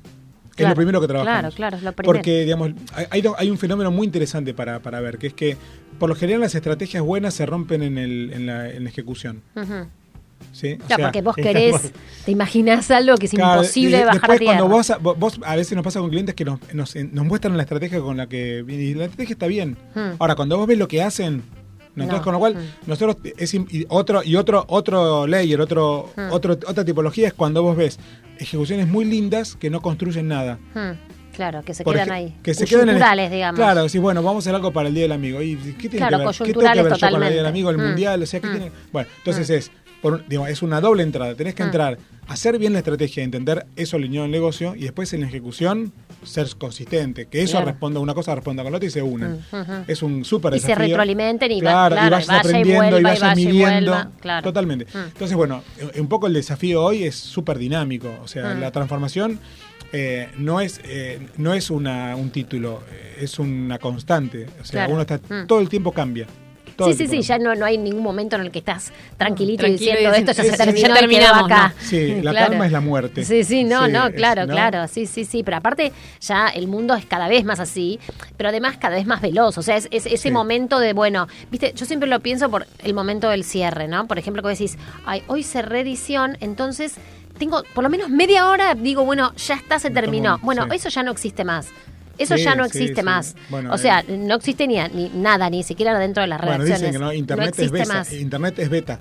[0.57, 1.53] es lo primero que trabajamos.
[1.53, 2.13] Claro, claro, es lo primero.
[2.13, 2.71] Porque, digamos,
[3.09, 5.57] hay, hay un fenómeno muy interesante para, para ver, que es que
[5.99, 9.41] por lo general las estrategias buenas se rompen en, el, en, la, en la ejecución.
[9.55, 9.87] Ujú.
[10.53, 10.73] ¿sí?
[10.73, 11.91] O Claro, sea, porque vos querés,
[12.23, 14.57] te imaginás algo que es Claro, imposible de bajar a tierra.
[14.59, 17.57] cuando vos, vos- vos- a veces nos pasa con clientes que nos, nos, nos muestran
[17.57, 19.75] la estrategia con la que y la estrategia está bien.
[19.93, 20.11] Hmm.
[20.19, 21.43] Ahora cuando vos ves lo que hacen,
[21.95, 22.03] ¿no?
[22.03, 22.87] entonces con lo cual Hmm.
[22.89, 26.31] nosotros es y otro y otro otro layer, otro, Hmm.
[26.31, 27.99] otro otra tipología es cuando vos ves
[28.37, 30.59] ejecuciones muy lindas que no construyen nada.
[30.73, 30.91] Hmm,
[31.35, 32.33] Claro, que se Por quedan ahí.
[32.43, 33.59] Que se quedan en el- digamos.
[33.59, 35.41] Claro, decís, bueno, vamos a hacer algo para el Día del Amigo.
[35.41, 36.35] ¿Y qué tiene Claro, que ver?
[36.37, 37.45] ¿Qué tengo que ver yo con el Día del.
[37.45, 37.81] Amigo, el Mm.
[37.81, 38.23] Mundial?
[38.23, 38.51] O sea, ¿qué Mm.
[38.51, 38.71] tiene?
[38.93, 39.53] Bueno, entonces Mm.
[39.53, 41.35] es, por digo, es una doble entrada.
[41.35, 41.65] Tenés que Mm.
[41.65, 41.97] entrar,
[42.29, 45.91] hacer bien la estrategia, entender eso alineado en el negocio y después en la ejecución
[46.25, 47.27] ser consistente.
[47.27, 47.67] Que eso Claro.
[47.67, 49.39] responda a una cosa, responda con la otra y se unen.
[49.87, 50.87] Es un súper Y se desafío.
[50.87, 53.91] retroalimenten y claro, claro, y vayas aprendiendo y, vuelva, y vayas y midiendo.
[53.91, 54.43] vuelva, claro.
[54.43, 54.85] Totalmente.
[54.85, 54.97] Mm.
[55.07, 58.11] Entonces, bueno, eh, un poco el desafío hoy es súper dinámico.
[58.23, 58.59] O sea, Mm.
[58.61, 59.39] la transformación
[59.93, 64.47] eh, no es eh, no es una, un título, eh, es una constante.
[64.61, 65.47] O sea, uno está Mm.
[65.47, 66.25] todo el tiempo cambia.
[66.75, 69.61] Todo Sí, sí, sí, ya no, no hay ningún momento en el que estás tranquilito,
[69.61, 71.73] Tranquilo diciendo esto ya se "Sí, sí, terminó ya y quedó terminamos", acá.
[71.79, 72.49] Sí, la Claro.
[72.51, 73.23] calma es la muerte.
[73.25, 74.53] Sí, sí, no, Sí, no, es- claro, ¿no?
[74.53, 75.91] claro, sí, sí, sí, pero aparte
[76.21, 77.99] ya el mundo es cada vez más así,
[78.37, 80.31] pero además cada vez más veloz, o sea, es, es- ese Sí.
[80.31, 84.07] momento de, bueno, viste, yo siempre lo pienso por el momento del cierre, ¿no?
[84.07, 86.95] Por ejemplo, que decís, ay, hoy cerré edición, entonces
[87.37, 90.39] tengo por lo menos media hora, digo, bueno, ya está, se Me terminó.
[90.41, 90.75] Bueno, sí.
[90.75, 91.67] eso ya no existe más.
[92.17, 93.01] Eso Sí, ya no existe sí.
[93.03, 93.35] más.
[93.49, 96.57] Bueno, o sea, eh, no existe ni, ni nada, ni siquiera dentro de las Bueno,
[96.63, 96.79] redacciones.
[96.81, 97.93] dicen que no, internet es existe beta.
[97.93, 98.13] más.
[98.13, 98.99] Internet es beta.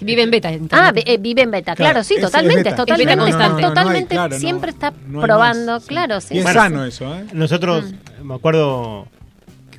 [0.00, 0.50] Vive en beta.
[0.72, 3.38] Ah, eh, vive en beta, Claro, claro, sí, es- es totalmente, totalmente, Es constante.
[3.38, 6.34] No, no, no hay, totalmente, claro, no, siempre está no probando, claro, sí.
[6.34, 7.24] Y es Bueno, sano eso, ¿eh?
[7.32, 7.84] Nosotros,
[8.20, 8.26] Mm.
[8.26, 9.06] me acuerdo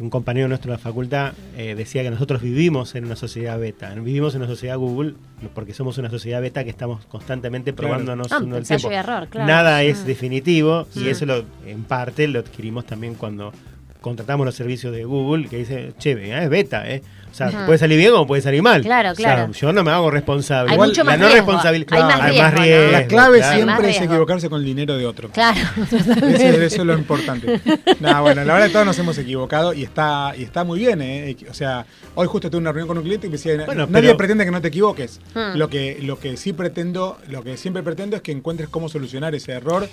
[0.04, 3.94] un compañero nuestro de la facultad eh, decía que nosotros vivimos en una sociedad beta,
[3.96, 5.16] vivimos en una sociedad Google
[5.56, 8.46] porque somos una sociedad beta que estamos constantemente probándonos claro.
[8.46, 8.90] uno el tiempo.
[9.34, 13.54] Nada es definitivo y eso lo, en parte lo adquirimos también cuando
[14.02, 17.02] contratamos los servicios de Google que dice, che, es beta, ¿eh?
[17.34, 18.84] O sea, puede salir bien o puede salir mal.
[18.84, 19.52] Claro, claro.
[19.54, 20.72] Yo no me hago responsable.
[20.72, 22.00] Hay mucho más la no responsabilidad.
[22.00, 22.92] Más riesgo.
[22.92, 25.30] La clave siempre es equivocarse con el dinero de otro.
[25.30, 25.60] Claro.
[25.92, 27.60] Eso es lo importante.
[28.00, 31.02] nah, bueno, la verdad que todos nos hemos equivocado y está y está muy bien.
[31.02, 31.36] ¿eh?
[31.50, 34.14] O sea, hoy justo tuve una reunión con un cliente y me decía, bueno, nadie
[34.14, 35.20] pretende que no te equivoques.
[35.34, 35.58] Hmm.
[35.58, 39.34] Lo que lo que sí pretendo, lo que siempre pretendo es que encuentres cómo solucionar
[39.34, 39.90] ese error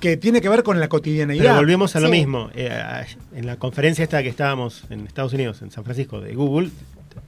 [0.00, 1.44] que tiene que ver con la cotidianeidad.
[1.44, 2.50] Pero volvemos a lo mismo.
[2.54, 2.70] Eh,
[3.34, 6.70] en la conferencia esta que estábamos en Estados Unidos, en San Francisco, de Google,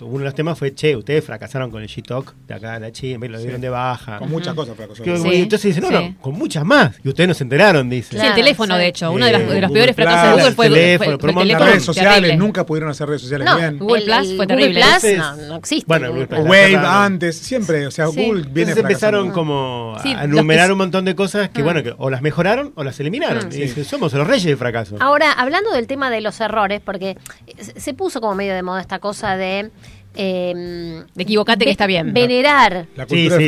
[0.06, 2.92] uno de los temas fue, che, ustedes fracasaron con el G-Talk de acá de la
[2.92, 3.44] Chi, en vez lo sí.
[3.44, 4.18] dieron de baja.
[4.18, 5.04] Con muchas cosas fracasó.
[5.04, 5.10] Sí.
[5.32, 6.96] Entonces dicen, no, no, con muchas más.
[7.04, 8.16] Y ustedes no se enteraron, dice.
[8.16, 9.12] Claro, el teléfono, de hecho.
[9.12, 11.18] Uno de, los peores fracasos de Google fue el teléfono.
[11.18, 13.78] Fue, fue redes sociales, nunca pudieron hacer redes sociales bien.
[13.78, 14.80] Google Plus fue terrible.
[14.80, 15.18] Google
[15.48, 15.84] no, existe.
[15.86, 17.86] Bueno, Google Plus, Wave antes, siempre.
[17.86, 19.32] O sea, Google viene Entonces empezaron mm.
[19.32, 21.64] como a enumerar un montón de cosas que, ah.
[21.64, 23.48] bueno, o las mejoraron o las eliminaron.
[23.48, 23.52] Mm.
[23.52, 24.96] Y dicen, somos los reyes de fracaso.
[25.00, 27.16] Ahora, hablando del tema de los errores, porque
[27.58, 29.70] se puso como medio de moda esta cosa de
[30.14, 32.12] Em, eh, equivocate que está bien.
[32.12, 32.86] Venerar.
[32.96, 33.46] La cultura sí,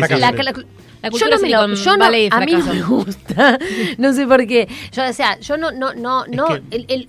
[1.18, 1.92] yo no me lo, yo
[2.30, 3.58] a mí no me gusta.
[3.98, 4.68] no sé por qué.
[4.92, 6.46] Yo, o sea, yo no, no, no, no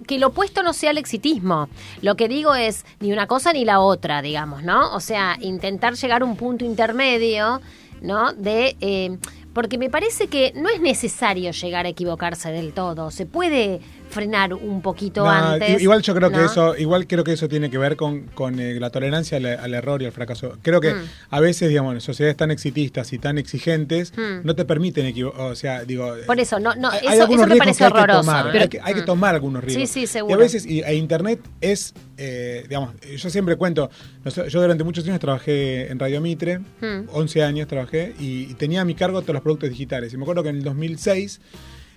[0.08, 1.70] que, lo opuesto no sea el exitismo.
[2.02, 4.94] Lo que digo es ni una cosa ni la otra, digamos, ¿no?
[4.96, 7.62] O sea, intentar llegar a un punto intermedio,
[8.02, 8.34] ¿no?
[8.34, 9.16] De eh,
[9.54, 13.80] porque me parece que no es necesario llegar a equivocarse del todo, se puede
[14.14, 15.82] frenar un poquito antes.
[15.82, 18.80] Igual yo creo que eso, igual creo que eso tiene que ver con, con eh,
[18.80, 20.58] la tolerancia al, error y al fracaso.
[20.62, 21.02] Creo que mm.
[21.32, 24.46] a veces, digamos, sociedades tan exitistas y tan exigentes, mm.
[24.46, 26.16] no te permiten equivocar, o sea, digo...
[26.16, 28.32] Eh, Por eso, no, no, hay eso, eso me parece horroroso.
[28.32, 29.06] Hay que tomar, hay, que, mm.
[29.06, 29.90] tomar algunos riesgos.
[29.90, 30.32] Sí, sí, seguro.
[30.32, 33.90] Y a veces, y, e Internet es, eh, digamos, yo siempre cuento,
[34.26, 38.86] yo durante muchos años trabajé en Radio Mitre, 11 años trabajé, y, y tenía a
[38.86, 40.14] mi cargo todos los productos digitales.
[40.14, 41.40] Y me acuerdo que en el 2006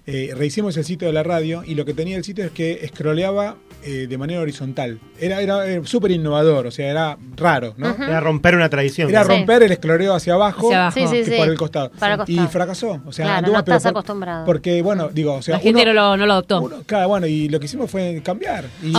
[0.08, 2.86] eh, rehicimos el sitio de la radio y lo que tenía el sitio es que
[2.94, 5.00] scrolleaba eh, de manera horizontal.
[5.18, 7.88] Era, era, eh, súper innovador, o sea, era raro, ¿no?
[7.88, 9.10] Era romper una tradición.
[9.10, 11.90] Era romper el escroleo hacia abajo, hacia y por el costado.
[11.98, 12.22] Para.
[12.28, 13.00] Y fracasó.
[13.04, 14.46] O sea, claro, no estás acostumbrado.
[14.46, 15.56] Porque, bueno, digo, o sea.
[15.56, 16.84] La gente uno, no, lo, adoptó.
[16.86, 18.66] Claro, bueno, y lo que hicimos fue cambiar.
[18.84, 18.92] Y,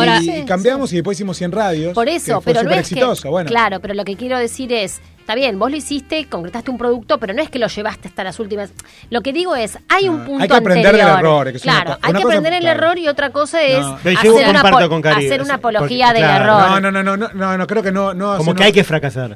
[0.45, 1.94] cambiamos y después hicimos 100 radios.
[1.94, 3.24] Por eso, que fue pero es exitoso.
[3.24, 3.49] Que, bueno.
[3.49, 7.18] Claro, pero lo que quiero decir es Está bien, vos lo hiciste, concretaste un producto,
[7.18, 8.72] pero no es que lo llevaste hasta las últimas.
[9.10, 11.10] Lo que digo es, hay un ah, punto Hay que aprender anterior.
[11.10, 11.54] del error.
[11.60, 13.95] Claro, hay que aprender el error y otra cosa es no.
[13.95, 16.70] hacer, una, con hacer, una, apología porque, del error.
[16.70, 18.14] No, no, no, no, no, no, creo que no.
[18.14, 19.36] no Como que hay que fracasar.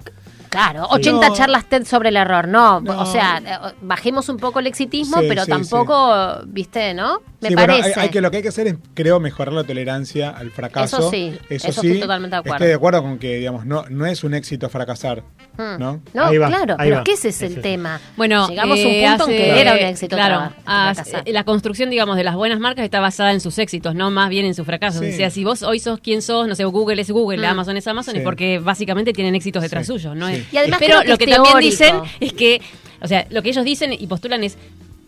[0.52, 4.68] Claro, 80 charlas TED sobre el error, no, O sea, eh, bajemos un poco el
[4.68, 7.22] exitismo, pero tampoco, viste, ¿no?
[7.40, 7.82] Me parece.
[7.82, 10.52] Bueno, hay, hay, que, lo que hay que hacer es, creo, mejorar la tolerancia al
[10.52, 11.00] fracaso.
[11.00, 12.56] Eso sí, eso, eso estoy totalmente de acuerdo.
[12.56, 15.24] Estoy de acuerdo con que, digamos, no, no es un éxito fracasar,
[15.58, 15.80] hmm.
[15.80, 16.02] ¿no?
[16.14, 17.04] No, claro, pero va.
[17.04, 18.00] ¿qué ese es el tema?
[18.18, 20.94] Bueno, llegamos a un eh, punto hace, en que era un éxito claro, ah,
[21.28, 24.46] La construcción, digamos, de las buenas marcas está basada en sus éxitos, no más bien
[24.46, 25.02] en sus fracasos.
[25.02, 27.48] O sea, si vos hoy sos quien sos, no sé, Google es Google.
[27.48, 27.52] Hmm.
[27.52, 31.04] Amazon es Amazon, es porque básicamente tienen éxitos detrás suyos, no es y además Pero
[31.04, 32.62] lo que también dicen es que,
[33.02, 34.58] o sea, lo que ellos dicen y postulan es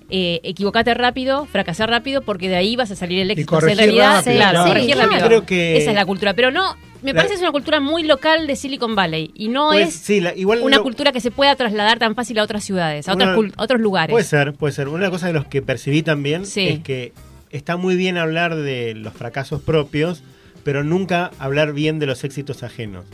[0.10, 3.42] eh, equivocate rápido, fracasar rápido, porque de ahí vas a salir electo.
[3.42, 6.34] Y en realidad, rápido, claro, Esa es la cultura.
[6.34, 9.32] Pero no, me parece que es una cultura muy local de Silicon Valley.
[9.34, 12.64] Y no pues, es igual una cultura que se pueda trasladar tan fácil a otras
[12.64, 14.12] ciudades, a, una, otros, otros, lugares.
[14.12, 14.88] Puede ser, puede ser.
[14.88, 17.14] Una de las cosas de los que percibí también es que
[17.50, 20.22] está muy bien hablar de los fracasos propios,
[20.64, 23.06] pero nunca hablar bien de los éxitos ajenos.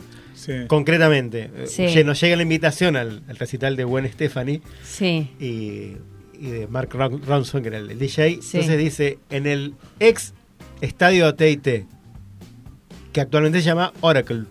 [0.66, 2.04] Concretamente, eh, sí.
[2.04, 4.60] nos llega la invitación al, recital de Gwen Stephanie
[5.00, 5.96] y,
[6.40, 8.26] de Mark Ronson, que era el, DJ.
[8.34, 10.32] Entonces dice, en el ex
[10.80, 11.86] estadio TIT,
[13.12, 14.44] que actualmente se llama Oracle.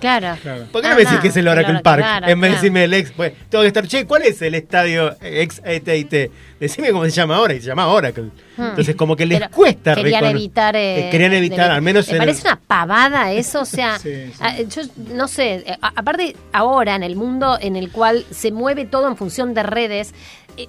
[0.00, 0.36] Claro.
[0.72, 2.04] ¿Por qué no ah, me decís que es el Oracle Park?
[2.26, 3.16] En vez de decirme el ex.
[3.16, 6.30] Bueno, tengo que estar, che, ¿cuál es el estadio ex ATT?
[6.60, 8.30] Decime cómo se llama ahora, y se llama Oracle.
[8.56, 8.62] Hmm.
[8.62, 10.74] Entonces, como que les Pero cuesta Querían evitar.
[10.76, 12.10] Eh, eh, querían evitar, al menos.
[12.10, 13.98] Me parece una pavada eso, o sea.
[14.40, 14.82] Ah, yo
[15.12, 15.64] no sé.
[15.66, 19.62] Eh, aparte, ahora en el mundo en el cual se mueve todo en función de
[19.62, 20.14] redes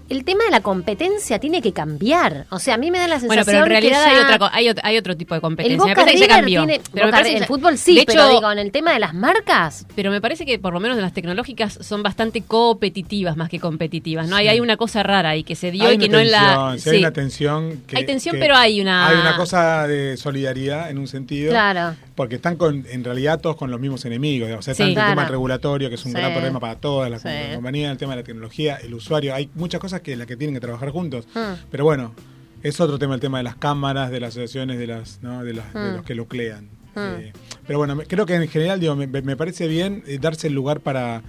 [0.09, 2.45] el tema de la competencia tiene que cambiar.
[2.49, 3.45] O sea, a mí me da la sensación.
[3.45, 4.49] Bueno, pero en realidad que hay, otra,
[4.83, 5.93] hay, otro, hay, tipo de competencia.
[5.93, 6.65] El que cambió.
[6.93, 9.85] Pero el fútbol sí, de pero hecho, digo, en el tema de las marcas.
[9.95, 14.27] Pero me parece que por lo menos las tecnológicas son bastante competitivas más que competitivas.
[14.27, 14.35] ¿no?
[14.35, 16.71] Hay, hay una cosa rara ahí que se dio y que no en la.
[16.71, 18.37] Hay tensión.
[18.39, 19.07] Pero hay una.
[19.07, 21.51] Hay una cosa de solidaridad en un sentido.
[21.51, 24.49] Claro porque están con, en realidad todos con los mismos enemigos.
[24.57, 27.21] O sea, sí, tanto el tema regulatorio, que es un gran problema para todas las
[27.53, 29.35] compañías, el tema de la tecnología, el usuario.
[29.35, 31.27] Hay muchas cosas que las que tienen que trabajar juntos.
[31.35, 31.57] Ah.
[31.69, 32.15] Pero bueno,
[32.63, 35.43] es otro tema el tema de las cámaras, de las asociaciones, de las, ¿no?
[35.43, 35.93] de, las de, ah.
[35.97, 36.63] los que nuclean.
[36.95, 36.99] Mm.
[36.99, 37.17] Ah.
[37.19, 37.33] Eh,
[37.67, 41.21] pero bueno, creo que en general digo, me, parece bien eh, darse el lugar para,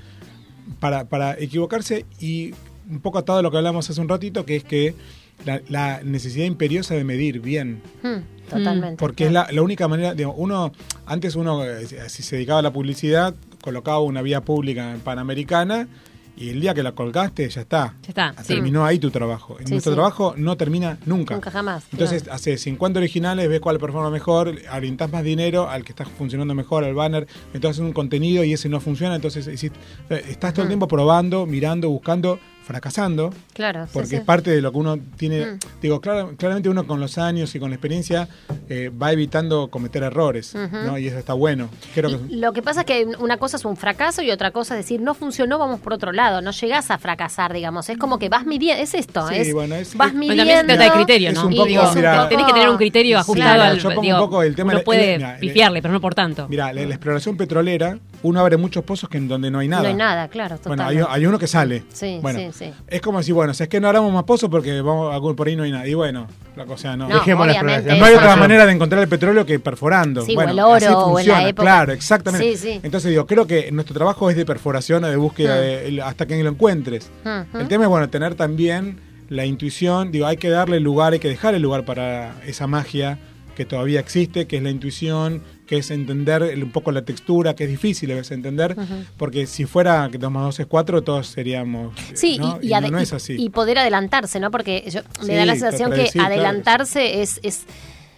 [0.81, 2.55] para, equivocarse y
[2.89, 4.95] un poco atado a lo que hablamos hace un ratito, que es que
[5.45, 7.81] la, la necesidad imperiosa de medir bien.
[8.03, 8.97] Hmm, totalmente.
[8.97, 10.73] Porque es la, la única manera, digamos, uno,
[11.07, 15.89] antes uno, eh, si se dedicaba a la publicidad, colocaba una vía pública en Panamericana
[16.37, 17.95] y el día que la colgaste ya está.
[18.03, 18.35] Ya está.
[18.45, 18.55] sí.
[18.55, 19.57] Terminó ahí tu trabajo.
[19.65, 19.97] Sí, Nuestro sí.
[19.97, 21.35] trabajo no termina nunca.
[21.35, 21.85] Nunca jamás.
[21.91, 22.37] Entonces, claro.
[22.37, 26.85] hace 50 originales, ves cuál performa mejor, orientás más dinero al que está funcionando mejor,
[26.85, 29.81] al banner, entonces un contenido y ese no funciona, entonces hiciste-
[30.29, 30.71] estás todo el Mm.
[30.71, 32.39] tiempo probando, mirando, buscando,
[32.69, 34.17] fracasando, Claro, porque sí.
[34.17, 35.59] es parte de lo que uno tiene, Mm.
[35.81, 38.29] digo, clara- claramente uno con los años y con la experiencia
[38.69, 40.55] eh, va evitando cometer errores.
[40.99, 41.71] Y eso está bueno.
[41.95, 44.75] Creo que Lo que pasa es que una cosa es un fracaso y otra cosa
[44.75, 46.43] es decir, no funcionó, vamos por otro lado.
[46.43, 47.89] No llegás a fracasar, digamos.
[47.89, 48.83] Es como que vas midiendo.
[48.83, 50.43] Es esto, Sí, es, bueno, es- vas midiendo.
[50.45, 51.47] También se trata de criterio, Es ¿no?
[51.47, 54.03] un poco, digo, mira- tenés que tener un criterio Sí, ajustado claro, al yo pongo
[54.03, 56.47] digo, un poco el tema uno de- puede mira, de- pifiarle, pero no por tanto.
[56.49, 59.83] Mira, la, la exploración petrolera, uno abre muchos pozos que en donde no hay nada.
[59.85, 61.85] No hay nada, claro, Bueno, hay, uno que sale.
[61.93, 62.73] Sí, bueno, sí, sí.
[62.87, 65.47] Es como si, bueno, si es que no abramos más pozos porque vamos a- por
[65.47, 65.87] ahí no hay nada.
[65.87, 66.27] Y bueno,
[66.57, 67.09] la cosa no.
[67.09, 70.23] No, Dejemos la obviamente, No hay otra manera de encontrar el petróleo que perforando.
[70.23, 72.57] Sí, o bueno, el oro, así o en la funciona, época- Claro, exactamente.
[72.57, 72.81] Sí, sí.
[72.83, 75.61] Entonces digo, creo que nuestro trabajo es de perforación o de búsqueda Mm.
[75.95, 77.11] de- hasta que lo encuentres.
[77.55, 81.29] El tema es, bueno, tener también la intuición, digo, hay que darle lugar, hay que
[81.29, 83.19] dejar el lugar para esa magia
[83.55, 87.65] que todavía existe, que es la intuición, que es entender un poco la textura, que
[87.65, 88.75] es difícil a veces entender,
[89.19, 91.95] porque si fuera que 2 más 2 es 4, todos seríamos...
[92.15, 92.59] Sí, ¿no?
[92.63, 93.37] y, y no, no es así.
[93.39, 94.51] y poder adelantarse, ¿no?
[94.51, 96.29] Porque yo, me Sí, da la sensación que claro.
[96.35, 97.67] adelantarse es, es,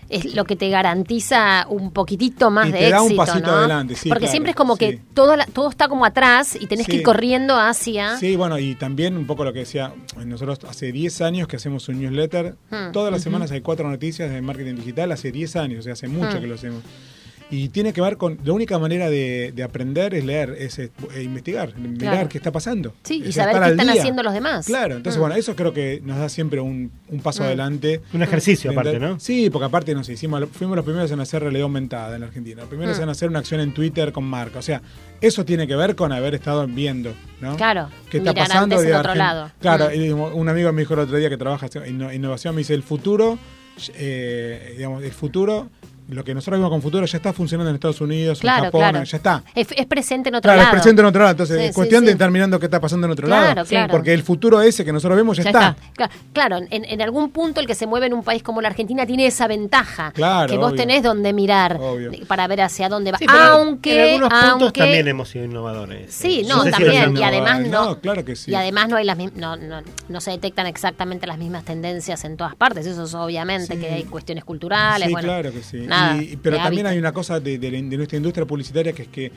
[0.08, 3.56] es lo que te garantiza un poquitito más Y de te da un pasito ¿no?
[3.58, 4.78] adelante, sí, Porque claro, siempre es como sí.
[4.78, 8.16] que todo, la- todo está como atrás y tenés que ir corriendo hacia...
[8.18, 9.92] Sí, bueno, y también un poco lo que decía,
[10.24, 12.92] nosotros hace 10 años que hacemos un newsletter, Hmm.
[12.92, 16.06] todas las semanas hay cuatro noticias de marketing digital, hace 10 años, o sea, hace
[16.08, 16.40] mucho Hmm.
[16.40, 16.82] que lo hacemos.
[17.50, 20.90] Y tiene que ver con, la única manera de, de aprender es leer, es eh,
[21.22, 22.94] investigar, mirar qué está pasando.
[23.02, 24.00] Sí, y saber qué están día.
[24.00, 24.66] haciendo los demás.
[24.66, 25.20] Claro, entonces Mm.
[25.20, 27.46] bueno, eso creo que nos da siempre un, un paso Mm.
[27.46, 28.00] adelante.
[28.12, 29.18] Un ejercicio aparte, ¿no?
[29.18, 32.68] Sí, porque aparte nos hicimos, fuimos los primeros en hacer realidad aumentada en Argentina, los
[32.68, 33.02] primeros Mm.
[33.02, 34.58] en hacer una acción en Twitter con marca.
[34.60, 34.80] O sea,
[35.20, 37.56] eso tiene que ver con haber estado viendo, ¿no?
[37.56, 38.76] Claro, ¿Qué está mirar pasando?
[38.76, 39.50] antes en de otro lado.
[39.60, 40.00] Claro, Mm.
[40.00, 42.74] y un amigo me dijo el otro día que trabaja en inno- innovación, me dice,
[42.74, 43.38] el futuro,
[43.94, 45.68] eh, digamos, el futuro,
[46.10, 48.80] lo que nosotros vimos con futuro ya está funcionando en Estados Unidos, Claro, en Japón,
[48.80, 49.04] claro.
[49.04, 49.42] ya está.
[49.54, 50.68] Es, es presente en otro Claro, lado.
[50.76, 52.06] es presente en otro lado, entonces Sí, es sí, cuestión sí.
[52.06, 53.64] de estar mirando qué está pasando en otro Claro, lado.
[53.68, 53.90] claro.
[53.90, 55.76] Porque el futuro ese que nosotros vemos ya, Ya está.
[55.96, 58.68] Cla- Claro, en, en algún punto el que se mueve en un país como la
[58.68, 60.12] Argentina tiene esa ventaja.
[60.12, 60.76] Claro, que vos obvio.
[60.80, 62.10] tenés donde mirar Obvio.
[62.26, 63.18] para ver hacia dónde va.
[63.18, 66.12] Sí, aunque, en algunos puntos también hemos sido innovadores.
[66.12, 67.16] Sí, no, sé también.
[67.16, 68.50] Y además no, No, claro que sí.
[68.50, 72.36] Y además no hay las no, no, no se detectan exactamente las mismas tendencias en
[72.36, 72.86] todas partes.
[72.86, 73.80] Eso es obviamente Sí.
[73.80, 75.06] que hay cuestiones culturales.
[75.06, 75.78] Sí, bueno, claro que sí.
[75.78, 79.08] nada, Y- pero también hay una cosa de, de de nuestra industria publicitaria que es
[79.08, 79.32] que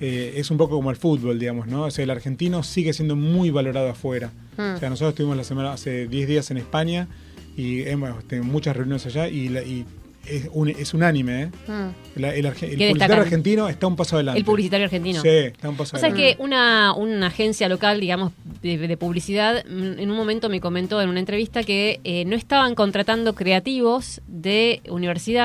[0.00, 1.82] eh, es un poco como el fútbol, digamos, ¿no?
[1.84, 4.30] O sea, el argentino sigue siendo muy valorado afuera.
[4.56, 4.74] Mm.
[4.76, 7.08] O sea, nosotros estuvimos la semana hace 10 días en España
[7.56, 9.84] y hemos tenido muchas reuniones allá y, la- y
[10.24, 11.46] es, un, es unánime, ¿eh?
[11.66, 12.20] Mm.
[12.20, 13.18] La- el, arge- el ¿Qué publicitario destacan?
[13.20, 14.38] argentino está un paso adelante.
[14.38, 15.20] El publicitario argentino.
[15.20, 16.36] Sí, está un paso O sea adelante.
[16.36, 18.32] que una, una agencia local, digamos,
[18.62, 22.36] de, de publicidad, mm, en un momento me comentó en una entrevista que eh, no
[22.36, 25.44] estaban contratando creativos de universidad.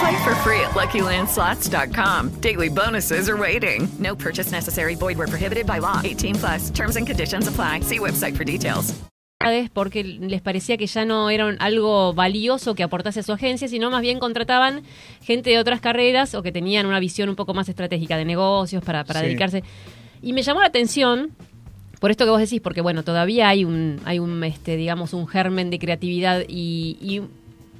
[0.00, 2.40] Play for free at LuckyLandSlots.com.
[2.40, 3.88] Daily bonuses are waiting.
[3.98, 4.94] No purchase necessary.
[4.94, 6.00] Void where prohibited by law.
[6.04, 6.70] 18 plus.
[6.70, 7.80] Terms and conditions apply.
[7.80, 8.94] See website for details.
[9.74, 13.90] porque les parecía que ya no era algo valioso que aportase a su agencia, sino
[13.90, 14.82] más bien contrataban
[15.22, 18.82] gente de otras carreras o que tenían una visión un poco más estratégica de negocios
[18.82, 19.26] para, para Sí.
[19.26, 19.62] dedicarse.
[20.20, 21.30] Y me llamó la atención
[22.00, 25.28] por esto que vos decís, porque bueno, todavía hay un, hay un, este, digamos, un
[25.28, 27.22] germen de creatividad y, y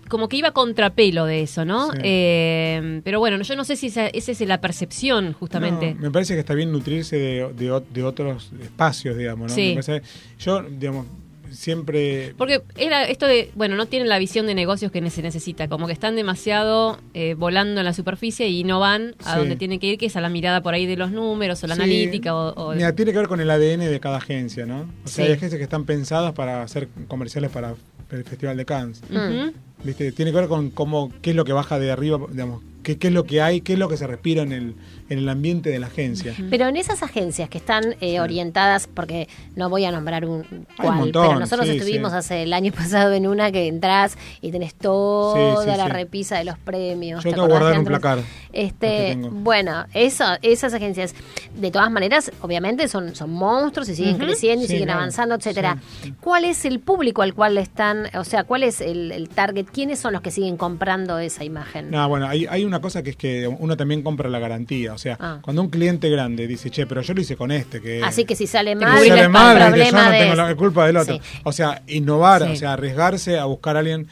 [0.09, 1.91] como que iba contrapelo de eso, ¿no?
[1.93, 1.99] Sí.
[2.03, 5.95] Eh, pero bueno, yo no sé si esa, esa es la percepción, justamente.
[5.95, 9.55] No, me parece que está bien nutrirse de, de o- de otros espacios, digamos, ¿no?
[9.55, 9.75] Sí.
[9.77, 10.03] Me parece-
[10.39, 11.07] yo, digamos,
[11.51, 12.35] siempre...
[12.37, 15.87] Porque era esto de, bueno, no tienen la visión de negocios que se necesita, como
[15.87, 19.39] que están demasiado eh, volando en la superficie y no van a Sí.
[19.39, 21.67] donde tienen que ir, que es a la mirada por ahí de los números o
[21.67, 21.83] la Sí.
[21.83, 22.53] analítica o...
[22.53, 24.81] o- Mira, tiene que ver con el ADN de cada agencia, ¿no?
[25.05, 25.31] O sea, Sí.
[25.31, 27.75] hay agencias que están pensadas para hacer comerciales para
[28.11, 29.03] el Festival de Cannes.
[29.11, 29.53] Ujú.
[29.95, 33.09] Tiene que ver con cómo, qué es lo que baja de arriba, digamos, qué, qué
[33.09, 34.77] es lo que hay, qué es lo que se respira en el,
[35.09, 36.35] en el ambiente de la agencia.
[36.51, 40.95] Pero en esas agencias que están eh, orientadas, porque no voy a nombrar un cual,
[40.99, 42.19] montón, pero nosotros sí, estuvimos sí.
[42.19, 45.93] hace el año pasado en una que entras y tenés toda Sí, sí, la sí.
[45.93, 47.25] repisa de los premios.
[47.25, 48.21] Yo ¿te tengo guardar un placar.
[48.53, 51.13] Este, bueno, eso, esas agencias,
[51.57, 55.35] de todas maneras, obviamente son, son monstruos y siguen creciendo y Sí, siguen claro, avanzando,
[55.35, 55.79] etcétera.
[56.21, 59.67] ¿Cuál es el público al cual le están, o sea, cuál es el, el target?
[59.73, 61.91] ¿Quiénes son los que siguen comprando esa imagen?
[61.91, 64.93] No, bueno, hay, hay una cosa que es que uno también compra la garantía.
[64.95, 65.39] O sea, Ah.
[65.43, 68.35] cuando un cliente grande dice, che, pero yo lo hice con este, que Así que
[68.37, 70.97] si sale mal, sale el mal, que yo problema no de tengo la culpa del
[70.97, 71.15] otro.
[71.15, 71.21] Sí.
[71.45, 72.53] O sea, innovar, Sí.
[72.53, 74.09] o sea, arriesgarse a buscar a alguien.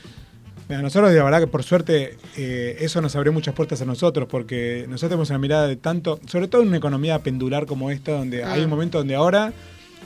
[0.68, 4.26] Mira, nosotros, de verdad que por suerte, eh, eso nos abrió muchas puertas a nosotros,
[4.30, 8.12] porque nosotros tenemos una mirada de tanto, sobre todo en una economía pendular como esta,
[8.12, 8.64] donde hay Ah.
[8.64, 9.52] un momento donde ahora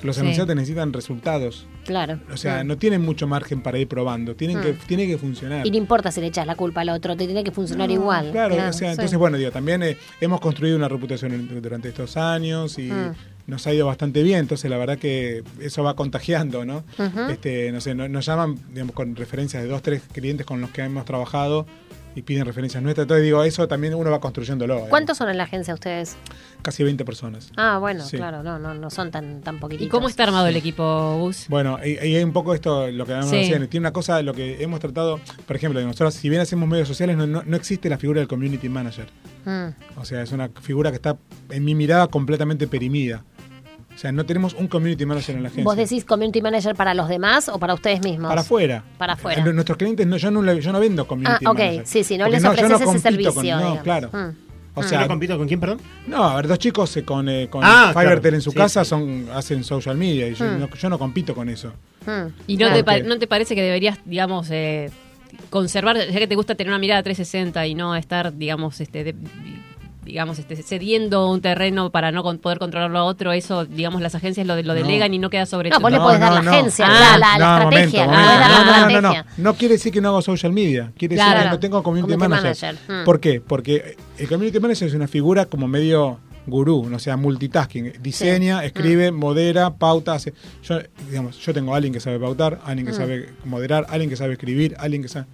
[0.03, 0.23] los Sí.
[0.23, 1.67] anunciantes necesitan resultados.
[1.85, 2.21] Claro.
[2.33, 4.63] O sea, no tienen mucho margen para ir probando, tienen Mm.
[4.63, 5.67] que, tiene que funcionar.
[5.67, 7.95] Y no importa si le echas la culpa al otro, te tiene que funcionar No,
[7.95, 8.31] igual.
[8.31, 8.85] Claro, o sea, sí.
[8.87, 13.15] entonces, bueno, digo, también eh, hemos construido una reputación durante estos años y Mm.
[13.47, 16.85] nos ha ido bastante bien, entonces la verdad que eso va contagiando, ¿no?
[17.31, 20.71] Este, no sé, no- nos llaman, digamos, con referencias de dos, tres clientes con los
[20.71, 21.67] que hemos trabajado
[22.15, 24.79] y piden referencias nuestras, entonces digo, eso también uno va construyéndolo.
[24.79, 24.87] ¿eh?
[24.91, 26.17] ¿Cuántos son en la agencia ustedes?
[26.63, 27.53] Casi 20 personas.
[27.57, 28.17] Ah, bueno, Sí.
[28.17, 29.87] claro, no, no, no son tan, tan poquititos.
[29.87, 31.47] ¿Y cómo está armado el equipo, Gus?
[31.49, 33.37] Bueno, y, y hay un poco esto, lo que hablamos Sí.
[33.37, 33.69] recién.
[33.69, 37.17] Tiene una cosa, lo que hemos tratado, por ejemplo, nosotros, si bien hacemos medios sociales,
[37.17, 39.07] no, no- no existe la figura del community manager.
[39.45, 39.99] Mm.
[40.01, 41.17] O sea, es una figura que está,
[41.51, 43.23] en mi mirada, completamente perimida.
[43.99, 45.65] O sea, no tenemos un community manager en la agencia.
[45.65, 48.29] ¿Vos decís community manager para los demás o para ustedes mismos?
[48.29, 48.85] Para afuera.
[48.97, 49.43] Para afuera.
[49.43, 51.83] A Nuestros clientes, no, yo, no, yo no vendo community Ah, ok, manager.
[51.85, 53.33] sí, sí, no Porque les ofreces ese servicio.
[53.35, 53.79] con- no, digamos.
[53.81, 54.11] claro.
[54.13, 54.37] Mm.
[54.79, 55.81] O ¿Yo sea, no compito con quién, perdón?
[56.07, 58.37] No, a ver, dos chicos eh, con, eh, con Ah, Fivertel claro.
[58.37, 58.91] en su Sí, casa sí.
[58.91, 60.61] son hacen social media y yo, Hmm.
[60.61, 61.73] no, yo no compito con eso.
[62.07, 62.29] Mm.
[62.47, 62.85] ¿Y no, Claro.
[62.85, 64.93] te, no te parece que deberías, digamos, eh,
[65.51, 69.15] conservar, ya que te gusta tener una mirada 360 y no estar, digamos, este, de-
[70.09, 74.15] digamos, este, cediendo un terreno para no con- poder controlarlo a otro, eso, digamos, las
[74.15, 74.81] agencias lo, de- lo No.
[74.81, 77.39] delegan y no queda sobre No, vos le podés dar la agencia, la- la- la
[77.39, 78.41] No, estrategia, momento, momento.
[78.41, 81.31] la no, no, no, no, no quiere decir que no hago social media, quiere decir
[81.31, 81.45] Claro.
[81.45, 82.75] que no tengo community, Community manager.
[82.75, 83.05] manager, mm.
[83.05, 83.41] ¿Por qué?
[83.41, 89.13] Porque el community manager es una figura como medio gurú, o sea, multitasking, diseña, escribe,
[89.13, 90.33] modera, pauta, hace.
[90.65, 90.79] Yo,
[91.11, 92.97] digamos, yo tengo a alguien que sabe pautar, alguien que Mm.
[92.97, 95.27] sabe moderar, alguien que sabe escribir, alguien que sabe.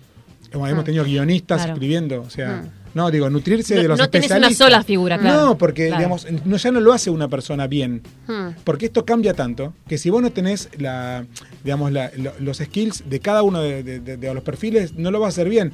[0.55, 0.87] Hemos, hemos Mm.
[0.87, 1.73] tenido guionistas Claro.
[1.75, 2.69] escribiendo, o sea, Mm.
[2.97, 4.67] no, digo, nutrirse No- de los no tenés una especialistas.
[4.67, 5.45] sola figura, claro.
[5.47, 5.99] No, porque, Claro.
[6.01, 8.03] digamos, no, ya no lo hace una persona bien.
[8.29, 8.49] Mm.
[8.65, 11.25] Porque esto cambia tanto que si vos no tenés la,
[11.65, 15.11] digamos, la- lo- los skills de cada uno de, de- de- de los perfiles, no
[15.11, 15.73] lo vas a hacer bien.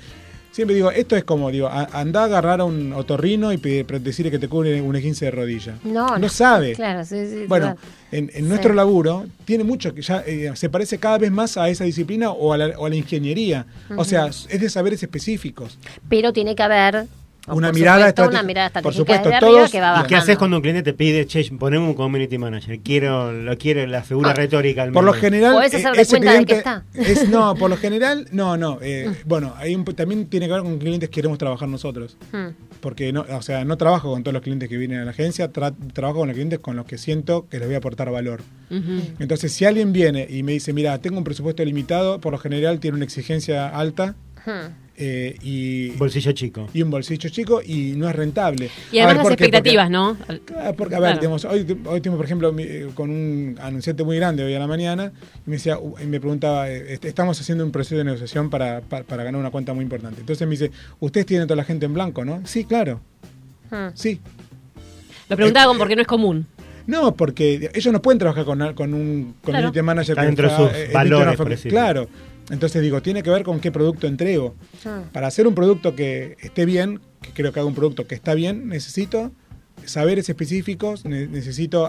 [0.52, 4.30] Siempre digo, esto es como, digo, a- andá a agarrar a un otorrino y decirle
[4.32, 5.76] que te cubre un 15 de rodilla.
[5.84, 6.72] No, no sabe.
[6.74, 7.44] Claro, sí, sí.
[7.46, 7.88] Bueno, total.
[8.10, 8.76] en, en nuestro Sí.
[8.76, 12.52] laburo tiene mucho que ya eh, se parece cada vez más a esa disciplina o
[12.52, 13.64] a la, o a la ingeniería.
[13.96, 15.78] O sea, es de saberes específicos.
[16.08, 17.06] Pero tiene que haber
[17.48, 18.28] Una por mirada supuesto, estratégica.
[18.40, 21.26] Una mirada Por supuesto, todos- que va ¿Y qué haces cuando un cliente te pide,
[21.26, 22.78] che, poneme un community manager?
[22.80, 25.20] Quiero, lo quiero la figura retórica al Por lo menos"?
[25.22, 26.84] general, Podés eh, hacerte ese cuenta de que está.
[26.94, 28.78] es no, por lo general, no, no.
[28.82, 32.48] eh, bueno, hay un- también tiene que ver con clientes que queremos trabajar nosotros, Mm.
[32.80, 35.50] porque no, o sea, no trabajo con todos los clientes que vienen a la agencia,
[35.52, 38.42] tra- trabajo con los clientes con los que siento que les voy a aportar valor.
[39.18, 42.80] Entonces, si alguien viene y me dice, mira, tengo un presupuesto limitado, por lo general
[42.80, 44.14] tiene una exigencia alta
[44.46, 44.89] Mm.
[45.02, 46.68] Eh, y Bolsillo chico.
[46.74, 48.68] y un bolsillo chico y no es rentable.
[48.92, 50.60] Y además ver, las expectativas, Porque- ¿no?
[50.60, 51.20] Ah, Porque, a ver, Claro.
[51.20, 54.66] digamos, hoy, hoy tuvimos, por ejemplo, eh, con un anunciante muy grande hoy a la
[54.66, 55.10] mañana,
[55.46, 58.82] y me decía, y me preguntaba, eh, est- estamos haciendo un proceso de negociación para,
[58.82, 60.20] para, para ganar una cuenta muy importante.
[60.20, 60.70] Entonces me dice,
[61.00, 62.42] ustedes tienen toda la gente en blanco, ¿no?
[62.44, 63.00] Sí, claro,
[63.70, 63.88] Mm.
[63.94, 64.20] sí.
[65.30, 66.46] Lo preguntaba como porque no es común.
[66.86, 69.84] No, porque ellos no pueden trabajar con, con un community Claro.
[69.84, 71.54] manager Está dentro de sus eh, valores, por.
[71.56, 72.08] Claro.
[72.50, 74.54] Entonces digo, tiene que ver con qué producto entrego.
[74.84, 75.10] Mm.
[75.12, 78.34] Para hacer un producto que esté bien, que creo que haga un producto que está
[78.34, 79.30] bien, necesito
[79.84, 81.88] saberes específicos, ne- necesito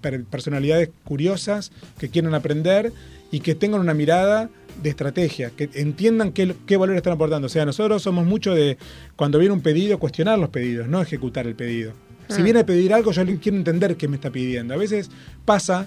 [0.00, 2.92] per- personalidades curiosas que quieran aprender
[3.30, 4.48] y que tengan una mirada
[4.82, 7.46] de estrategia, que entiendan qué, qué valor están aportando.
[7.46, 8.78] O sea, nosotros somos mucho de,
[9.16, 11.92] cuando viene un pedido, cuestionar los pedidos, no ejecutar el pedido.
[12.28, 12.44] Si Mm.
[12.44, 14.72] viene a pedir algo, yo quiero entender qué me está pidiendo.
[14.72, 15.10] A veces
[15.44, 15.86] pasa,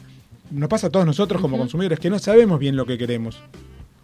[0.51, 3.39] nos pasa a todos nosotros como consumidores, que no sabemos bien lo que queremos.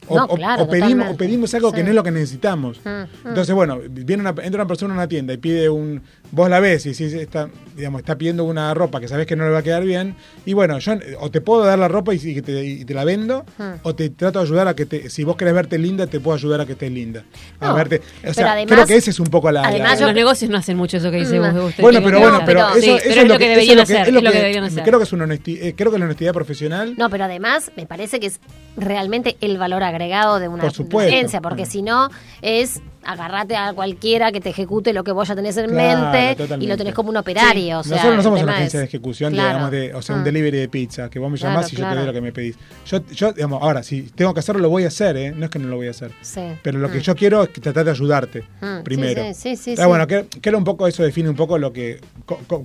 [0.10, 1.84] O, No, claro, o pedimos, o pedimos algo que Sí.
[1.84, 2.80] no es lo que necesitamos.
[2.84, 3.28] Mm, mm.
[3.30, 6.02] Entonces, bueno, viene una, entra una persona a una tienda y pide un.
[6.32, 9.46] Vos la ves y si está, digamos, está pidiendo una ropa que sabes que no
[9.46, 10.16] le va a quedar bien.
[10.46, 12.94] Y bueno, yo o te puedo dar la ropa y, y que te, y te
[12.94, 13.64] la vendo, Mm.
[13.84, 15.10] o te trato de ayudar a que te.
[15.10, 17.24] Si vos querés verte linda, te puedo ayudar a que estés linda.
[17.60, 17.98] A No, verte.
[17.98, 19.70] O pero sea, además- creo que ese es un poco la.
[19.72, 21.54] la- los negocios no hacen mucho eso que dice vos.
[21.70, 22.46] usted bueno, pero que bueno, hacer.
[22.46, 24.08] pero eso, Sí, eso pero es lo que eso deberían es hacer.
[24.08, 24.84] es lo que deberían hacer.
[24.84, 26.96] Creo que es una honesti- eh, creo que la honestidad profesional.
[26.98, 28.40] No, pero además me parece que es
[28.78, 31.00] realmente el valor agregado de una, Por supuesto.
[31.00, 32.10] de una agencia, porque si no
[32.42, 36.56] es agarrate a cualquiera que te ejecute lo que vos ya tenés en Claro, mente
[36.64, 37.80] y lo tenés como un operario.
[37.80, 39.48] O sea, Nosotros no somos una agencia es- de ejecución, Claro.
[39.50, 40.26] digamos, de, o sea, un Mm.
[40.26, 42.32] delivery de pizza, que vos me Claro, llamás y yo te doy lo que me
[42.32, 42.56] pedís.
[42.86, 45.32] Yo, yo, digamos, ahora, si tengo que hacerlo, lo voy a hacer, ¿eh?
[45.32, 46.12] No es que no lo voy a hacer.
[46.22, 46.42] Sí.
[46.62, 47.02] Pero lo que Mm.
[47.02, 49.24] yo quiero es que tratar de ayudarte Mm, primero.
[49.24, 49.86] sí, sí, sí, sí, sí.
[49.86, 52.00] Bueno, que, que era un poco, eso define un poco lo que,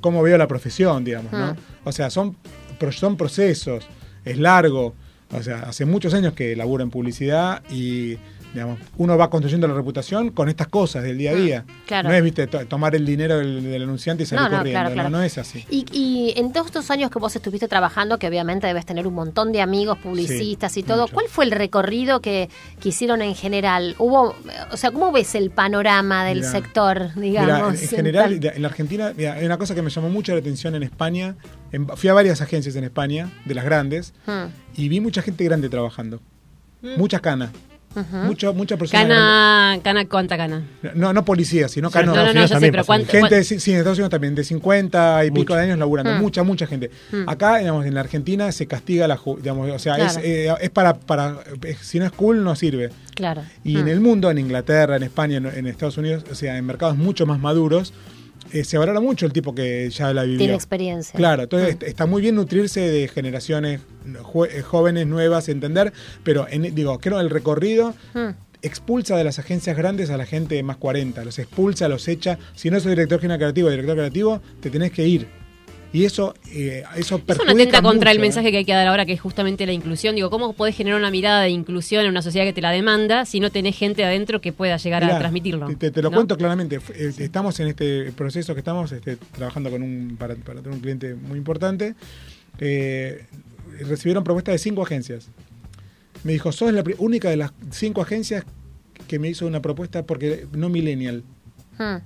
[0.00, 1.52] cómo veo la profesión, digamos, ¿no?
[1.52, 1.56] Mm.
[1.84, 2.36] O sea, son,
[2.90, 3.86] son procesos,
[4.24, 4.94] es largo.
[5.38, 8.16] O sea, hace muchos años que laburo en publicidad y,
[8.52, 11.64] digamos, uno va construyendo la reputación con estas cosas del día a día.
[11.86, 12.08] claro.
[12.08, 14.80] No es, viste, to- tomar el dinero del, del anunciante y salir No, no, corriendo.
[14.80, 15.10] claro, claro.
[15.10, 15.64] No, no es así.
[15.70, 19.14] Y, y en todos estos años que vos estuviste trabajando, que obviamente debes tener un
[19.14, 22.48] montón de amigos publicistas y todo, ¿cuál fue el recorrido que,
[22.80, 23.96] que hicieron en general?
[23.98, 24.34] Hubo,
[24.70, 26.50] o sea, ¿cómo ves el panorama del Mirá.
[26.50, 27.74] sector, digamos?
[27.78, 30.38] en, en general, en la Argentina, mira, hay una cosa que me llamó mucho la
[30.38, 31.34] atención en España.
[31.72, 34.46] En- fui a varias agencias en España, de las grandes, Hmm.
[34.76, 36.20] y vi mucha gente grande trabajando.
[36.82, 36.98] Mm.
[36.98, 37.50] Muchas canas.
[37.96, 38.16] Ujú.
[38.26, 40.64] Mucha, mucha personas Cana, cana, ¿cuánta cana?
[40.82, 41.00] grandes.
[41.00, 43.70] No, no policías, sino Sí, no, no, no, yo sé, pero ¿cuánto- Gente, de- sí,
[43.70, 46.12] en Estados Unidos también, de 50 y pico de años laburando.
[46.12, 46.20] Hmm.
[46.20, 46.90] Mucha, mucha gente.
[47.12, 47.28] Hmm.
[47.28, 50.26] Acá, digamos, en la Argentina se castiga la digamos, o sea, es, Claro.
[50.26, 51.38] eh, es para, para,
[51.80, 52.90] si no es cool, no sirve.
[53.14, 53.42] Claro.
[53.62, 53.80] Y Hmm.
[53.82, 56.96] en el mundo, en Inglaterra, en España, en, en Estados Unidos, o sea, en mercados
[56.96, 57.92] mucho más maduros,
[58.54, 60.38] eh, se valora mucho el tipo que ya la vivió.
[60.38, 61.16] Tiene experiencia.
[61.16, 61.72] Claro, entonces Mm.
[61.72, 63.80] est- está muy bien nutrirse de generaciones
[64.50, 68.30] eh, jóvenes, nuevas, entender, pero en, digo, creo el recorrido Hmm.
[68.62, 72.38] expulsa de las agencias grandes a la gente de más 40, los expulsa, los echa.
[72.54, 75.26] Si no sos director general creativo, director creativo, te tenés que ir.
[75.94, 78.20] Y eso, eh, eso Eso perjudica no atenta contra el ¿eh?
[78.20, 80.16] mensaje que hay que dar ahora, que es justamente la inclusión.
[80.16, 83.24] Digo, ¿cómo podés generar una mirada de inclusión en una sociedad que te la demanda
[83.24, 85.68] si no tenés gente adentro que pueda llegar Mirá, a transmitirlo?
[85.76, 86.16] Te, lo ¿no?
[86.16, 86.80] cuento claramente.
[86.96, 90.80] Eh, Estamos en este proceso que estamos este, trabajando con un para, para tener un
[90.80, 91.94] cliente muy importante.
[92.58, 93.26] Eh,
[93.86, 95.28] recibieron propuestas de cinco agencias.
[96.24, 98.44] Me dijo, sos la única de las cinco agencias
[99.06, 101.22] que me hizo una propuesta porque no millennial.
[101.78, 101.98] Hmm.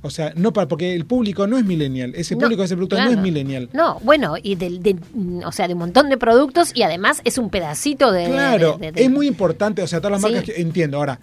[0.00, 2.12] O sea, no para, porque el público no es millennial.
[2.14, 3.68] Ese No, público de ese producto no es millennial.
[3.72, 4.96] No, bueno, y del, de,
[5.44, 8.26] o sea, de un montón de productos y además es un pedacito de...
[8.26, 10.34] Claro, de- de- de- es muy importante, o sea, todas las Sí.
[10.36, 10.98] marcas que entiendo.
[10.98, 11.18] Ahora,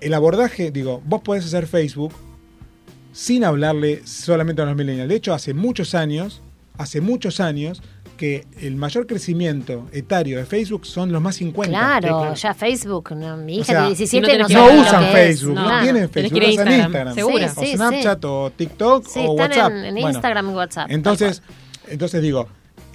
[0.00, 2.14] el abordaje, digo, vos podés hacer Facebook
[3.12, 5.08] sin hablarle solamente a los millennials.
[5.08, 6.40] De hecho, hace muchos años,
[6.78, 7.82] hace muchos años,
[8.20, 11.70] que el mayor crecimiento etario de Facebook son los más 50.
[11.70, 15.04] Claro, ya Facebook, no, mi hija O sea, de 17 no, no, usan.
[15.10, 16.80] Facebook, no, tienen Facebook, usan Instagram.
[16.80, 17.44] Instagram, Seguro.
[17.46, 19.70] o Sí, sí, Snapchat, o TikTok, Sí, o están WhatsApp.
[19.70, 20.90] en, en Bueno, Instagram y WhatsApp.
[20.90, 21.42] Entonces,
[21.88, 22.46] entonces digo,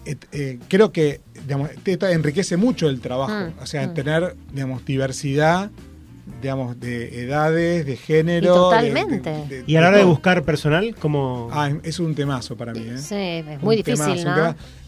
[0.05, 3.33] eh, creo que digamos, esto enriquece mucho el trabajo.
[3.33, 3.93] Mm, o sea, mm.
[3.95, 5.71] tener digamos, diversidad
[6.41, 8.45] digamos, de edades, de género.
[8.45, 9.29] Y totalmente.
[9.29, 12.55] de- de- de- Y a la hora de buscar cual como Ah, es un temazo
[12.57, 12.81] para mí.
[12.87, 12.97] ¿eh?
[12.97, 14.23] Sí, es muy Un difícil, temazo,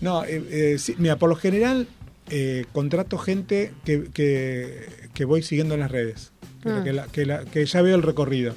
[0.01, 0.23] ¿no?
[0.25, 1.87] eh, eh, sí, mira, por lo general
[2.29, 6.33] eh, contrato gente que, que, que voy siguiendo en las redes.
[6.61, 6.83] Que, Mm.
[6.83, 8.53] que la- que la- que ya veo el recorrido.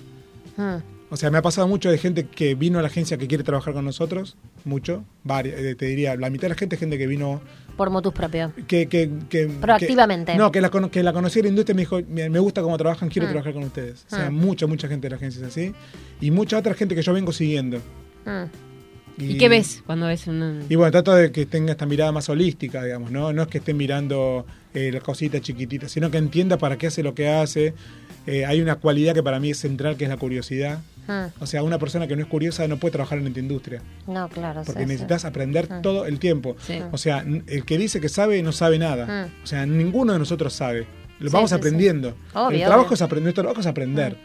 [0.57, 0.79] Hmm.
[1.11, 3.45] O sea, me ha pasado mucho de gente que vino a la agencia que quiere
[3.45, 6.99] trabajar con nosotros, mucho, varias, eh, te diría, la mitad de la gente es gente
[6.99, 7.41] que vino,
[7.81, 8.53] Por motus propio.
[8.69, 8.89] que...
[8.89, 10.33] que, que Proactivamente.
[10.33, 11.99] que- no, que la, que la conocí en la industria y me dijo,
[12.31, 13.31] "Me gusta cómo trabajan, quiero Mm.
[13.31, 14.05] trabajar con ustedes.
[14.13, 14.35] O sea, Mm.
[14.35, 15.73] mucha, mucha gente de la agencia es así.
[16.21, 17.79] Y mucha otra gente que yo vengo siguiendo.
[18.27, 18.45] Hmm.
[19.17, 20.61] ¿Y qué ves cuando ves una...?
[20.69, 23.33] Y bueno, trato de que tenga esta mirada más holística, digamos, ¿no?
[23.33, 24.45] No es que esté mirando
[24.75, 27.73] eh, las cositas chiquititas, sino que entienda para qué hace lo que hace.
[28.27, 30.81] Eh, hay una cualidad que para mí es central, que es la curiosidad.
[31.11, 31.43] Hmm.
[31.43, 33.83] O sea, una persona que no es curiosa no puede trabajar en esta industria.
[34.07, 34.63] No, claro.
[34.65, 34.93] Porque sí, sí.
[34.93, 35.83] necesitas aprender Mm.
[35.83, 36.57] todo el tiempo.
[36.67, 36.81] Sí.
[36.93, 39.27] O sea, el que dice que sabe no sabe nada.
[39.27, 39.43] Mm.
[39.45, 40.87] O sea, ninguno de nosotros sabe.
[41.19, 41.59] Lo vamos sí, sí.
[41.59, 42.15] aprendiendo.
[42.33, 42.95] Obvio, el trabajo obvio.
[42.95, 44.17] es aprender, nuestro trabajo es aprender.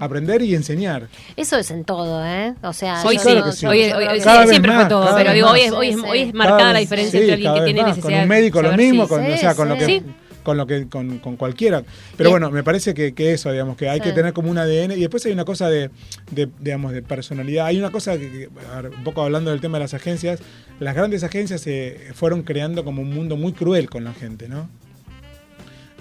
[0.00, 1.08] Aprender y enseñar.
[1.34, 2.54] Eso es en todo, ¿eh?
[2.62, 5.72] O sea, Hoy yo sí, hoy, hoy- siempre más, fue todo, pero digo, hoy es,
[5.72, 7.88] hoy es, hoy es marcada Cada la diferencia entre alguien que tiene más.
[7.96, 10.02] necesidad Con un médico lo mismo, con, o sea, con lo que Sí
[10.42, 11.82] con lo que con, con cualquiera.
[12.16, 14.58] Pero eh, bueno, me parece que, que, eso, digamos, que hay que tener como un
[14.58, 14.92] ADN.
[14.92, 15.90] Y después hay una cosa de,
[16.30, 17.66] de digamos, de personalidad.
[17.66, 20.40] Hay una cosa que, que ver, un poco hablando del tema de las agencias,
[20.80, 24.68] las grandes agencias se fueron creando como un mundo muy cruel con la gente, ¿no?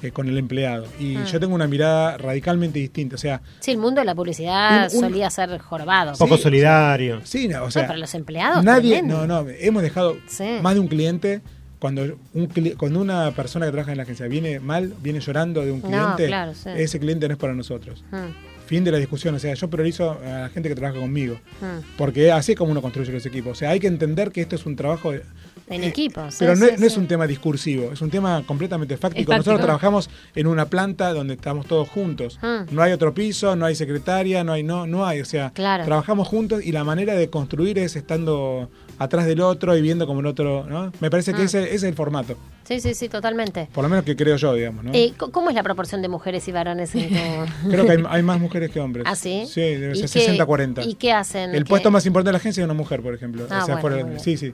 [0.03, 0.87] Eh, con el empleado.
[0.99, 1.25] Y hmm.
[1.25, 3.15] yo tengo una mirada radicalmente distinta.
[3.15, 6.13] O sea, sí, el mundo de la publicidad solía ser jorobado.
[6.17, 7.21] Poco solidario.
[7.23, 7.83] Sí, no, o sea.
[7.83, 8.63] No, para los empleados.
[8.63, 9.03] Nadie.
[9.03, 9.45] No, no.
[9.47, 10.17] Hemos dejado
[10.63, 11.41] más de un cliente
[11.81, 12.03] cuando,
[12.35, 12.47] un,
[12.77, 16.31] cuando una persona que trabaja en la agencia viene mal, viene llorando de un cliente,
[16.77, 18.03] ese cliente no es para nosotros.
[18.11, 18.67] Mm.
[18.67, 21.97] Fin de la discusión, o sea, yo priorizo a la gente que trabaja conmigo, mm.
[21.97, 23.53] porque así es como uno construye los equipos.
[23.53, 25.11] O sea, hay que entender que esto es un trabajo...
[25.11, 26.35] En eh, equipos.
[26.37, 29.35] Pero no, es un tema discursivo, es un tema completamente fáctico.
[29.35, 32.37] Nosotros trabajamos en una planta donde estamos todos juntos.
[32.43, 32.75] Mm.
[32.75, 35.21] No hay otro piso, no hay secretaria, no hay, no, no hay.
[35.21, 38.69] O sea, trabajamos juntos y la manera de construir es estando
[39.01, 40.91] atrás del otro y viendo como el otro, ¿no?
[40.99, 41.45] Me parece que ah.
[41.45, 42.37] ese, ese, es el formato.
[42.63, 43.67] Sí, sí, sí, totalmente.
[43.73, 44.91] Por lo menos que creo yo, digamos, ¿no?
[44.93, 47.15] Eh, ¿Cómo es la proporción de mujeres y varones en tu...
[47.69, 49.05] Creo que hay, más mujeres que hombres.
[49.07, 49.45] ¿Ah, sí?
[49.47, 50.85] Sí, debe ser 60-40.
[50.85, 51.55] ¿Y qué hacen?
[51.55, 53.47] El puesto más importante de la agencia es una mujer, por ejemplo.
[53.49, 53.65] Ah,
[54.19, 54.53] sí, sí.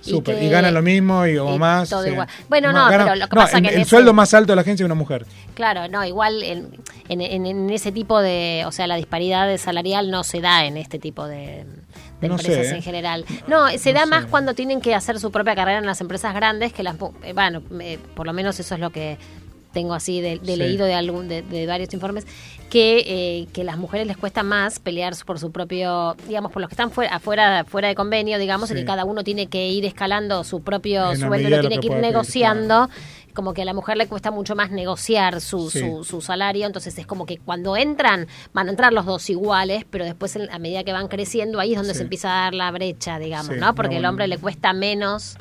[0.00, 0.36] Super.
[0.36, 1.90] Y, que, y, ganan lo mismo y, o más.
[1.90, 2.26] Todo igual.
[2.48, 5.26] Bueno, no, el sueldo más alto de la agencia es una mujer.
[5.54, 6.70] Claro, no, igual en,
[7.10, 8.62] en, en, ese tipo de.
[8.66, 11.66] O sea, la disparidad salarial no se da en este tipo de,
[12.20, 13.24] de no empresas en general.
[13.46, 16.72] No, se da más cuando tienen que hacer su propia carrera en las empresas grandes
[16.72, 16.96] que las...
[17.22, 17.62] Eh, bueno,
[18.14, 19.18] por lo menos eso es lo que
[19.72, 22.26] tengo así de, de leído de algún de, de varios informes
[22.70, 26.68] que, eh, que las mujeres les cuesta más pelear por su propio digamos por los
[26.68, 29.84] que están fuera afuera fuera de convenio digamos y que cada uno tiene que ir
[29.84, 32.88] escalando su propio sueldo lo tiene que, ir negociando
[33.40, 36.98] como que a la mujer le cuesta mucho más negociar su, su, su, salario, entonces
[36.98, 40.84] es como que cuando entran, van a entrar los dos iguales, pero después a medida
[40.84, 43.74] que van creciendo, ahí es donde se empieza a dar la brecha, digamos, ¿no?
[43.74, 45.38] Porque no, al hombre le cuesta menos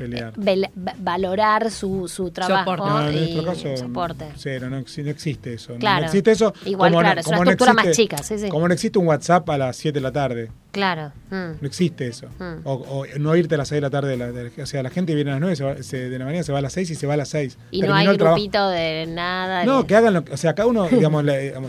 [0.00, 4.26] eh, valorar su, su trabajo no, y caso, soporte.
[4.36, 5.76] Cero, no, no, existe eso.
[5.76, 6.04] Claro.
[6.04, 6.52] Existe eso.
[6.66, 8.18] Igual, claro, es una estructura más chica.
[8.50, 10.50] Como no existe un WhatsApp a las 7 de la tarde.
[10.72, 11.12] Claro.
[11.30, 11.60] Mm.
[11.60, 12.28] No existe eso.
[12.38, 12.60] Mm.
[12.64, 14.52] O, o, no irte a las 6 de la tarde.
[14.62, 16.52] O sea, la gente viene a las 9 se va, se, de la mañana, se
[16.52, 17.58] va a las 6 y se va a las 6.
[17.70, 19.64] Y no hay grupito de nada.
[19.64, 20.32] No, que hagan lo que.
[20.32, 21.24] O sea, cada uno, digamos,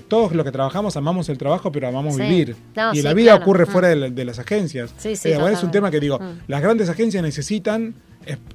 [0.07, 2.55] todos los que trabajamos amamos el trabajo, pero amamos vivir.
[2.93, 3.69] Y la vida ocurre mm.
[3.69, 4.93] fuera de, las agencias.
[4.97, 5.29] Sí, sí.
[5.29, 7.95] Eh, bueno, es un tema que digo, las grandes agencias necesitan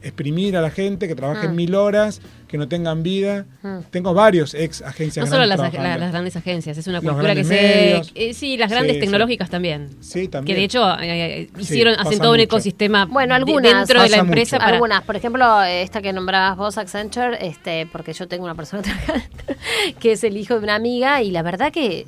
[0.03, 3.45] exprimir a la gente que trabaje mil horas que no tengan vida.
[3.91, 5.27] Tengo varios ex agencias.
[5.27, 7.97] No solo las, ag las, grandes agencias, es una cultura que se...
[8.15, 9.91] Eh, sí, las grandes tecnológicas también.
[10.01, 10.55] Sí, también.
[10.55, 14.19] Que de hecho eh, eh, hicieron, hacen todo un ecosistema bueno, algunas, dentro de la
[14.19, 14.59] empresa.
[14.59, 14.73] Para...
[14.73, 18.83] Algunas, por ejemplo, esta que nombrabas vos, Accenture, este, porque yo tengo una persona
[20.01, 22.07] que es el hijo de una amiga y la verdad que,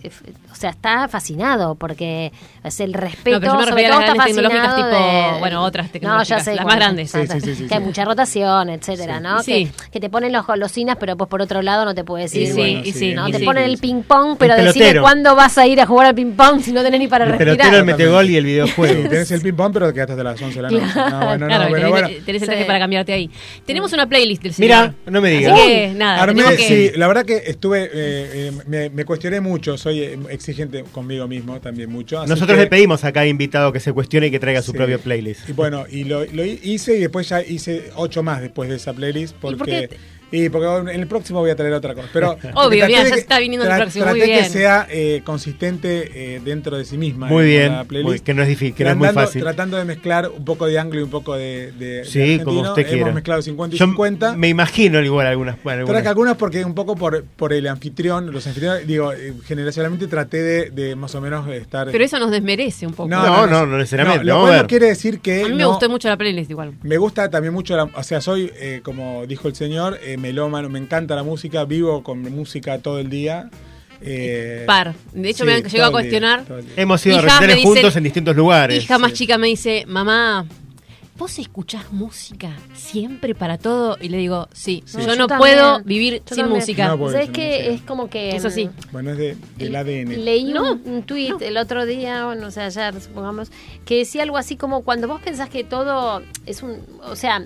[0.51, 2.33] o sea, está fascinado porque
[2.63, 3.41] es el respeto.
[3.41, 5.39] No, pero yo me sobre a las grandes tecnológicas tipo, de...
[5.41, 7.69] bueno, otras tecnologías, no, ya sé, las bueno, más grandes.
[7.69, 9.43] que hay mucha rotación, etcétera, ¿no?
[9.43, 12.35] Que, que te ponen ponen las golosinas, pero pues por otro lado no te puedes
[12.35, 12.53] ir.
[12.53, 13.31] Sí, sí, ¿no?
[13.31, 16.15] Te sí, ponen el ping pong, pero decime cuándo vas a ir a jugar al
[16.15, 17.57] ping pong si no tenés ni para el respirar.
[17.57, 19.03] Pelotero, el metegol y el videojuego.
[19.03, 20.85] Sí, tenés el ping pong, pero te quedaste hasta las 11 de la noche.
[20.95, 22.09] No, bueno, claro, no, pero bueno.
[22.25, 23.31] Tenés el traje para cambiarte ahí.
[23.65, 24.69] Tenemos una playlist del señor.
[24.69, 25.53] Mira, no me digas.
[25.53, 26.57] Así que, nada.
[26.57, 31.61] Sí, la verdad que estuve, eh, eh, me, cuestioné mucho, soy eh, exigente conmigo mismo
[31.61, 32.27] también mucho.
[32.27, 35.49] Nosotros le pedimos a cada invitado que se cuestione y que traiga su propio playlist.
[35.49, 38.93] Y bueno, y lo, lo hice y después ya hice ocho más después de esa
[38.93, 42.09] playlist porque, ¿Y por y porque en el próximo voy a traer otra cosa.
[42.13, 44.05] Pero Obvio, mira, ya que, está viniendo el próximo.
[44.05, 44.45] Traté muy bien.
[44.45, 47.27] que sea eh, consistente eh, dentro de sí misma.
[47.27, 47.87] Muy bien.
[47.87, 48.09] Playlist.
[48.09, 49.43] Muy, que no es difícil, que tratando, no es muy fácil.
[49.43, 51.73] Tratando de mezclar un poco de anglo y un poco de.
[51.73, 53.03] de sí, de como usted Hemos quiera.
[53.03, 54.37] Hemos mezclado 50 y Yo 50.
[54.37, 55.57] Me imagino igual algunas.
[55.65, 55.87] algunas.
[55.87, 60.43] Traje algunas porque un poco por, por el anfitrión, los anfitriones, digo, eh, generacionalmente traté
[60.43, 61.91] de, de más o menos estar.
[61.91, 63.09] Pero eso nos desmerece un poco.
[63.09, 64.25] No, no, no, no, no necesariamente.
[64.25, 65.45] No, lo cual no quiere decir que.
[65.45, 66.75] A mí me gustó mucho la playlist igual.
[66.83, 67.85] Me gusta también mucho la.
[67.85, 72.03] O sea, soy, eh, como dijo el señor, eh, melómano, me encanta la música, vivo
[72.03, 73.51] con música todo el día.
[74.01, 74.95] Eh, Par.
[75.13, 76.45] De hecho, sí, me llegó a cuestionar.
[76.77, 78.79] Hemos ido a recitales juntos en distintos lugares.
[78.79, 80.47] Mi hija más chica me dice, mamá,
[81.19, 83.99] ¿vos escuchás música siempre para todo?
[84.01, 86.49] Y le digo, sí, yo no puedo vivir sin también.
[86.61, 86.97] música.
[86.97, 88.37] No ¿Sabes que Es como que...
[88.37, 88.71] Eso sí.
[88.93, 90.25] Bueno, es de, del ADN.
[90.25, 93.51] Leí un, tweet el otro día, bueno, o sea, ayer supongamos,
[93.85, 96.79] que decía algo así como, cuando vos pensás que todo es un...
[97.03, 97.45] O sea,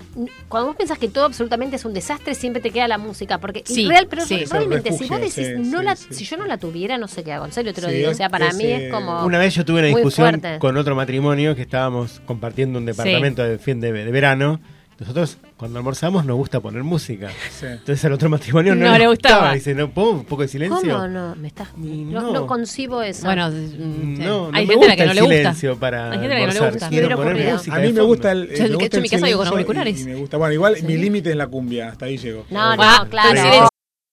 [0.49, 3.39] cuando vos pensás que todo absolutamente es un desastre, siempre te queda la música.
[3.39, 4.44] Porque sí, real, pero sí.
[4.44, 7.47] realmente, si vos decís, no la, si yo no la tuviera, no sé qué hago.
[7.47, 8.11] En serio te lo digo.
[8.11, 8.59] O sea, para ese...
[8.59, 9.24] mí es como...
[9.24, 13.62] Una vez yo tuve una discusión con otro matrimonio que estábamos compartiendo un departamento de
[13.63, 14.61] fin de, de verano,
[14.99, 17.31] nosotros cuando almorzamos nos gusta poner música.
[17.51, 17.67] Sí.
[17.67, 19.37] Entonces al otro matrimonio no, no le gustaba.
[19.37, 19.55] gustaba.
[19.55, 20.95] Dice, ¿no puedo un poco de silencio?
[20.95, 21.35] ¿Cómo no?
[21.37, 21.69] Me estás...
[21.77, 22.33] no.
[22.33, 23.25] no concibo eso.
[23.25, 25.51] Bueno, no, no hay gente a la que no le gusta.
[25.51, 26.89] Hay gente a la que no le gusta.
[26.89, 28.49] Quiero poner música a mí me gusta el...
[28.49, 30.01] Yo, eh, me gusta el en mi casa vivo con auriculares.
[30.01, 30.37] Y me gusta.
[30.37, 30.85] Bueno, igual sí.
[30.85, 32.45] mi límite es la cumbia, hasta ahí llego.
[32.51, 33.69] No, no, claro.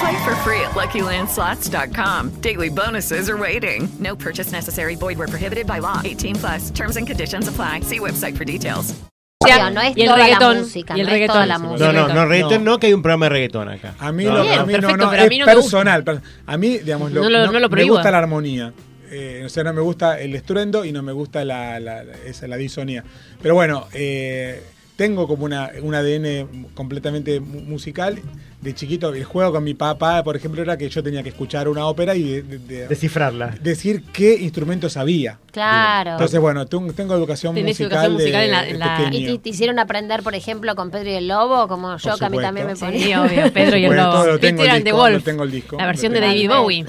[0.00, 2.30] Play for free at LuckyLandSlots.com.
[2.40, 3.88] Daily bonuses are waiting.
[3.98, 4.94] No purchase necessary.
[4.96, 6.00] Void where prohibited by law.
[6.04, 6.70] 18 plus.
[6.70, 7.80] Terms and conditions apply.
[7.80, 8.94] See website for details.
[9.42, 11.34] Obvio, no es y el toda reggaetón, la música, y el no es reggaetón.
[11.34, 11.92] toda la música.
[11.92, 13.94] No, no, no, reggaetón no, que hay un programa de reggaetón acá.
[14.00, 14.52] A mí, No, lo, no.
[14.52, 16.04] a mí no, perfecto, no, pero a es mí no personal.
[16.04, 18.72] per- A mí, digamos, lo- No lo- no lo me prohíbo, gusta la armonía.
[19.10, 22.14] Eh, o sea, no me gusta el estruendo y no me gusta la, la, la-
[22.26, 23.04] esa, la disonía.
[23.40, 24.62] Pero bueno, eh,
[24.96, 28.18] tengo como una, un ADN completamente mu- musical.
[28.66, 31.68] De chiquito, el juego con mi papá, por ejemplo, era que yo tenía que escuchar
[31.68, 33.54] una ópera y de- de- de- Descifrarla.
[33.62, 35.38] decir qué instrumentos había.
[35.52, 36.10] Claro.
[36.12, 39.08] Entonces, bueno, tengo, tengo educación Tenés musical, educación musical de, en la- de en la-.
[39.12, 41.68] ¿Y te, te hicieron aprender, por ejemplo, con Pedro y el Lobo?
[41.68, 43.22] Como yo, que a mí también me Sí, ponía.
[43.22, 44.10] obvio, Pedro y el Lobo.
[44.12, 45.14] todo lo tengo Peter el and the disco, Wolf.
[45.16, 45.76] lo tengo el disco.
[45.76, 46.32] La versión de tengo.
[46.32, 46.86] David Bowie.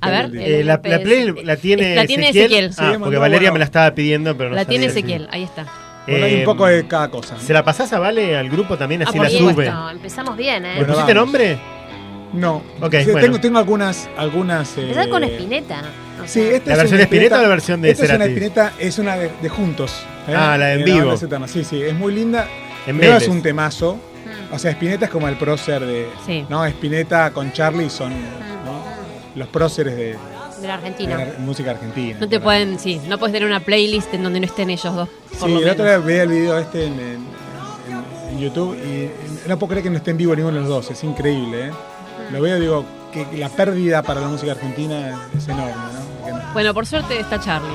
[0.00, 0.50] A tengo ver.
[0.50, 2.64] Eh, la, la play la tiene, La tiene Ezequiel.
[2.64, 2.70] Ezequiel.
[2.78, 3.52] Ah, Sí, porque Valeria bueno.
[3.52, 5.00] me la estaba pidiendo, pero no La tiene sabía.
[5.00, 5.66] Ezequiel, ahí está.
[6.06, 7.38] Bueno, hay un Eh, poco de cada cosa.
[7.38, 9.02] ¿Se la pasás a Vale al grupo también?
[9.02, 9.72] Así Ah, la por sube.
[9.92, 10.74] empezamos bien, ¿eh?
[10.78, 11.14] ¿Le pusiste vamos.
[11.14, 11.58] nombre?
[12.32, 12.62] No.
[12.80, 13.20] Ok, Sí, bueno.
[13.20, 14.08] tengo, tengo algunas.
[14.16, 15.82] algunas eh, con Spinetta.
[16.22, 18.10] o Sí, esta ¿La es versión una de Spinetta o la versión de esta es
[18.10, 18.32] una Cerati?
[18.32, 20.04] Spinetta, es una de, de juntos.
[20.28, 20.34] ¿eh?
[20.36, 21.16] Ah, la de en Eh, vivo.
[21.46, 22.46] Sí, sí, es muy linda.
[22.86, 23.98] En Pero es un temazo.
[24.52, 26.08] O sea, Spinetta es como el prócer de.
[26.26, 26.44] Sí.
[26.48, 28.10] No, Spinetta con Charlie son
[28.64, 28.82] ¿no?
[29.34, 30.16] los próceres de,
[30.60, 31.16] de la de Argentina.
[31.16, 32.16] la música argentina.
[32.20, 35.08] No te pueden, sí, no puedes tener una playlist en donde no estén ellos dos.
[35.38, 35.76] Por Sí, otro menos.
[35.76, 39.90] día veía el video este en, en- en- en YouTube y no puedo creer que
[39.90, 41.66] no esté en vivo ninguno de los dos, es increíble.
[41.68, 41.70] ¿eh?
[42.32, 45.72] Lo veo y digo que la pérdida para la música argentina es enorme.
[46.30, 46.40] ¿no?
[46.52, 47.68] Bueno, por suerte está Charlie.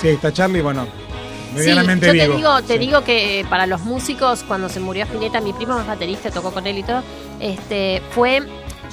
[0.00, 2.36] Sí, está Charlie, bueno, Sí, medianamente yo te vivo.
[2.36, 2.78] digo, te Sí.
[2.78, 6.50] digo que eh, para los músicos, cuando se murió Spinetta, mi primo es baterista, tocó
[6.50, 7.02] con él y todo,
[7.40, 8.42] este, fue,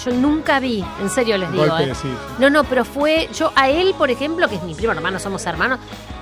[0.04, 1.96] yo nunca vi, en serio les digo, Golpe, ¿eh?
[1.96, 2.10] sí, sí.
[2.40, 5.46] No, no, pero fue, yo a él, por ejemplo, que es mi primo hermano, somos
[5.46, 5.80] hermanos,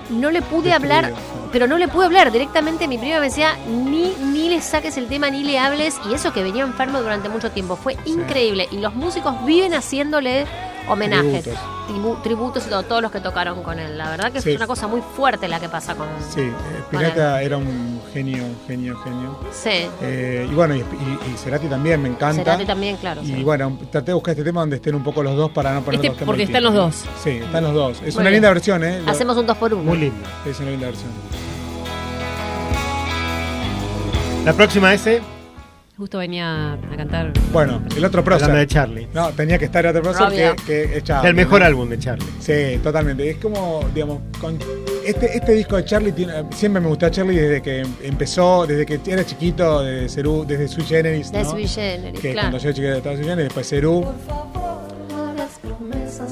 [0.09, 1.13] no le pude hablar,
[1.51, 2.87] pero no le pude hablar directamente.
[2.87, 5.99] Mi prima me decía, ni, ni le saques el tema, ni le hables.
[6.09, 7.75] Y eso que venía enfermo durante mucho tiempo.
[7.75, 8.67] Fue increíble.
[8.71, 10.45] Y los músicos viven haciéndole
[10.89, 11.63] homenajes, Tributos.
[11.89, 13.97] tribu- tributos y todo, todos los que tocaron con él.
[13.97, 14.51] La verdad que Sí.
[14.51, 16.07] es una cosa muy fuerte la que pasa con...
[16.33, 16.53] Sí, eh,
[16.85, 19.37] Spinetta era un genio, genio, genio.
[19.51, 19.87] Sí.
[20.01, 20.83] Eh, y bueno, y, y-
[21.33, 22.43] y Cerati también me encanta.
[22.43, 23.21] Cerati también, claro.
[23.21, 23.43] Y sí.
[23.43, 25.95] bueno, traté de buscar este tema donde estén un poco los dos para no poner
[25.99, 26.95] Este, los temas porque están los dos.
[27.23, 27.97] Sí, están los dos.
[27.97, 28.33] Es Muy una bien.
[28.33, 29.01] linda versión, ¿eh?
[29.01, 29.83] Lo- Hacemos un dos por uno.
[29.83, 30.27] Muy lindo.
[30.45, 31.09] Es una linda versión.
[34.45, 35.21] La próxima ese,
[35.97, 37.33] Justo venía a cantar.
[37.51, 38.51] Bueno, el otro prócer.
[38.51, 39.07] de Charlie.
[39.15, 41.29] No, tenía que estar el otro prócer que, que es Charlie.
[41.29, 41.65] el mejor ¿no?
[41.65, 42.27] álbum de Charlie.
[42.39, 43.27] Sí, totalmente.
[43.27, 44.59] Es como, digamos, con
[45.03, 48.85] este, este disco de Charlie tiene- siempre me gustó a Charlie desde que empezó, desde
[48.85, 51.49] que era chiquito, desde Cerú, desde Sui Generis, De ¿no?
[51.49, 52.49] Sui Generis, que claro.
[52.51, 54.05] cuando yo era chiquito estaba Sui Generis, después Cerú.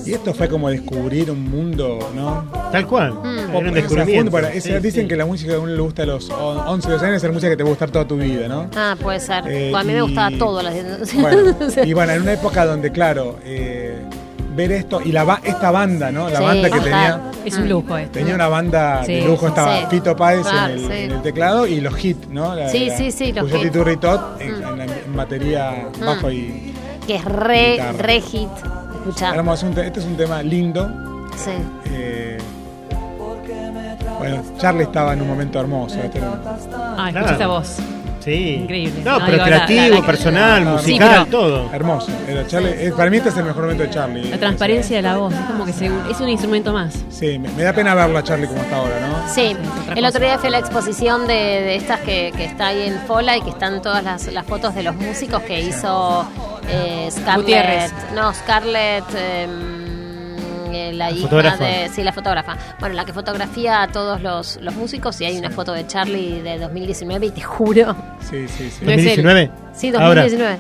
[0.06, 2.45] Y esto fue como descubrir un mundo, ¿no?
[2.72, 3.14] Tal cual.
[3.14, 3.38] Mm.
[3.49, 4.38] Era un Esa descubrimiento.
[4.40, 5.07] esa- Sí, dicen sí.
[5.07, 7.24] que la música que a uno le gusta a los on- 11, 12 años es
[7.24, 8.68] la música que te va a gustar toda tu vida, ¿no?
[8.76, 9.44] Ah, puede ser.
[9.48, 10.62] Eh, Bueno, a mí me y- gustaba todo.
[10.62, 10.76] Las...
[11.16, 11.56] Bueno,
[11.86, 13.98] y bueno, en una época donde, claro, eh,
[14.56, 16.30] ver esto y la esta banda, ¿no?
[16.30, 18.12] La Sí, banda que tenía, Es un lujo esto.
[18.14, 19.86] tenía una banda Sí, de lujo, estaba sí.
[19.90, 20.94] Fito Páez Claro, en, el, sí.
[21.03, 22.56] en el teclado y los hits, ¿no?
[22.56, 23.72] La- Sí, la- sí, sí, los hits.
[23.74, 24.82] Turri y Tot en, Mm.
[24.82, 26.74] en batería, bajo y
[27.06, 27.91] que es re, Guitarra.
[27.98, 28.49] re hit.
[29.34, 29.68] Hermoso.
[29.69, 30.90] Este es un tema lindo.
[31.38, 31.52] Sí.
[31.91, 32.38] eh,
[34.18, 35.99] bueno, Charlie estaba en un momento hermoso.
[36.02, 37.36] este Ah, escucha Claro.
[37.36, 37.77] esa voz.
[38.22, 38.56] Sí.
[38.64, 39.02] Increíble.
[39.03, 41.69] No, No, pero digo, creativo, la- la- personal, musical, pero- todo.
[41.72, 42.11] hermoso.
[42.27, 44.23] Era Charlie, eh, para mí este es el mejor momento de Charlie.
[44.32, 45.32] La transparencia de la voz.
[45.32, 46.95] Es como que se- es un instrumento más.
[47.10, 49.32] Sí, me, me da pena verlo a Charlie como está ahora, ¿no?
[49.32, 49.56] Sí,
[49.95, 52.98] el otro día fui a la exposición de, de estas que, que está ahí en
[53.06, 56.26] Fola y que están todas las, las fotos de los músicos que hizo
[56.70, 57.38] eh, Scarlett.
[57.38, 57.94] Gutiérrez.
[58.14, 59.06] No, Scarlett.
[59.16, 59.86] Em,
[60.76, 61.90] eh, la hija de.
[61.90, 62.58] Sí, la fotógrafa.
[62.80, 65.20] Bueno, la que fotografía a todos los, los músicos.
[65.22, 65.40] Y hay sí.
[65.40, 67.96] una foto de Charlie de 2019, y te juro.
[68.20, 68.86] Sí, sí, sí.
[68.86, 69.52] ¿2019?
[69.74, 70.46] Sí, 2019.
[70.46, 70.58] Ahora.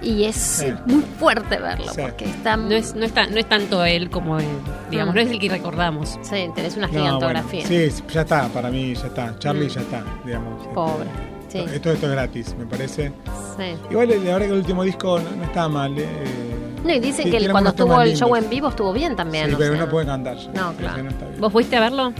[0.00, 2.00] Y es muy fuerte verlo, sí.
[2.00, 2.56] porque está...
[2.56, 4.46] No es, no, está, no es tanto él como él,
[4.92, 5.16] digamos, mm.
[5.16, 6.18] no es el que recordamos.
[6.22, 7.64] Sí, tenés una gigantografía.
[7.64, 9.36] No, bueno, sí, ya está, para mí ya está.
[9.40, 9.70] Charlie mm.
[9.70, 10.62] ya está, digamos.
[10.62, 11.37] Este, Pobre.
[11.48, 11.64] Sí.
[11.72, 13.12] Esto es gratis, me parece.
[13.56, 13.74] Sí.
[13.90, 15.98] Igual la verdad que el último disco no, no está mal.
[15.98, 19.50] Eh, eh, no, y dicen que cuando estuvo el show en vivo estuvo bien también.
[19.50, 20.36] Sí, pero no puede cantar.
[20.54, 21.04] No, claro.
[21.38, 22.12] ¿Vos fuiste a verlo?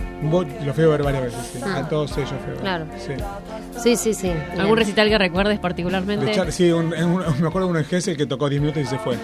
[0.65, 1.61] Lo fui a ver varias veces, sí.
[1.63, 1.89] A ah.
[1.89, 2.61] todos ellos fui a ver.
[2.61, 2.87] Claro.
[3.79, 4.33] Sí, sí, sí.
[4.59, 6.53] ¿Algún recital que recuerdes particularmente?
[6.53, 9.17] Sí, un, me acuerdo uno en Gessel que tocó 10 minutos y se fue.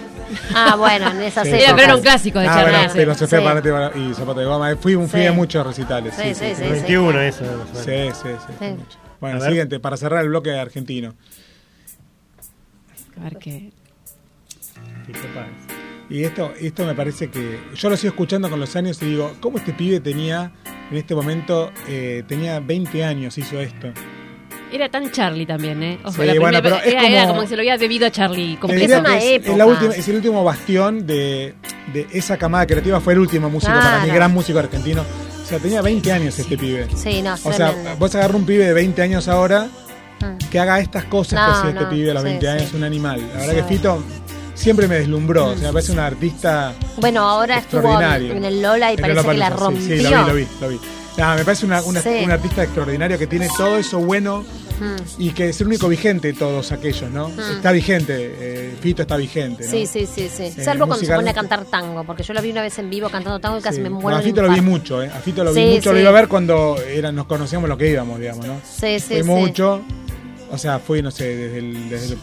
[0.53, 1.67] Ah, bueno, en esa serie.
[1.71, 2.93] Pero era un clásico de ah, Charly.
[2.93, 4.75] Pero se fue para y Zapata de Goma.
[4.77, 6.13] Fui, fui a muchos recitales.
[6.15, 6.63] Sí, sí, sí.
[6.63, 7.43] 21 eso.
[7.73, 8.29] Sí, sí,
[8.59, 9.04] sí.
[9.31, 11.15] Bueno, siguiente, para cerrar el bloque argentino.
[13.19, 13.71] A ver qué.
[16.09, 17.59] Y esto, esto me parece que.
[17.75, 20.51] Yo lo sigo escuchando con los años y digo, ¿cómo este pibe tenía,
[20.91, 23.91] en este momento, eh, tenía 20 años, hizo esto?
[24.71, 25.99] Era tan Charlie también, ¿eh?
[26.03, 28.53] O sea, sí, pero era, como, era que se lo había debido a Charlie.
[28.53, 29.51] Es, una es, época.
[29.51, 31.55] Es, la última, es, el último bastión de,
[31.93, 32.99] de, esa camada creativa.
[32.99, 35.03] Fue el último músico para mí, gran músico argentino.
[35.45, 36.87] O sea, tenía 20 años este pibe.
[36.95, 39.69] Sí, no, O sea, vos agarras un pibe de 20 años ahora
[40.23, 40.33] ah.
[40.49, 43.21] que haga estas cosas que hace este pibe a los sí, 20 años, un animal.
[43.31, 44.03] La verdad que Fito
[44.55, 46.73] siempre me deslumbró, o sea, me parece un artista.
[46.97, 49.85] Bueno, ahora estuvo en el Lola y parece que la rompió.
[49.85, 50.79] Sí, lo vi, lo vi, lo vi.
[51.15, 54.43] Me parece una, una, un artista extraordinario que tiene todo eso bueno
[55.17, 57.29] y que es el único vigente todos aquellos, ¿no?
[57.29, 59.63] Está vigente, eh, Fito está vigente.
[59.63, 60.43] Sí, sí, sí, sí.
[60.43, 62.89] Eh, Salvo cuando se pone a cantar tango, porque yo lo vi una vez en
[62.89, 64.17] vivo cantando tango y casi me muero.
[64.17, 65.09] A Fito lo vi mucho, ¿eh?
[65.13, 67.77] A Fito lo vi sí, mucho, lo iba a ver cuando era, nos conocíamos lo
[67.77, 68.59] que íbamos, digamos, ¿no?
[68.63, 69.15] Sí, sí.
[69.15, 69.81] Fui mucho,
[70.51, 72.19] o sea, fui, no sé, desde el, desde el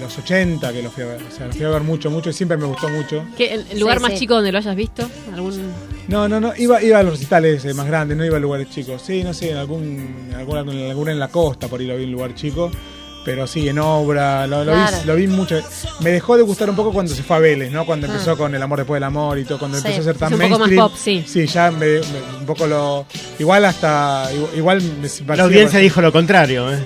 [0.00, 1.22] los 80 que los fui a ver.
[1.22, 3.24] O sea, los fui a ver mucho, mucho y siempre me gustó mucho.
[3.36, 5.08] ¿Qué, ¿El lugar más chico donde lo hayas visto?
[5.32, 5.72] ¿Algún...
[6.08, 6.52] No, no, no.
[6.56, 9.00] Iba, iba a los recitales eh, más grandes, no iba a lugares chicos.
[9.02, 12.12] Sí, no sé, en algún, en algún, en, la costa por ahí lo vi en
[12.12, 12.70] lugar chico.
[13.24, 14.72] Pero sí, en obra, lo, vi,
[15.04, 15.60] lo, vi, mucho.
[16.00, 17.84] Me dejó de gustar un poco cuando se fue a Vélez, ¿no?
[17.84, 18.10] Cuando ah.
[18.10, 20.52] empezó con El amor después del amor y todo, cuando empezó a ser tan mainstream.
[20.62, 21.22] Un poco más pop, sí.
[21.26, 23.04] Sí, ya me, un poco lo.
[23.38, 24.30] Igual hasta.
[24.56, 24.82] Igual,
[25.26, 26.78] La audiencia dijo lo contrario, ¿eh?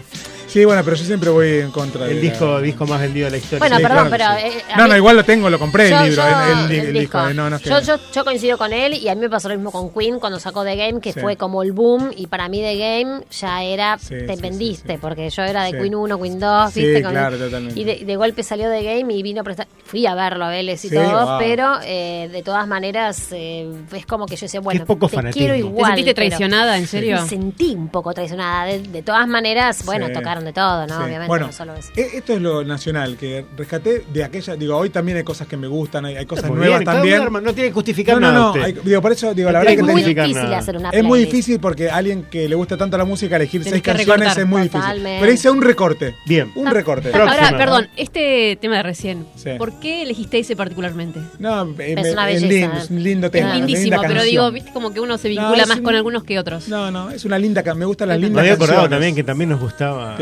[0.54, 2.06] Sí, bueno, pero yo siempre voy en contra.
[2.06, 2.60] El disco, la...
[2.60, 3.58] disco más vendido de la historia.
[3.58, 4.24] Bueno, perdón, pero.
[4.38, 6.22] Eh, no, no, igual lo tengo, lo compré yo, el libro.
[6.22, 6.92] El, disco.
[6.92, 7.28] disco.
[7.28, 7.80] Eh, no, no yo,
[8.12, 10.62] yo, coincido con él y a mí me pasó lo mismo con Queen cuando sacó
[10.62, 12.12] The Game, que fue como el boom.
[12.16, 13.98] Y para mí The Game ya era.
[13.98, 17.02] te vendiste, porque yo era de Queen 1, Queen 2, ¿viste?
[17.02, 17.80] Con claro, totalmente.
[17.80, 19.66] Y de, golpe salió The Game y vino a prestar.
[19.84, 24.36] Fui a verlo a Vélez y todo, pero eh, de todas maneras es como que
[24.36, 25.78] yo decía, bueno, poco te quiero igual.
[25.78, 27.22] ¿Te sentiste traicionada, en serio?
[27.22, 28.66] Me sentí un poco traicionada.
[28.66, 31.04] De, de todas maneras, bueno, tocaron de todo, ¿no?
[31.04, 31.90] Obviamente, no solo eso.
[31.96, 34.56] E-, esto es lo nacional, que rescaté de aquella.
[34.56, 37.24] Digo, hoy también hay cosas que me gustan, hay, cosas nuevas también.
[37.32, 38.32] No tiene que justificar no.
[38.32, 39.86] No, no, digo, por eso, digo, la verdad es que.
[39.86, 40.90] Es muy difícil hacer una.
[40.90, 44.36] Es muy difícil porque a alguien que le gusta tanto la música, elegir seis canciones
[44.36, 45.02] es muy difícil.
[45.02, 46.14] Pero hice un recorte.
[46.26, 46.50] Bien.
[46.54, 47.10] Un recorte.
[47.14, 49.26] Ahora, perdón, este tema de recién.
[49.58, 51.20] ¿Por qué elegiste ese particularmente?
[51.38, 52.78] No, em, es em, una belleza.
[52.78, 53.50] Es un lindo tema.
[53.50, 56.68] Es lindísimo, pero digo, viste como que uno se vincula más con algunos que otros.
[56.68, 57.62] No, no, es una linda.
[57.74, 58.34] Me gustan las lindas.
[58.34, 60.16] Me había acordado también que también nos gustaba.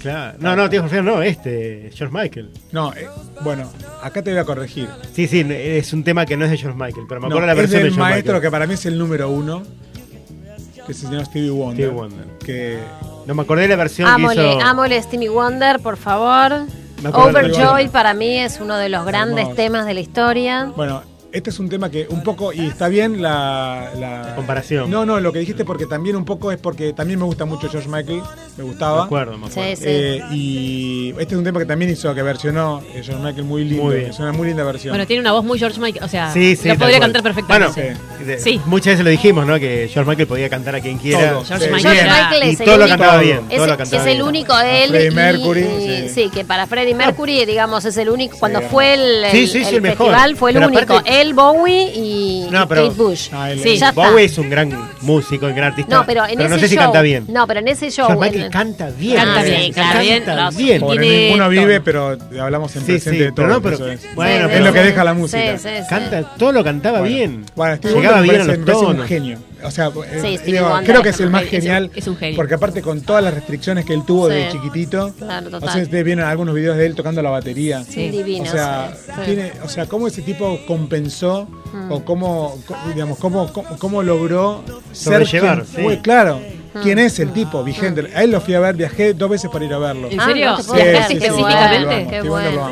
[0.00, 0.38] Claro.
[0.40, 2.50] No, ah, no, Tío Sofía no, este, George Michael.
[2.72, 3.08] No, eh,
[3.42, 3.70] bueno,
[4.02, 4.88] acá te voy a corregir.
[5.12, 7.46] Sí, sí, es un tema que no es de George Michael, pero me acuerdo no,
[7.46, 8.42] la versión es del de George maestro Michael.
[8.42, 9.62] que para mí es el número uno,
[10.86, 11.92] que es el señor Stevie Wonder.
[12.44, 12.78] Que...
[13.26, 14.60] No me acordé de la versión amole, que hizo...
[14.60, 16.66] Amole Stevie Wonder, por favor.
[17.12, 20.72] Overjoy para mí es uno de los grandes temas de la historia.
[20.76, 21.02] Bueno,
[21.32, 24.90] este es un tema que un poco, y está bien la, comparación.
[24.90, 27.68] No, no, lo que dijiste porque también un poco es porque también me gusta mucho
[27.68, 28.22] George Michael,
[28.56, 28.98] me gustaba.
[28.98, 29.82] Me acuerdo, me acuerdo.
[29.82, 33.64] Eh, y este es un tema que también hizo, que versionó eh, George Michael muy
[33.64, 34.92] lindo, muy es una muy linda versión.
[34.92, 37.96] Bueno, tiene una voz muy George Michael, o sea, sí, lo podría cantar perfectamente.
[38.18, 38.60] Bueno, sí.
[38.66, 39.58] muchas veces lo dijimos, ¿no?
[39.58, 41.42] Que George Michael podía cantar a quien quiera.
[41.46, 43.40] George, Michael, George Michael es y todo lo cantaba bien.
[43.48, 44.90] Es, lo cantaba es el único de él.
[44.90, 46.08] Freddie Mercury.
[46.12, 46.30] Sí.
[46.30, 50.50] que para Freddie Mercury, digamos, es el único, cuando fue el, el, el festival, fue
[50.50, 53.30] el único él, Bowie y, no, pero, Kate Bush.
[53.30, 54.32] No, el, sí, Bowie está.
[54.32, 55.96] es un gran músico, un gran artista.
[55.96, 57.24] No, pero, en pero ese no sé show, si canta bien.
[57.28, 58.08] No, pero en ese show.
[58.08, 59.16] Shawn Michael en, canta bien.
[59.16, 60.00] Canta bien, sí, claro.
[60.24, 60.80] Canta bien.
[60.80, 63.46] Por ninguno vive, pero hablamos en sí, presente de todo.
[63.46, 64.14] Pero no, pero, es.
[64.14, 65.56] Bueno, es lo que deja la música.
[65.88, 67.44] Canta, todo lo cantaba bien.
[67.72, 68.94] Este Llegaba bien a los tonos.
[68.94, 70.50] Es un genio o sea, eh,
[70.84, 71.90] creo que es, el más genial.
[71.94, 72.36] Es un genio.
[72.36, 74.34] Porque aparte con todas las restricciones que él tuvo sí.
[74.34, 75.12] de chiquitito.
[75.18, 75.68] Claro, total.
[75.68, 77.84] O sea, algunos videos de él tocando la batería.
[77.84, 78.44] Sí, divino.
[78.44, 81.92] O sea, cómo ese tipo compensó mm.
[81.92, 82.58] o cómo,
[82.94, 84.62] digamos, cómo, cómo, logró.
[84.92, 85.64] Ser quien,
[86.02, 86.40] Claro.
[86.74, 86.82] Mm.
[86.82, 87.64] ¿Quién es el tipo?
[87.64, 88.02] Vigente.
[88.02, 88.16] Mm.
[88.16, 90.08] A él lo fui a ver, viajé dos veces para ir a verlo.
[90.10, 90.56] ¿En ah, serio?
[90.58, 92.06] Sí, específicamente?
[92.10, 92.70] Qué bueno.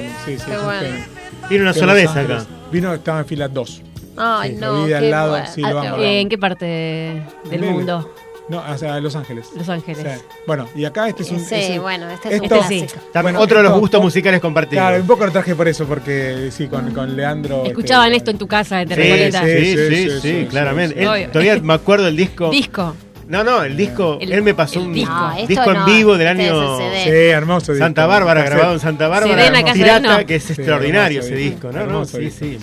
[1.51, 2.45] Vino una sola vez acá.
[2.71, 3.83] Vino, estaba en fila 2.
[4.19, 8.13] Ay, al lado, sí, lo ah, ¿En qué parte del mundo?
[8.49, 9.51] No, o sea, Los Ángeles.
[9.55, 10.25] Los Ángeles.
[10.47, 11.41] Bueno, y acá este es un.
[11.41, 12.87] Sí, bueno, este es un esto, sí.
[13.21, 14.83] bueno, Otro de los gustos musicales compartidos.
[14.83, 17.59] Claro, un poco lo traje por eso, porque sí, con, Leandro.
[17.59, 19.45] Este, Escuchaban esto en tu casa de Terrecoleta.
[19.45, 21.03] Sí, sí, sí, sí, claramente.
[21.03, 22.51] Eh, todavía me acuerdo el disco.
[22.51, 22.95] Disco.
[23.29, 26.29] No, no, el disco, eh, él me pasó un disco, ah, disco en vivo del
[26.29, 27.75] este año sí, hermoso.
[27.75, 31.81] Santa Bárbara, grabado en Santa Bárbara, Pirata, que es extraordinario ese disco, ¿no?
[31.81, 32.59] Hermoso, sí, sí.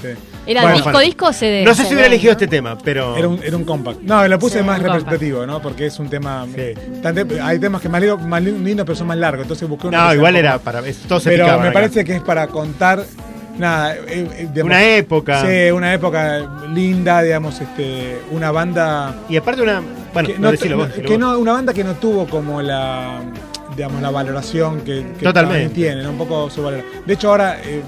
[0.46, 1.64] ¿Era bueno, disco, disco o CD?
[1.64, 3.16] No sé si hubiera elegido este tema, pero.
[3.18, 4.02] Era un, compact.
[4.02, 5.62] No, lo puse más representativo, ¿no?
[5.62, 6.46] Porque es un tema.
[6.54, 6.62] Sí.
[6.62, 9.44] Eh, hay temas que más, lindo, más lindos, pero son más largos.
[9.44, 9.98] Entonces busqué uno.
[9.98, 10.82] No, igual era para.
[11.08, 13.04] Todo se pero me parece que es para contar.
[13.58, 15.42] Nada, eh, eh una época.
[15.42, 19.16] Sí, una época linda, digamos, este, una banda.
[19.30, 19.82] Y aparte una.
[20.14, 20.88] Bueno, que no, decilo
[21.40, 23.22] una banda que no tuvo como la
[23.76, 25.74] digamos, la valoración que, que Totalmente.
[25.74, 26.12] tiene, ¿no?
[26.12, 26.84] un poco su valor.
[27.06, 27.82] De hecho, ahora eh,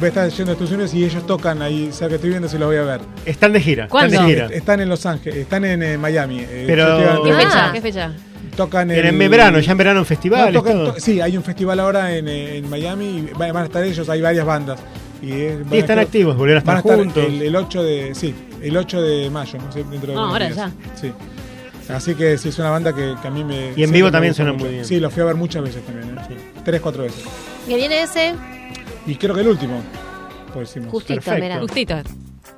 [0.00, 2.48] me están yendo a Estados Unidos y ellos tocan ahí, o sea que estoy viendo
[2.48, 3.00] si los voy a ver.
[3.24, 3.88] Están de gira.
[3.88, 4.12] ¿Cuándo?
[4.12, 4.46] Están de gira.
[4.46, 6.40] Están en Los Ángeles, están en eh, Miami.
[6.40, 7.22] Eh, Pero...
[7.24, 7.72] ¿Qué fecha?
[7.72, 8.12] ¿Qué fecha?
[8.56, 10.52] Tocan el, en verano, ya en verano en festival
[10.98, 14.20] sí, hay un festival ahora en, eh, en Miami y van a estar ellos, hay
[14.20, 14.80] varias bandas.
[15.22, 15.32] Y,
[15.76, 17.24] están activos, volver a estar, van a estar juntos.
[17.26, 19.70] El, el, 8 de, sí, el 8 de mayo, ¿no?
[19.70, 20.70] sí, dentro de ah, ahora ya.
[20.94, 21.12] Sí.
[21.88, 23.72] Así que sí, es una banda que, a mí me...
[23.76, 24.84] Y en vivo también suena muy bien.
[24.84, 26.16] Sí, los fui a ver muchas veces también,
[26.64, 27.24] tres, cuatro veces.
[27.66, 28.34] qué viene ese?
[29.10, 29.82] Y creo que el último.
[30.54, 31.60] Pues decimos, Justito, perfecto.
[31.60, 31.94] Justito.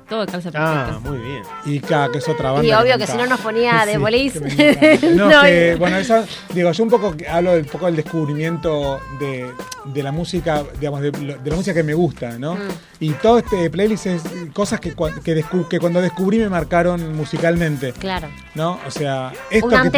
[0.07, 0.61] Todo calza ah, perfecto.
[0.61, 1.43] Ah, muy bien.
[1.65, 2.67] Y K, que es otra banda.
[2.67, 4.39] Y obvio que si no nos ponía de bolis.
[5.15, 5.75] no, No, eh.
[5.79, 6.23] bueno, eso,
[6.53, 9.51] digo, yo un poco hablo del, poco del descubrimiento de,
[9.85, 11.11] de la música, digamos, de,
[11.43, 12.53] la música que me gusta, ¿no?
[12.53, 12.59] Mm.
[12.99, 14.21] Y todo este playlist es
[14.53, 14.93] cosas que,
[15.23, 18.27] que, que cuando descubrí me marcaron musicalmente, Claro.
[18.53, 18.79] ¿no?
[18.85, 19.97] O sea, esto Un que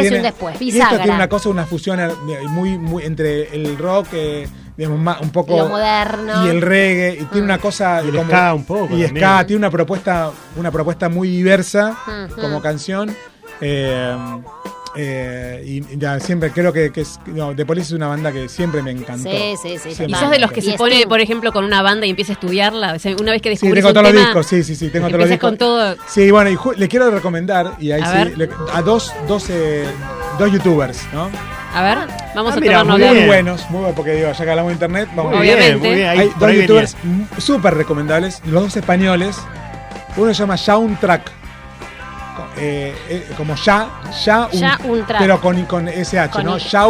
[0.96, 2.08] tiene una cosa, una fusión eh,
[2.48, 5.56] muy, muy entre el rock, eh, digamos, más, un poco.
[5.56, 6.46] Lo moderno.
[6.46, 7.14] Y el reggae.
[7.14, 7.44] Y tiene mm.
[7.44, 8.02] una cosa.
[8.04, 8.96] Y el como, un poco.
[8.96, 11.96] Y tiene una propuesta, una propuesta muy diversa
[12.34, 13.14] como canción.
[13.60, 14.16] Eh,
[14.98, 18.48] eh, y, ya, siempre creo que, que es, no, The Police es una banda que
[18.48, 19.30] siempre me encantó.
[19.30, 19.94] Sí, sí, sí.
[19.94, 20.28] Siempre.
[20.30, 22.96] De los que se pone, por ejemplo, con una banda y empieza a estudiarla.
[23.20, 25.28] Una vez que descubrís sí, tengo todos los discos, sí, sí, sí, tengo todos los
[25.28, 25.50] discos.
[25.50, 25.96] con todo.
[26.08, 28.32] Sí, bueno, y le quiero recomendar, y ahí a sí,
[28.72, 29.84] a dos, dos, eh,
[30.38, 31.30] dos youtubers, ¿no?
[31.76, 31.98] A ver,
[32.34, 33.14] vamos ah, a mirá, muy, bien.
[33.14, 36.08] muy buenos, muy buenos, porque digo, ya que hablamos de internet, vamos muy bien, bien.
[36.08, 36.96] Hay, dos youtubers
[37.36, 39.36] súper recomendables, los dos españoles.
[40.16, 41.30] Uno se llama Soundtrack.
[42.56, 43.90] Eh, eh, como ya,
[44.24, 44.48] ya,
[44.84, 45.18] un, track.
[45.18, 46.56] pero con, con SH, ¿no?
[46.56, 46.86] Ya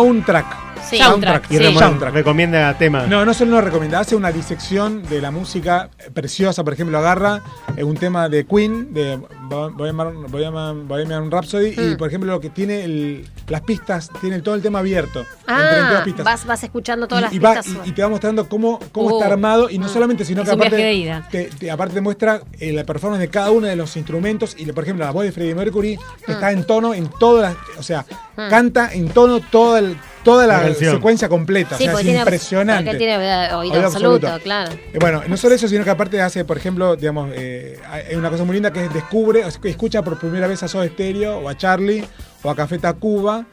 [0.00, 0.44] un, track.
[0.84, 1.50] Soundtrack.
[1.50, 1.74] Y sí.
[1.76, 2.14] soundtrack.
[2.14, 3.06] Recomienda tema.
[3.06, 6.64] No, no solo nos recomienda, hace una disección de la música eh, preciosa.
[6.64, 7.42] Por ejemplo, agarra
[7.76, 11.96] eh, un tema de Queen, de Bohemian, Bohemian, Bohemian Rhapsody, y hmm.
[11.96, 15.24] por ejemplo, lo que tiene el, las pistas, tiene todo el tema abierto.
[15.46, 16.24] Ah, entre pistas.
[16.24, 17.66] Vas, vas escuchando todas las pistas.
[17.84, 19.32] Y, te va mostrando cómo, cómo está uh.
[19.32, 19.90] armado, y no ah.
[19.90, 23.96] solamente, sino que aparte te, aparte muestra eh, la performance de cada uno de los
[23.96, 26.30] instrumentos, y por ejemplo, la voz de Freddie Mercury hmm.
[26.30, 27.78] está en tono en todas las.
[27.78, 28.04] O sea,
[28.36, 28.48] hmm.
[28.48, 31.76] canta en tono todo el toda la, secuencia completa.
[31.76, 32.96] Sí, o sea, es tiene, impresionante.
[32.96, 34.72] Tiene eh, oído, absoluto, claro.
[34.98, 38.44] Bueno, no solo eso, sino que aparte hace, por ejemplo, digamos, eh, hay una cosa
[38.44, 42.04] muy linda que es descubre, escucha por primera vez a Soda Stereo o a Charlie
[42.42, 43.44] o a Café Tacuba.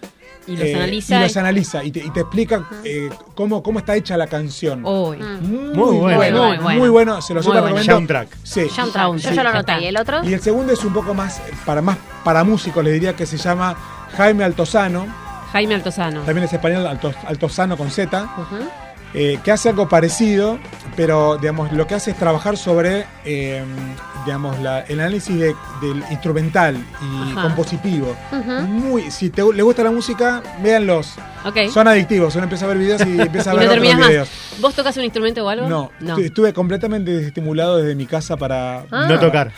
[0.48, 1.20] Y los eh, analiza.
[1.20, 4.84] Y los analiza y te, explica eh, cómo, cómo está hecha la canción.
[4.84, 5.18] Uy.
[5.18, 5.76] Mm.
[5.76, 7.22] Muy, bueno, muy, bueno, muy bueno.
[7.22, 7.94] Se lo súper recomiendo.
[7.94, 8.30] Soundtrack.
[8.44, 8.68] Sí.
[8.70, 9.18] Soundtrack.
[9.18, 9.88] Yo ya lo noté.
[9.88, 10.24] El otro?
[10.24, 13.38] Y el segundo es un poco más para, más para músicos, le diría que se
[13.38, 13.76] llama
[14.18, 16.22] Jaime Altozano Jaime Altozano.
[16.22, 18.30] También es español, Altozano con Z,
[19.14, 20.60] eh, que hace algo parecido
[20.96, 23.68] pero digamos, lo que hace es trabajar sobre em,
[24.26, 28.16] digamos, el análisis de, del instrumental y compositivo.
[28.68, 31.16] Muy, si te, le gusta la música, véanlos.
[31.74, 34.30] Son adictivos, uno empieza a ver videos y empieza a ver no otros videos.
[34.60, 35.68] ¿Vos tocas un instrumento o algo?
[35.68, 36.18] No, no.
[36.20, 38.86] estuve completamente desestimulado desde mi casa para...
[38.92, 39.08] Ah.
[39.10, 39.52] No tocar.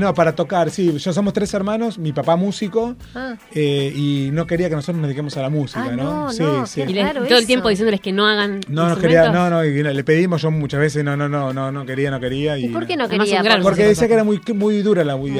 [0.00, 0.98] No, para tocar, sí.
[0.98, 3.36] Yo somos tres hermanos, mi papá músico, ah.
[3.54, 6.32] eh, y no quería que nosotros nos dediquemos a la música, ah, ¿no?
[6.32, 6.82] sí, sí.
[6.82, 10.04] Y les, todo el tiempo diciéndoles que no hagan No, no quería, no, no, le
[10.04, 12.56] pedimos yo muchas muchas veces no, no, no, no, no quería, no quería.
[12.56, 13.42] ¿Y, ¿Y por qué no quería?
[13.62, 15.30] Porque decía que era muy, muy dura la muy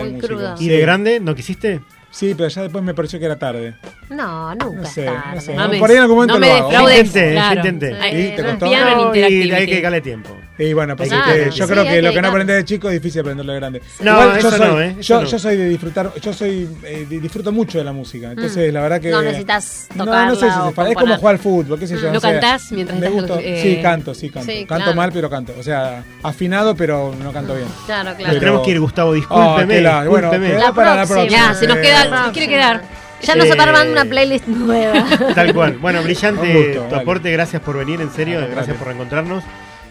[0.58, 1.80] ¿Y de grande no quisiste?
[2.10, 3.74] Sí, pero ya después me pareció que era tarde.
[4.08, 4.80] No, nunca.
[4.80, 5.54] No sé, no sé.
[5.78, 6.90] Por ahí en algún momento no me lo hago.
[6.90, 7.56] Intenté, claro.
[7.56, 7.94] intenté.
[7.94, 8.16] Sí.
[8.16, 8.66] Y te costó.
[8.66, 10.36] Y hay que darle tiempo.
[10.58, 13.20] Y bueno, pues claro, yo creo que lo que no aprendes de chico es difícil
[13.20, 13.82] aprenderlo de grande.
[14.00, 14.96] No, Igual, yo soy, no, ¿eh?
[15.00, 15.26] Yo, no.
[15.26, 18.28] yo, soy de disfrutar, yo soy eh, disfruto mucho de la música.
[18.28, 18.32] Mm.
[18.32, 19.10] Entonces, la verdad que.
[19.10, 21.96] No necesitas tocarla No, no sé si se Es como jugar al fútbol, qué sé
[21.96, 22.10] yo.
[22.10, 22.14] Mm.
[22.14, 23.38] ¿Lo cantás mientras me gusto.
[23.40, 23.60] Eh?
[23.62, 24.50] Sí, canto, sí, canto.
[24.50, 25.54] Sí, canto mal, pero canto.
[25.58, 27.68] O sea, afinado, pero no canto bien.
[27.86, 28.24] Claro, claro.
[28.26, 28.40] Pero...
[28.40, 29.78] Tenemos que ir, Gustavo, ah, discúlpeme.
[29.78, 31.28] Oh, la, bueno, la para la próxima.
[31.28, 32.82] Ya, se nos queda, se nos quiere quedar.
[33.22, 35.04] Ya nos armando una playlist nueva.
[35.34, 35.78] Tal cual.
[35.78, 37.30] Bueno, brillante tu aporte.
[37.30, 38.40] Gracias por venir, en serio.
[38.50, 39.44] gracias por reencontrarnos.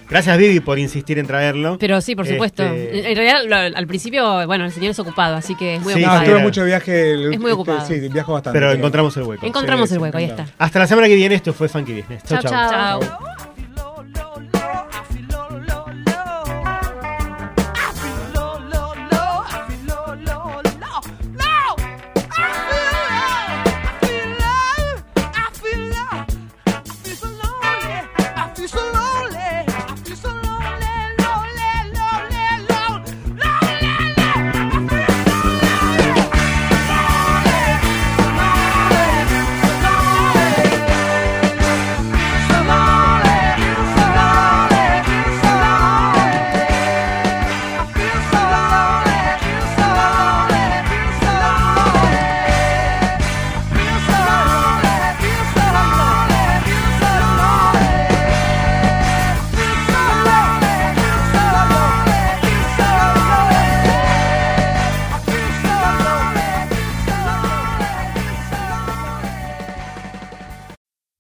[0.10, 1.78] Gracias, Vivi, por insistir en traerlo.
[1.80, 2.64] Pero sí, por supuesto.
[2.64, 5.94] Este, En realidad, lo- al principio, bueno, el señor es ocupado, así que es muy
[5.94, 6.24] Sí, No, ocupado.
[6.24, 7.12] estuve mucho viaje.
[7.12, 7.86] el- Es muy este, ocupado.
[7.86, 8.58] Sí, viajo bastante.
[8.58, 9.46] Pero encontramos el hueco.
[9.46, 10.46] Encontramos Sí, el hueco, ahí está.
[10.58, 12.24] Hasta la semana que viene, esto fue Funky Business.
[12.24, 13.00] Chau, Chau,